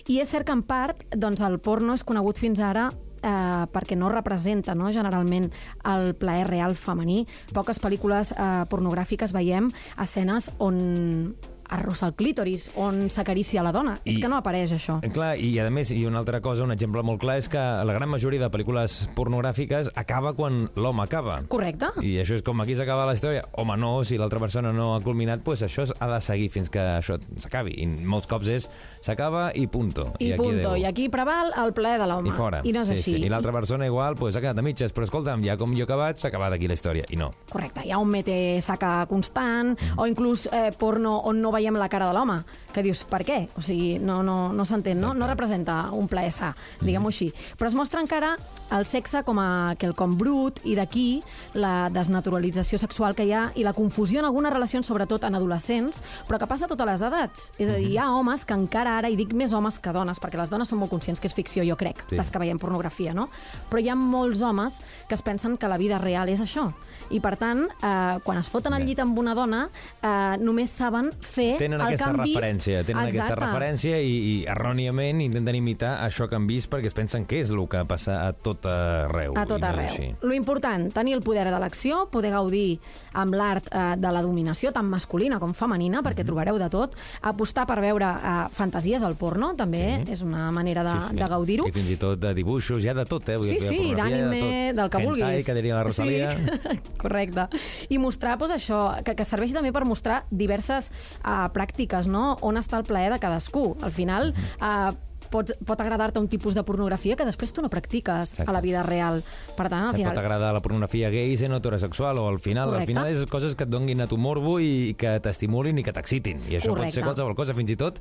I 0.07 0.19
és 0.19 0.29
cert 0.29 0.45
que, 0.47 0.51
en 0.51 0.63
part, 0.63 1.05
doncs, 1.15 1.39
el 1.41 1.59
porno 1.59 1.93
és 1.93 2.03
conegut 2.03 2.37
fins 2.39 2.59
ara 2.59 2.89
eh, 3.21 3.65
perquè 3.71 3.97
no 3.97 4.09
representa 4.09 4.75
no, 4.75 4.91
generalment 4.91 5.49
el 5.87 6.13
plaer 6.19 6.47
real 6.49 6.75
femení. 6.75 7.25
Poques 7.53 7.81
pel·lícules 7.81 8.33
eh, 8.35 8.51
pornogràfiques 8.71 9.33
veiem 9.35 9.71
escenes 10.01 10.51
on 10.59 11.35
arrossa 11.71 12.07
el 12.11 12.13
clítoris, 12.15 12.69
on 12.75 13.09
s'acaricia 13.09 13.63
la 13.63 13.71
dona. 13.71 13.97
I- 14.03 14.15
És 14.15 14.19
que 14.21 14.27
no 14.29 14.37
apareix 14.37 14.71
això. 14.75 14.99
Eh, 15.03 15.09
Clar, 15.09 15.37
i 15.39 15.57
a 15.59 15.69
més, 15.69 15.89
i 15.91 16.05
una 16.05 16.19
altra 16.19 16.41
cosa, 16.41 16.63
un 16.63 16.71
exemple 16.71 17.01
molt 17.03 17.19
clar, 17.21 17.37
és 17.39 17.47
que 17.49 17.57
la 17.57 17.93
gran 17.93 18.09
majoria 18.09 18.39
de 18.41 18.49
pel·lícules 18.51 19.07
pornogràfiques 19.15 19.89
acaba 19.95 20.33
quan 20.33 20.69
l'home 20.75 21.03
acaba. 21.03 21.41
Correcte. 21.47 21.87
I 22.01 22.17
això 22.21 22.35
és 22.35 22.43
com 22.43 22.59
aquí 22.61 22.75
s'acaba 22.75 23.05
la 23.05 23.13
història. 23.13 23.43
Home, 23.57 23.77
no, 23.77 24.03
si 24.03 24.17
l'altra 24.17 24.39
persona 24.39 24.71
no 24.73 24.95
ha 24.95 25.01
culminat, 25.01 25.43
doncs 25.43 25.63
això 25.63 25.85
ha 25.99 26.07
de 26.13 26.19
seguir 26.21 26.49
fins 26.49 26.69
que 26.69 26.79
això 26.79 27.17
s'acabi. 27.39 27.75
I 27.81 27.87
molts 27.87 28.27
cops 28.27 28.47
és 28.47 28.69
s'acaba 29.01 29.51
i 29.55 29.67
punto. 29.67 30.11
I, 30.19 30.31
aquí 30.33 30.37
punto. 30.41 30.69
adeu. 30.71 30.77
I 30.77 30.85
aquí 30.85 31.09
preval 31.09 31.53
el 31.57 31.73
plaer 31.73 31.99
de 32.01 32.07
l'home. 32.07 32.29
I 32.29 32.31
fora. 32.35 32.61
I 32.63 32.71
no 32.73 32.81
és 32.81 32.87
sí, 32.89 32.93
així. 32.99 33.15
Sí. 33.15 33.23
I 33.25 33.29
l'altra 33.29 33.51
persona 33.51 33.85
igual 33.85 34.15
pues, 34.15 34.35
ha 34.35 34.41
quedat 34.41 34.57
a 34.57 34.61
mitges, 34.61 34.93
però 34.93 35.03
escolta'm, 35.07 35.43
ja 35.45 35.57
com 35.57 35.71
jo 35.73 35.79
he 35.85 35.87
acabat, 35.87 36.19
s'ha 36.19 36.27
acabat 36.29 36.53
aquí 36.53 36.67
la 36.67 36.73
història. 36.75 37.05
I 37.09 37.15
no. 37.15 37.31
Correcte, 37.49 37.85
hi 37.85 37.91
ha 37.91 37.97
un 38.01 38.09
mete-saca 38.09 39.05
constant, 39.07 39.77
o 39.97 40.05
inclús 40.07 40.47
eh, 40.51 40.71
porno 40.77 41.17
on 41.25 41.41
no 41.41 41.51
veiem 41.61 41.77
la 41.77 41.89
cara 41.93 42.09
de 42.09 42.17
l'home, 42.17 42.41
que 42.73 42.83
dius, 42.85 43.05
per 43.05 43.21
què? 43.27 43.43
O 43.59 43.63
sigui, 43.65 43.99
no, 44.01 44.21
no, 44.25 44.51
no 44.55 44.65
s'entén, 44.65 44.99
no? 45.01 45.13
No 45.17 45.29
representa 45.29 45.83
un 45.93 46.09
plaer 46.11 46.33
sa, 46.33 46.55
diguem-ho 46.81 47.13
així. 47.13 47.29
Però 47.59 47.69
es 47.69 47.77
mostra 47.77 48.01
encara 48.01 48.35
el 48.71 48.85
sexe 48.85 49.23
com 49.27 49.39
a 49.39 49.75
quelcom 49.79 50.17
brut, 50.17 50.59
i 50.63 50.75
d'aquí 50.75 51.21
la 51.53 51.89
desnaturalització 51.89 52.77
sexual 52.79 53.15
que 53.15 53.25
hi 53.27 53.33
ha 53.35 53.51
i 53.55 53.63
la 53.63 53.73
confusió 53.73 54.19
en 54.19 54.25
algunes 54.25 54.53
relacions, 54.53 54.85
sobretot 54.87 55.23
en 55.27 55.35
adolescents, 55.35 56.01
però 56.27 56.39
que 56.39 56.47
passa 56.47 56.65
a 56.65 56.71
totes 56.71 56.87
les 56.87 57.01
edats. 57.01 57.51
És 57.57 57.69
a 57.69 57.75
dir, 57.77 57.91
hi 57.91 57.97
ha 57.97 58.09
homes 58.15 58.45
que 58.45 58.53
encara 58.57 58.97
ara, 58.99 59.09
i 59.09 59.15
dic 59.19 59.33
més 59.33 59.53
homes 59.53 59.79
que 59.79 59.91
dones, 59.95 60.19
perquè 60.21 60.39
les 60.39 60.49
dones 60.49 60.69
són 60.69 60.79
molt 60.79 60.91
conscients 60.91 61.19
que 61.19 61.27
és 61.27 61.33
ficció, 61.35 61.63
jo 61.67 61.75
crec, 61.77 62.03
Sí. 62.09 62.15
les 62.17 62.29
que 62.31 62.39
veiem 62.39 62.59
pornografia, 62.59 63.13
no? 63.13 63.29
Però 63.69 63.79
hi 63.81 63.89
ha 63.89 63.95
molts 63.95 64.41
homes 64.41 64.81
que 65.07 65.15
es 65.15 65.21
pensen 65.21 65.57
que 65.57 65.67
la 65.67 65.77
vida 65.77 65.97
real 65.97 66.29
és 66.29 66.41
això. 66.41 66.71
I, 67.11 67.19
per 67.19 67.35
tant, 67.37 67.65
eh, 67.83 68.19
quan 68.23 68.37
es 68.37 68.47
foten 68.47 68.73
al 68.73 68.85
llit 68.85 68.99
amb 68.99 69.17
una 69.17 69.33
dona, 69.35 69.69
eh, 70.01 70.37
només 70.39 70.69
saben 70.69 71.11
fer 71.19 71.57
Tenen 71.57 71.79
el 71.81 71.87
aquesta 71.87 72.05
que 72.05 72.09
han 72.11 72.23
vist. 72.23 72.65
tenen 72.85 73.03
aquesta 73.03 73.33
Exacte. 73.33 73.45
referència 73.45 73.99
i, 74.01 74.41
i 74.41 74.45
erròniament 74.45 75.21
intenten 75.21 75.55
imitar 75.55 75.99
això 76.05 76.29
que 76.29 76.35
han 76.35 76.47
vist 76.47 76.69
perquè 76.71 76.85
es 76.87 76.93
pensen 76.93 77.25
que 77.25 77.41
és 77.41 77.49
el 77.49 77.67
que 77.67 77.83
passa 77.85 78.27
a 78.27 78.33
tot 78.33 78.60
arreu. 78.65 79.33
A 79.37 79.45
tot 79.45 79.63
arreu. 79.63 79.87
així. 79.89 80.15
Lo 80.21 80.33
important, 80.33 80.91
tenir 80.93 81.13
el 81.15 81.21
poder 81.21 81.45
de 81.49 81.59
l'acció, 81.59 82.07
poder 82.11 82.31
gaudir 82.31 82.79
amb 83.13 83.33
l'art 83.33 83.67
eh, 83.71 83.95
de 83.97 84.11
la 84.11 84.21
dominació, 84.21 84.71
tant 84.71 84.85
masculina 84.85 85.39
com 85.39 85.53
femenina, 85.53 86.01
Mhm. 86.01 86.07
perquè 86.07 86.25
trobareu 86.25 86.57
de 86.57 86.69
tot, 86.69 86.95
apostar 87.21 87.65
per 87.67 87.79
veure 87.81 88.05
eh, 88.05 88.47
fantasies 88.51 89.03
al 89.03 89.15
porno, 89.15 89.55
també 89.55 90.03
és 90.07 90.21
una 90.21 90.51
manera 90.51 90.83
de, 90.83 91.15
de 91.15 91.27
gaudir-ho. 91.27 91.67
I 91.67 91.71
fins 91.71 91.89
i 91.91 91.97
tot 91.97 92.19
de 92.19 92.33
dibuixos, 92.33 92.85
ha 92.85 92.93
de 92.93 93.05
tot, 93.05 93.27
eh? 93.29 93.37
Vull 93.37 93.47
Sí, 93.47 93.59
de 93.59 93.67
sí, 93.67 93.89
de 93.91 93.95
d'ànime, 93.95 94.39
tot. 94.39 94.75
del 94.75 94.89
que 94.89 94.97
Hentai, 94.97 95.05
vulguis. 95.05 95.45
que 95.45 95.53
diria 95.53 95.75
la 95.75 95.83
Rosalia. 95.83 96.31
Sí, 96.31 96.79
correcte. 97.01 97.47
I 97.89 97.97
mostrar, 97.97 98.37
doncs, 98.37 98.51
això, 98.53 99.03
que, 99.03 99.15
que 99.15 99.25
serveixi 99.25 99.53
també 99.53 99.71
per 99.71 99.85
mostrar 99.85 100.23
diverses 100.29 100.91
uh, 101.25 101.47
pràctiques, 101.53 102.07
no? 102.07 102.37
On 102.41 102.55
està 102.57 102.77
el 102.77 102.83
plaer 102.83 103.11
de 103.13 103.19
cadascú. 103.19 103.77
Al 103.81 103.91
final, 103.91 104.33
uh, 104.61 104.91
pot, 105.31 105.51
pot 105.65 105.79
agradar-te 105.81 106.19
un 106.19 106.27
tipus 106.27 106.53
de 106.53 106.63
pornografia 106.67 107.15
que 107.15 107.25
després 107.25 107.53
tu 107.55 107.61
no 107.63 107.69
practiques 107.71 108.31
Exacte. 108.33 108.49
a 108.49 108.53
la 108.53 108.61
vida 108.61 108.83
real. 108.83 109.23
Per 109.57 109.67
tant, 109.69 109.85
al 109.87 109.95
Et 109.95 110.01
pot 110.03 110.11
final... 110.11 110.17
agradar 110.19 110.53
la 110.53 110.61
pornografia 110.61 111.09
gay 111.09 111.35
sent 111.39 111.53
heterosexual 111.55 112.19
o 112.19 112.27
al 112.29 112.39
final, 112.39 112.67
al 112.69 112.73
Correcte. 112.81 112.91
final 112.91 113.07
és 113.07 113.25
coses 113.31 113.55
que 113.55 113.63
et 113.63 113.69
donguin 113.71 114.01
a 114.01 114.07
tu 114.11 114.17
morbo 114.17 114.59
i 114.59 114.93
que 114.99 115.15
t'estimulin 115.23 115.79
i 115.79 115.83
que 115.87 115.93
t'excitin. 115.95 116.41
I 116.51 116.59
això 116.59 116.69
pot 116.73 116.77
Correcte. 116.81 116.99
ser 116.99 117.03
qualsevol 117.07 117.35
cosa, 117.35 117.53
fins 117.57 117.71
i 117.71 117.77
tot 117.79 117.99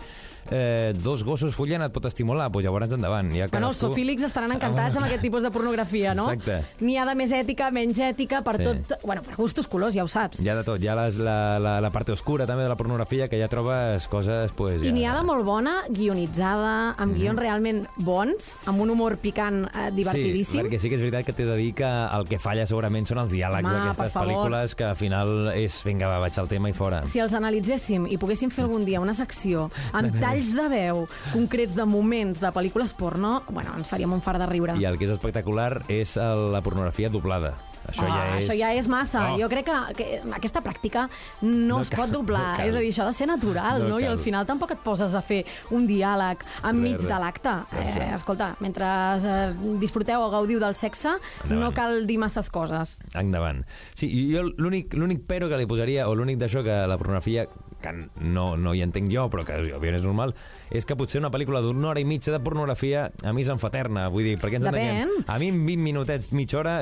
eh, 0.51 0.93
dos 0.99 1.23
gossos 1.25 1.55
follant 1.55 1.83
et 1.87 1.93
pot 1.95 2.05
estimular, 2.11 2.49
doncs 2.51 2.65
llavors 2.67 2.93
endavant. 2.93 3.31
Ja 3.37 3.47
Bueno, 3.53 3.69
els 3.71 3.79
sofílics 3.79 4.25
estaran 4.27 4.53
encantats 4.53 4.97
amb 4.97 5.07
aquest 5.07 5.23
tipus 5.23 5.43
de 5.43 5.51
pornografia, 5.55 6.15
no? 6.15 6.27
Exacte. 6.31 6.61
N'hi 6.85 6.97
ha 6.99 7.05
de 7.07 7.15
més 7.15 7.31
ètica, 7.33 7.71
menys 7.71 7.99
ètica, 8.01 8.43
per 8.43 8.57
Sí. 8.59 8.65
tot... 8.65 8.99
Bueno, 9.05 9.23
per 9.23 9.37
gustos 9.37 9.67
colors, 9.69 9.95
ja 9.95 10.03
ho 10.05 10.09
saps. 10.09 10.41
Hi 10.43 10.49
ha 10.49 10.57
de 10.57 10.65
tot, 10.65 10.83
hi 10.83 10.89
ha 10.89 10.95
les, 10.99 11.17
la, 11.17 11.59
la, 11.59 11.81
la 11.81 11.91
part 11.91 12.09
oscura 12.11 12.47
també 12.47 12.63
de 12.65 12.69
la 12.69 12.77
pornografia, 12.77 13.29
que 13.29 13.39
ja 13.41 13.49
trobes 13.49 14.09
coses... 14.09 14.53
Pues, 14.57 14.83
ja... 14.83 14.89
I 14.89 14.93
n'hi 14.93 15.05
ha 15.07 15.15
de 15.17 15.23
molt 15.25 15.45
bona, 15.47 15.85
guionitzada, 15.89 16.95
amb 16.99 17.13
Mhm. 17.15 17.20
Guions 17.21 17.39
realment 17.39 17.83
bons, 17.97 18.51
amb 18.71 18.81
un 18.81 18.91
humor 18.91 19.17
picant 19.23 19.63
eh, 19.69 19.91
divertidíssim. 19.95 20.61
Sí, 20.61 20.65
perquè 20.65 20.81
sí 20.81 20.89
que 20.91 20.97
és 20.99 21.05
veritat 21.05 21.27
que 21.29 21.33
t'he 21.37 21.47
de 21.49 21.57
dir 21.61 21.71
que 21.79 21.87
el 21.87 22.27
que 22.29 22.39
falla 22.43 22.67
segurament 22.67 23.07
són 23.07 23.19
els 23.23 23.31
diàlegs 23.35 23.71
d'aquestes 23.71 24.13
pel·lícules 24.17 24.75
que 24.77 24.85
al 24.91 24.97
final 24.97 25.53
és, 25.55 25.81
vinga, 25.87 26.09
va, 26.11 26.19
vaig 26.25 26.39
al 26.41 26.49
tema 26.49 26.71
i 26.71 26.77
fora. 26.77 27.03
Si 27.07 27.21
els 27.23 27.35
analitzéssim 27.37 28.07
i 28.11 28.19
poguéssim 28.21 28.51
fer 28.51 28.65
algun 28.67 28.85
dia 28.89 29.01
una 29.01 29.15
secció 29.15 29.69
amb 29.93 30.17
talls 30.23 30.53
de 30.57 30.69
veu 30.73 31.05
concrets 31.33 31.75
de 31.77 31.85
moments 31.87 32.41
de 32.41 32.51
pel·lícules 32.55 32.95
porno, 32.97 33.43
bueno, 33.51 33.75
ens 33.79 33.89
faríem 33.89 34.13
un 34.13 34.23
far 34.23 34.39
de 34.41 34.47
riure. 34.51 34.77
I 34.81 34.85
el 34.89 34.99
que 34.99 35.05
és 35.09 35.15
espectacular 35.17 35.83
és 35.89 36.17
el- 36.17 36.51
la 36.53 36.63
pornografia 36.63 37.11
doblada. 37.11 37.55
Això 37.91 38.07
Ah, 38.07 38.15
ja 38.17 38.39
és... 38.39 38.45
Això 38.49 38.57
ja 38.59 38.73
és 38.75 38.89
massa. 38.89 39.25
Oh. 39.35 39.39
Jo 39.41 39.49
crec 39.53 39.67
que, 39.67 39.79
que 39.99 40.07
aquesta 40.37 40.63
pràctica 40.65 41.09
no, 41.43 41.51
No 41.71 41.81
es 41.83 41.91
cal, 41.91 42.05
pot 42.07 42.11
doblar. 42.15 42.53
no 42.53 42.57
cal. 42.63 42.69
és 42.69 42.75
a 42.75 42.79
dir, 42.85 42.91
això 42.93 43.05
ha 43.05 43.11
de 43.11 43.17
ser 43.19 43.27
natural, 43.31 43.83
No 43.83 43.89
no? 43.97 44.01
I 44.01 44.07
al 44.11 44.19
final 44.19 44.47
tampoc 44.47 44.71
et 44.73 44.79
poses 44.85 45.15
a 45.15 45.23
fer 45.23 45.45
un 45.71 45.87
diàleg 45.87 46.45
enmig 46.65 46.99
de 47.03 47.19
l'acte. 47.21 47.53
Eh, 47.77 48.11
escolta, 48.15 48.55
mentre 48.61 48.87
eh, 48.87 49.53
disfruteu 49.83 50.23
o 50.23 50.31
gaudiu 50.31 50.61
del 50.63 50.75
sexe, 50.75 51.17
Endavant. 51.45 51.61
no 51.61 51.73
cal 51.77 52.07
dir 52.07 52.19
masses 52.19 52.49
coses. 52.51 52.99
Endavant. 53.15 53.65
Sí, 53.95 54.09
jo 54.33 54.47
l'únic 54.57 54.95
l'únic 54.95 55.25
pero 55.27 55.49
que 55.49 55.57
li 55.59 55.67
posaria, 55.67 56.09
o 56.09 56.15
l'únic 56.15 56.39
d'això 56.39 56.63
que 56.65 56.87
la 56.87 56.97
pornografia, 56.99 57.47
que 57.83 57.93
no, 58.21 58.57
no 58.57 58.75
hi 58.77 58.83
entenc 58.85 59.11
jo, 59.13 59.27
però 59.33 59.45
que 59.49 59.57
òbviament 59.75 59.99
és 60.01 60.05
normal, 60.07 60.35
és 60.71 60.87
que 60.87 60.95
potser 60.99 61.19
una 61.21 61.31
pel·lícula 61.33 61.63
d'una 61.65 61.91
hora 61.93 62.01
i 62.01 62.05
mitja 62.07 62.33
de 62.35 62.41
pornografia 62.45 63.09
a 63.27 63.33
mi 63.35 63.43
se'm 63.47 63.59
fa 63.59 63.71
eterna. 63.73 64.09
Vull 64.13 64.25
dir, 64.29 64.37
per 64.41 64.51
què 64.53 64.61
ens 64.61 64.67
Depèn. 64.69 64.91
entenem? 65.07 65.25
A 65.27 65.39
mi 65.43 65.49
en 65.51 65.65
20 65.67 65.83
minutets, 65.83 66.31
mitja 66.37 66.61
hora... 66.61 66.75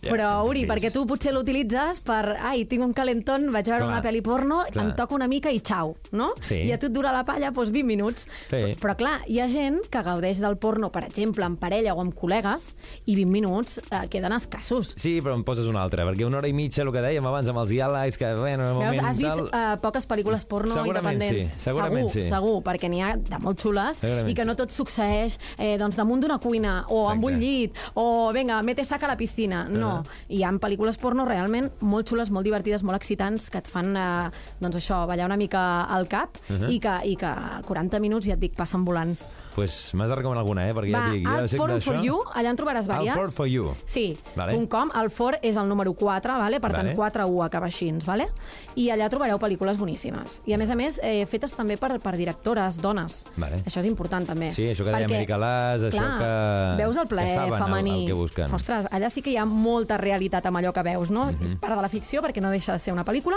Ja, 0.00 0.10
Però, 0.14 0.30
Uri, 0.48 0.64
perquè 0.68 0.90
tu 0.94 1.04
potser 1.10 1.32
l'utilitzes 1.34 2.00
per... 2.04 2.36
Ai, 2.40 2.64
tinc 2.70 2.84
un 2.86 2.94
calentón, 2.96 3.50
vaig 3.52 3.68
a 3.68 3.74
veure 3.74 3.84
Clar, 3.84 3.92
una 3.98 4.02
pel·li 4.04 4.22
porno, 4.24 4.62
clar. 4.70 4.84
em 4.86 4.94
toco 4.96 5.16
una 5.18 5.28
mica 5.28 5.50
i 5.52 5.60
xau, 5.64 5.94
no? 6.16 6.30
Sí. 6.44 6.62
I 6.68 6.72
a 6.74 6.78
tu 6.80 6.88
et 6.90 6.94
dura 6.94 7.12
la 7.14 7.24
palla 7.28 7.50
doncs, 7.54 7.72
20 7.74 7.84
minuts. 7.88 8.26
Sí. 8.50 8.62
Però, 8.80 8.94
clar, 8.98 9.16
hi 9.28 9.40
ha 9.42 9.48
gent 9.50 9.80
que 9.90 10.02
gaudeix 10.06 10.40
del 10.42 10.56
porno, 10.62 10.90
per 10.94 11.04
exemple, 11.08 11.44
en 11.44 11.56
parella 11.60 11.94
o 11.94 12.00
amb 12.04 12.14
col·legues, 12.16 12.70
i 13.06 13.16
20 13.18 13.30
minuts 13.32 13.78
eh, 13.90 14.04
queden 14.12 14.32
escassos. 14.36 14.94
Sí, 15.00 15.18
però 15.24 15.34
em 15.36 15.44
poses 15.44 15.66
una 15.70 15.82
altra, 15.84 16.06
perquè 16.08 16.24
una 16.26 16.38
hora 16.40 16.48
i 16.48 16.54
mitja, 16.56 16.82
el 16.84 16.92
que 16.94 17.02
dèiem 17.04 17.26
abans 17.28 17.48
amb 17.52 17.60
els 17.64 17.72
diàlegs, 17.74 18.18
que, 18.20 18.32
bueno, 18.40 18.70
Veus, 18.70 18.78
moment... 18.80 19.04
has 19.10 19.20
vist 19.20 19.42
tal... 19.44 19.50
eh, 19.52 19.76
poques 19.82 20.08
pel·lícules 20.10 20.43
porno 20.48 20.74
Segurament 20.74 21.16
independents? 21.20 21.52
sí, 21.54 21.60
segurament 21.64 22.08
segur, 22.08 22.22
sí. 22.22 22.28
Segur, 22.28 22.62
perquè 22.66 22.88
n'hi 22.90 23.00
ha 23.02 23.14
de 23.16 23.38
molt 23.42 23.60
xules 23.60 23.98
Segurament 24.00 24.30
i 24.30 24.34
que 24.34 24.44
no 24.44 24.54
tot 24.56 24.70
succeeix 24.70 25.38
eh, 25.58 25.76
doncs, 25.80 25.96
damunt 25.96 26.20
d'una 26.24 26.38
cuina 26.38 26.84
o 26.88 27.08
amb 27.08 27.24
Exacte. 27.24 27.34
un 27.34 27.40
llit 27.40 27.72
o, 27.94 28.32
vinga, 28.32 28.62
mete 28.62 28.84
saca 28.84 29.06
a 29.06 29.08
la 29.08 29.16
piscina. 29.16 29.64
No, 29.68 29.90
Ah. 29.98 30.02
hi 30.28 30.42
ha 30.42 30.50
pel·lícules 30.52 30.98
porno 30.98 31.24
realment 31.24 31.70
molt 31.80 32.08
xules, 32.08 32.30
molt 32.30 32.44
divertides, 32.44 32.82
molt 32.82 32.96
excitants, 32.96 33.50
que 33.50 33.58
et 33.58 33.68
fan, 33.68 33.96
eh, 33.96 34.30
doncs 34.60 34.76
això, 34.76 35.06
ballar 35.06 35.26
una 35.26 35.36
mica 35.36 35.84
al 35.84 36.08
cap 36.08 36.36
Uh-huh. 36.50 36.68
i, 36.70 36.78
que, 36.80 36.98
i 37.04 37.16
que 37.16 37.32
40 37.66 37.98
minuts, 38.00 38.26
ja 38.26 38.34
et 38.34 38.40
dic, 38.40 38.54
passen 38.56 38.84
volant. 38.84 39.16
Pues 39.54 39.94
m'has 39.94 40.08
de 40.10 40.16
recomanar 40.16 40.40
alguna, 40.42 40.68
eh? 40.68 40.74
Perquè 40.74 40.92
Va, 40.92 41.04
ja 41.06 41.12
dic, 41.12 41.26
jo 41.26 41.34
al 41.38 41.48
sé 41.48 41.58
d'això... 41.58 41.80
for 41.92 42.04
You, 42.04 42.18
allà 42.34 42.50
en 42.50 42.56
trobaràs 42.56 42.88
Al 42.88 42.96
vàries. 42.96 43.14
Porn 43.16 43.32
for 43.32 43.46
You. 43.48 43.74
Sí, 43.84 44.16
Vale. 44.34 44.56
.com, 44.68 44.90
el 45.00 45.10
for 45.10 45.38
és 45.42 45.56
el 45.56 45.68
número 45.68 45.92
4, 45.94 46.38
vale? 46.38 46.60
per 46.60 46.72
Vale. 46.72 46.94
tant 46.94 46.98
4U 46.98 47.44
acaba 47.46 47.66
així, 47.66 47.92
vale? 48.04 48.28
i 48.76 48.88
allà 48.90 49.08
trobareu 49.08 49.38
pel·lícules 49.38 49.76
boníssimes. 49.78 50.40
I 50.46 50.54
a 50.54 50.58
més 50.58 50.70
a 50.70 50.74
més, 50.74 50.98
eh, 51.02 51.24
fetes 51.26 51.52
també 51.54 51.76
per, 51.76 52.00
per 52.00 52.16
directores, 52.16 52.80
dones. 52.82 53.24
Vale. 53.36 53.60
Això 53.64 53.78
és 53.80 53.86
important 53.86 54.26
també. 54.26 54.52
Sí, 54.52 54.64
això 54.72 54.82
que 54.84 54.90
deia 54.90 55.06
Amèrica 55.06 55.38
Las, 55.38 55.82
això 55.82 55.98
clar, 55.98 56.18
que- 56.18 56.82
Veus 56.82 56.96
el 56.96 57.02
que 57.02 57.08
plaer 57.14 57.38
el- 57.38 57.54
femení. 57.54 58.00
el 58.02 58.06
que 58.06 58.12
busquen. 58.14 58.52
Ostres, 58.54 58.86
allà 58.90 59.08
sí 59.10 59.22
que 59.22 59.30
hi 59.30 59.36
ha 59.36 59.44
molta 59.44 59.96
realitat 59.96 60.44
amb 60.46 60.56
allò 60.58 60.72
que 60.72 60.82
veus, 60.82 61.10
no? 61.10 61.26
Mhm. 61.26 61.44
És 61.44 61.54
part 61.54 61.76
de 61.76 61.82
la 61.82 61.88
ficció 61.88 62.20
perquè 62.22 62.40
no 62.40 62.50
deixa 62.50 62.72
de 62.72 62.78
ser 62.80 62.92
una 62.92 63.04
pel·lícula, 63.04 63.36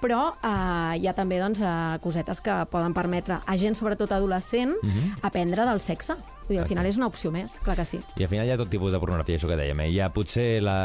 però 0.00 0.34
eh, 0.42 0.98
hi 1.00 1.06
ha 1.08 1.14
també 1.14 1.38
doncs, 1.40 1.60
eh, 1.60 1.98
cosetes 2.02 2.40
que 2.40 2.52
poden 2.70 2.94
permetre 2.94 3.40
a 3.44 3.56
gent, 3.56 3.74
sobretot 3.74 4.12
adolescent, 4.12 4.74
Mhm. 4.82 5.16
aprendre 5.22 5.55
del 5.64 5.80
sexe. 5.80 6.18
Vull 6.46 6.54
dir, 6.54 6.60
al 6.62 6.68
final 6.68 6.86
és 6.86 6.98
una 7.00 7.08
opció 7.08 7.32
més, 7.34 7.56
clar 7.64 7.74
que 7.78 7.86
sí. 7.88 7.98
I 8.20 8.26
al 8.26 8.30
final 8.30 8.46
hi 8.46 8.52
ha 8.52 8.58
tot 8.60 8.68
tipus 8.70 8.92
de 8.92 9.00
pornografia, 9.02 9.38
això 9.40 9.48
que 9.50 9.56
dèiem. 9.58 9.80
Eh? 9.82 9.88
Hi 9.94 10.00
ha 10.04 10.12
potser 10.14 10.60
la 10.62 10.78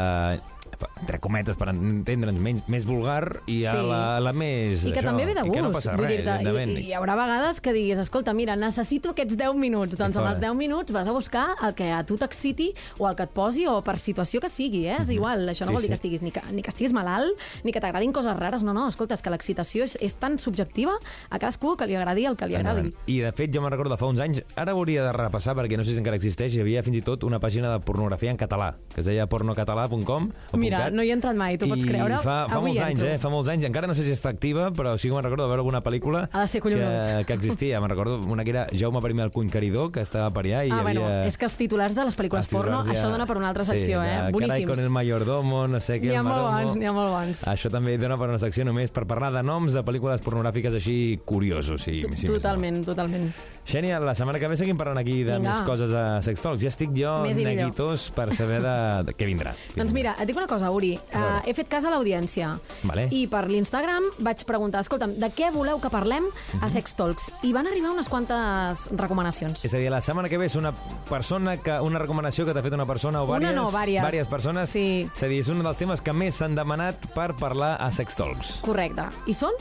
entre 1.00 1.18
cometes, 1.22 1.56
per 1.56 1.68
entendre'ns, 1.72 2.40
menys, 2.40 2.62
més 2.68 2.84
vulgar 2.88 3.40
i 3.46 3.64
a 3.66 3.72
Sí. 3.76 3.86
la, 3.88 4.20
la 4.20 4.32
més... 4.32 4.84
I 4.86 4.92
que 4.92 5.00
això, 5.00 5.08
també 5.10 5.26
ve 5.26 5.34
de 5.34 5.40
i 5.40 5.48
gust. 5.48 5.54
que 5.56 5.62
no 5.62 5.70
passa 5.72 5.96
res, 5.96 6.12
evidentment. 6.20 6.70
i, 6.76 6.82
I 6.82 6.86
hi 6.90 6.92
haurà 6.98 7.16
vegades 7.16 7.60
que 7.60 7.72
diguis, 7.72 7.98
escolta, 7.98 8.32
mira, 8.34 8.56
necessito 8.56 9.10
aquests 9.10 9.36
10 9.36 9.54
minuts. 9.56 9.96
Doncs 9.96 10.16
amb 10.20 10.28
els 10.30 10.40
10 10.40 10.54
minuts 10.58 10.92
vas 10.92 11.08
a 11.08 11.12
buscar 11.12 11.46
el 11.62 11.74
que 11.74 11.90
a 11.92 12.02
tu 12.06 12.16
t'exciti 12.18 12.72
o 12.98 13.08
el 13.08 13.16
que 13.16 13.24
et 13.28 13.30
posi 13.34 13.66
o 13.66 13.78
per 13.82 13.98
situació 13.98 14.40
que 14.40 14.48
sigui, 14.48 14.86
eh? 14.88 14.98
És 15.00 15.08
igual, 15.10 15.46
això 15.48 15.64
no 15.66 15.72
Sí, 15.72 15.74
vol 15.74 15.82
dir 15.82 15.88
que 15.92 15.98
estiguis 16.00 16.22
ni 16.22 16.30
que, 16.32 16.42
ni 16.52 16.62
que 16.62 16.70
estiguis 16.70 16.92
malalt, 16.92 17.38
ni 17.64 17.72
que 17.72 17.80
t'agradin 17.80 18.12
coses 18.12 18.36
rares. 18.36 18.62
No, 18.62 18.72
no, 18.74 18.88
escolta, 18.88 19.14
és 19.14 19.22
que 19.22 19.30
l'excitació 19.30 19.84
és, 19.84 19.96
és 20.00 20.14
tan 20.16 20.38
subjectiva 20.38 20.92
a 21.30 21.38
cadascú 21.38 21.76
que 21.76 21.86
li 21.86 21.94
agradi 21.96 22.26
el 22.26 22.36
que 22.36 22.46
li 22.46 22.56
agradi. 22.56 22.92
I, 23.06 23.20
de 23.24 23.32
fet, 23.32 23.50
jo 23.54 23.62
me'n 23.62 23.70
recordo 23.72 23.96
fa 23.96 24.06
uns 24.06 24.20
anys, 24.20 24.42
ara 24.56 24.72
hauria 24.72 25.02
de 25.06 25.12
repassar 25.12 25.54
perquè 25.56 25.76
no 25.78 25.84
sé 25.84 25.92
si 25.96 25.98
encara 26.02 26.16
existeix, 26.16 26.54
hi 26.56 26.60
havia 26.60 26.82
fins 26.82 26.98
i 26.98 27.02
tot 27.02 27.24
una 27.24 27.40
pàgina 27.40 27.70
de 27.72 27.80
pornografia 27.84 28.30
en 28.30 28.36
català, 28.40 28.74
que 28.94 29.00
es 29.00 29.06
deia 29.06 29.26
pornocatalà.com. 29.26 30.30
o 30.52 30.56
Mira, 30.78 30.90
no 30.90 31.02
hi 31.04 31.10
he 31.10 31.16
entrat 31.16 31.36
mai, 31.36 31.58
tu 31.58 31.68
pots 31.68 31.84
I 31.84 31.88
creure? 31.88 32.18
fa, 32.24 32.36
fa 32.48 32.56
Avui 32.58 32.70
molts 32.72 32.82
anys, 32.86 32.98
entro. 32.98 33.08
eh? 33.12 33.18
Fa 33.18 33.28
molts 33.32 33.48
anys. 33.52 33.64
Encara 33.68 33.86
no 33.90 33.94
sé 33.94 34.04
si 34.04 34.12
està 34.16 34.30
activa, 34.32 34.70
però 34.72 34.96
sí 34.98 35.08
que 35.08 35.14
me'n 35.14 35.22
recordo 35.24 35.44
de 35.44 35.48
veure 35.52 35.60
alguna 35.62 35.82
pel·lícula 35.82 36.28
Ha 36.32 36.40
de 36.40 36.48
ser 36.48 36.60
que, 36.62 36.68
collonut. 36.70 37.26
que 37.26 37.32
existia. 37.34 37.80
Me'n 37.80 37.90
recordo 37.90 38.18
una 38.18 38.44
que 38.44 38.50
era 38.50 38.66
Jaume 38.72 39.00
I 39.02 39.20
el 39.20 39.30
Conqueridor, 39.32 39.90
que 39.92 40.00
estava 40.00 40.30
per 40.32 40.44
allà 40.46 40.64
i 40.66 40.70
ah, 40.70 40.74
hi 40.74 40.78
havia... 40.78 40.82
bueno, 40.82 41.08
és 41.26 41.36
que 41.36 41.44
els 41.46 41.56
titulars 41.56 41.94
de 41.94 42.04
les 42.04 42.16
pel·lícules 42.18 42.46
els 42.46 42.52
porno, 42.52 42.78
titulars 42.82 42.98
això 42.98 43.10
dona 43.10 43.26
per 43.26 43.36
una 43.36 43.48
altra 43.50 43.64
secció, 43.64 44.00
sí, 44.02 44.08
eh? 44.08 44.10
de 44.10 44.16
Carai 44.16 44.32
Boníssims. 44.32 44.70
con 44.70 44.80
el 44.80 44.90
mayordomo, 44.90 45.66
no 45.68 45.80
sé 45.80 46.00
què, 46.00 46.08
N'hi 46.10 46.16
ha 46.16 46.20
el 46.20 46.24
molt 46.26 46.36
maromo. 46.42 46.66
bons, 46.66 46.76
n'hi 46.76 46.86
ha 46.86 46.92
molt 46.92 47.10
bons. 47.10 47.44
Això 47.48 47.70
també 47.70 47.98
dona 47.98 48.16
per 48.18 48.28
una 48.30 48.38
secció 48.38 48.64
només 48.64 48.90
per 48.90 49.06
parlar 49.06 49.32
de 49.32 49.42
noms 49.42 49.72
de 49.72 49.82
pel·lícules 49.84 50.20
pornogràfiques 50.24 50.74
així 50.74 51.20
curiosos. 51.24 51.82
Sí, 51.82 52.02
sí. 52.16 52.26
Totalment, 52.26 52.84
totalment. 52.84 53.32
Xènia, 53.64 54.00
la 54.02 54.14
setmana 54.18 54.40
que 54.42 54.48
ve 54.50 54.56
seguim 54.58 54.76
parlant 54.76 54.98
aquí 54.98 55.22
de 55.22 55.36
Vinga. 55.38 55.52
més 55.52 55.60
coses 55.62 55.92
a 55.94 56.20
Sex 56.22 56.42
Talks. 56.42 56.60
Ja 56.64 56.68
estic 56.72 56.90
jo 56.98 57.12
Més 57.22 57.36
i 57.36 57.44
millor. 57.44 57.54
neguitós 57.70 58.08
per 58.10 58.34
saber 58.34 58.58
de, 58.60 58.74
de 59.06 59.14
què 59.14 59.24
vindrà. 59.28 59.52
Doncs 59.78 59.92
mira, 59.94 60.16
et 60.18 60.26
dic 60.26 60.36
una 60.36 60.48
cosa, 60.50 60.70
Uri. 60.74 60.96
Uh, 61.14 61.38
he 61.46 61.54
fet 61.54 61.68
cas 61.70 61.84
a 61.86 61.92
l'audiència. 61.94 62.56
Vale. 62.82 63.06
I 63.14 63.26
per 63.30 63.44
l'Instagram 63.48 64.02
vaig 64.18 64.42
preguntar, 64.48 64.82
escolta'm, 64.82 65.14
de 65.22 65.30
què 65.30 65.52
voleu 65.54 65.78
que 65.80 65.90
parlem 65.94 66.26
Mhm. 66.26 66.64
a 66.64 66.70
Sex 66.70 66.94
Talks? 66.98 67.30
I 67.46 67.52
van 67.54 67.66
arribar 67.70 67.92
unes 67.94 68.08
quantes 68.10 68.88
recomanacions. 68.98 69.64
És 69.64 69.72
a 69.74 69.78
dir, 69.78 69.90
la 69.90 70.00
setmana 70.02 70.28
que 70.28 70.38
ve 70.38 70.46
és 70.50 70.56
una 70.58 70.72
persona 71.08 71.56
que 71.56 71.78
una 71.80 71.98
recomanació 72.02 72.44
que 72.44 72.52
t'ha 72.54 72.62
fet 72.62 72.74
una 72.74 72.86
persona 72.86 73.22
o 73.22 73.30
Una 73.30 73.38
vàries, 73.38 73.54
no, 73.54 73.70
vàries. 73.70 74.02
vàries 74.02 74.26
persones. 74.26 74.68
Sí. 74.70 75.08
És 75.14 75.22
a 75.22 75.26
dir, 75.30 75.40
és 75.40 75.48
un 75.48 75.62
dels 75.62 75.78
temes 75.78 76.00
que 76.02 76.12
més 76.12 76.34
s'han 76.34 76.54
demanat 76.58 77.06
per 77.14 77.32
parlar 77.38 77.76
a 77.80 77.92
Sex 77.92 78.16
Talks. 78.16 78.58
Correcte. 78.62 79.06
I 79.26 79.34
són 79.34 79.52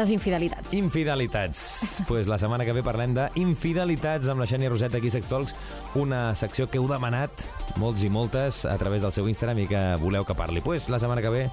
les 0.00 0.10
infidelitats. 0.16 0.72
Infidelitats. 0.74 2.02
pues 2.08 2.26
la 2.26 2.38
setmana 2.38 2.64
que 2.64 2.72
ve 2.72 2.82
parlem 2.82 3.14
d'infidelitats 3.14 4.28
amb 4.32 4.40
la 4.40 4.46
Xènia 4.48 4.70
Roseta 4.72 4.98
aquí 4.98 5.08
a 5.08 5.14
Sex 5.16 5.28
Talks, 5.28 5.54
una 5.94 6.34
secció 6.34 6.68
que 6.70 6.80
heu 6.80 6.88
demanat 6.88 7.44
molts 7.80 8.04
i 8.04 8.10
moltes 8.10 8.64
a 8.64 8.76
través 8.80 9.02
del 9.02 9.12
seu 9.12 9.28
Instagram 9.28 9.64
i 9.64 9.68
que 9.70 9.82
voleu 10.00 10.24
que 10.24 10.34
parli. 10.34 10.60
pues 10.60 10.88
la 10.88 10.98
setmana 10.98 11.22
que 11.22 11.28
ve 11.30 11.50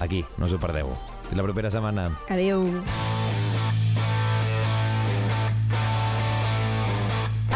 aquí, 0.00 0.24
no 0.38 0.46
us 0.46 0.52
ho 0.52 0.58
perdeu. 0.60 0.88
Fins 1.28 1.36
la 1.36 1.42
propera 1.42 1.70
setmana. 1.70 2.10
Adéu. 2.28 2.66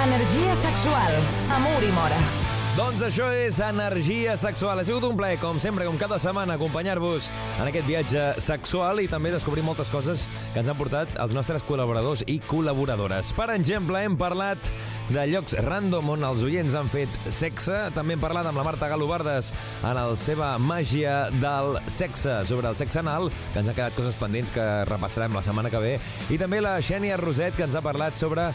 Energia 0.01 0.55
sexual 0.55 1.13
amb 1.51 1.67
Uri 1.77 1.93
Mora. 1.93 2.50
Doncs 2.77 3.01
això 3.03 3.27
és 3.35 3.57
Energia 3.67 4.37
Sexual. 4.39 4.79
Ha 4.79 4.85
sigut 4.87 5.03
un 5.03 5.17
plaer, 5.19 5.41
com 5.43 5.59
sempre, 5.59 5.83
com 5.89 5.97
cada 5.99 6.21
setmana, 6.23 6.55
acompanyar-vos 6.55 7.27
en 7.59 7.67
aquest 7.67 7.89
viatge 7.89 8.23
sexual 8.39 9.03
i 9.03 9.09
també 9.11 9.33
descobrir 9.35 9.65
moltes 9.67 9.91
coses 9.91 10.29
que 10.53 10.63
ens 10.63 10.71
han 10.71 10.79
portat 10.79 11.11
els 11.19 11.35
nostres 11.35 11.67
col·laboradors 11.67 12.23
i 12.31 12.39
col·laboradores. 12.47 13.33
Per 13.35 13.49
exemple, 13.57 13.99
hem 14.07 14.15
parlat 14.21 14.71
de 15.11 15.25
llocs 15.27 15.57
random 15.67 16.13
on 16.15 16.25
els 16.29 16.45
oients 16.47 16.75
han 16.79 16.89
fet 16.91 17.11
sexe. 17.35 17.77
També 17.97 18.15
hem 18.15 18.23
parlat 18.23 18.47
amb 18.47 18.61
la 18.61 18.65
Marta 18.67 18.89
Galobardes 18.91 19.51
en 19.81 19.97
la 19.97 20.05
seva 20.19 20.53
màgia 20.63 21.25
del 21.35 21.81
sexe, 21.91 22.41
sobre 22.47 22.71
el 22.71 22.79
sexe 22.79 23.01
anal, 23.03 23.31
que 23.53 23.59
ens 23.63 23.71
han 23.71 23.77
quedat 23.77 23.97
coses 23.99 24.19
pendents 24.21 24.53
que 24.55 24.67
repassarem 24.91 25.35
la 25.35 25.43
setmana 25.43 25.73
que 25.73 25.83
ve. 25.83 25.93
I 26.31 26.39
també 26.39 26.63
la 26.63 26.77
Xènia 26.85 27.19
Roset, 27.19 27.57
que 27.59 27.67
ens 27.67 27.75
ha 27.75 27.83
parlat 27.83 28.19
sobre 28.21 28.51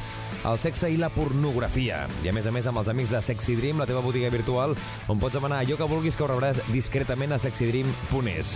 el 0.45 0.59
sexe 0.61 0.89
i 0.93 0.99
la 1.01 1.11
pornografia. 1.11 2.05
I 2.23 2.31
a 2.31 2.35
més 2.35 2.47
a 2.47 2.55
més 2.55 2.67
amb 2.71 2.79
els 2.79 2.91
amics 2.93 3.15
de 3.17 3.23
Sexy 3.25 3.57
Dream, 3.59 3.81
la 3.81 3.89
teva 3.89 4.03
botiga 4.05 4.31
virtual, 4.31 4.77
on 5.11 5.19
pots 5.19 5.35
demanar 5.35 5.63
allò 5.63 5.79
que 5.79 5.91
vulguis 5.91 6.15
que 6.15 6.23
ho 6.23 6.31
rebràs 6.31 6.63
discretament 6.71 7.35
a 7.35 7.41
sexydream.es. 7.41 8.55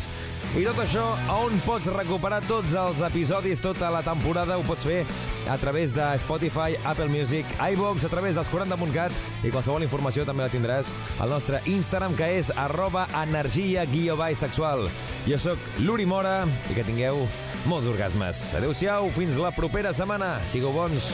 I 0.57 0.63
tot 0.65 0.79
això, 0.81 1.03
on 1.35 1.59
pots 1.61 1.91
recuperar 1.93 2.39
tots 2.47 2.73
els 2.79 3.03
episodis, 3.05 3.59
tota 3.61 3.91
la 3.93 4.01
temporada, 4.05 4.57
ho 4.57 4.63
pots 4.65 4.87
fer 4.87 5.03
a 5.49 5.57
través 5.61 5.93
de 5.93 6.07
Spotify, 6.23 6.77
Apple 6.89 7.09
Music, 7.13 7.45
iVox, 7.89 8.05
a 8.05 8.09
través 8.09 8.35
dels 8.37 8.49
40.cat 8.53 9.45
i 9.47 9.49
qualsevol 9.49 9.81
informació 9.81 10.21
també 10.27 10.43
la 10.43 10.51
tindràs 10.53 10.91
al 11.23 11.31
nostre 11.33 11.61
Instagram, 11.65 12.13
que 12.13 12.27
és 12.37 12.51
arroba 12.53 13.07
energia 13.23 13.85
guió 13.89 14.17
sexual. 14.35 14.89
Jo 15.25 15.39
sóc 15.39 15.57
l'Uri 15.79 16.05
Mora 16.05 16.45
i 16.69 16.75
que 16.75 16.85
tingueu 16.85 17.25
molts 17.65 17.87
orgasmes. 17.87 18.53
Adéu-siau, 18.53 19.09
fins 19.15 19.37
la 19.37 19.51
propera 19.51 19.93
setmana. 19.93 20.37
Sigueu 20.45 20.71
bons. 20.71 21.09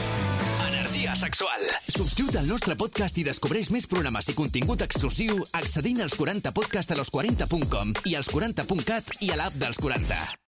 Energia 0.68 1.16
sexual. 1.16 1.64
Subscriu't 1.88 2.36
al 2.36 2.48
nostre 2.48 2.76
podcast 2.76 3.16
i 3.16 3.24
descobreix 3.24 3.70
més 3.72 3.88
programes 3.88 4.28
i 4.28 4.36
contingut 4.36 4.84
exclusiu 4.84 5.46
accedint 5.56 6.02
als 6.04 6.18
40podcast 6.20 6.92
a 6.92 7.00
los40.com 7.00 7.94
i 8.04 8.16
als 8.16 8.28
40.cat 8.28 9.16
i 9.22 9.32
a 9.32 9.40
l'app 9.40 9.56
dels 9.56 9.80
40. 9.80 10.36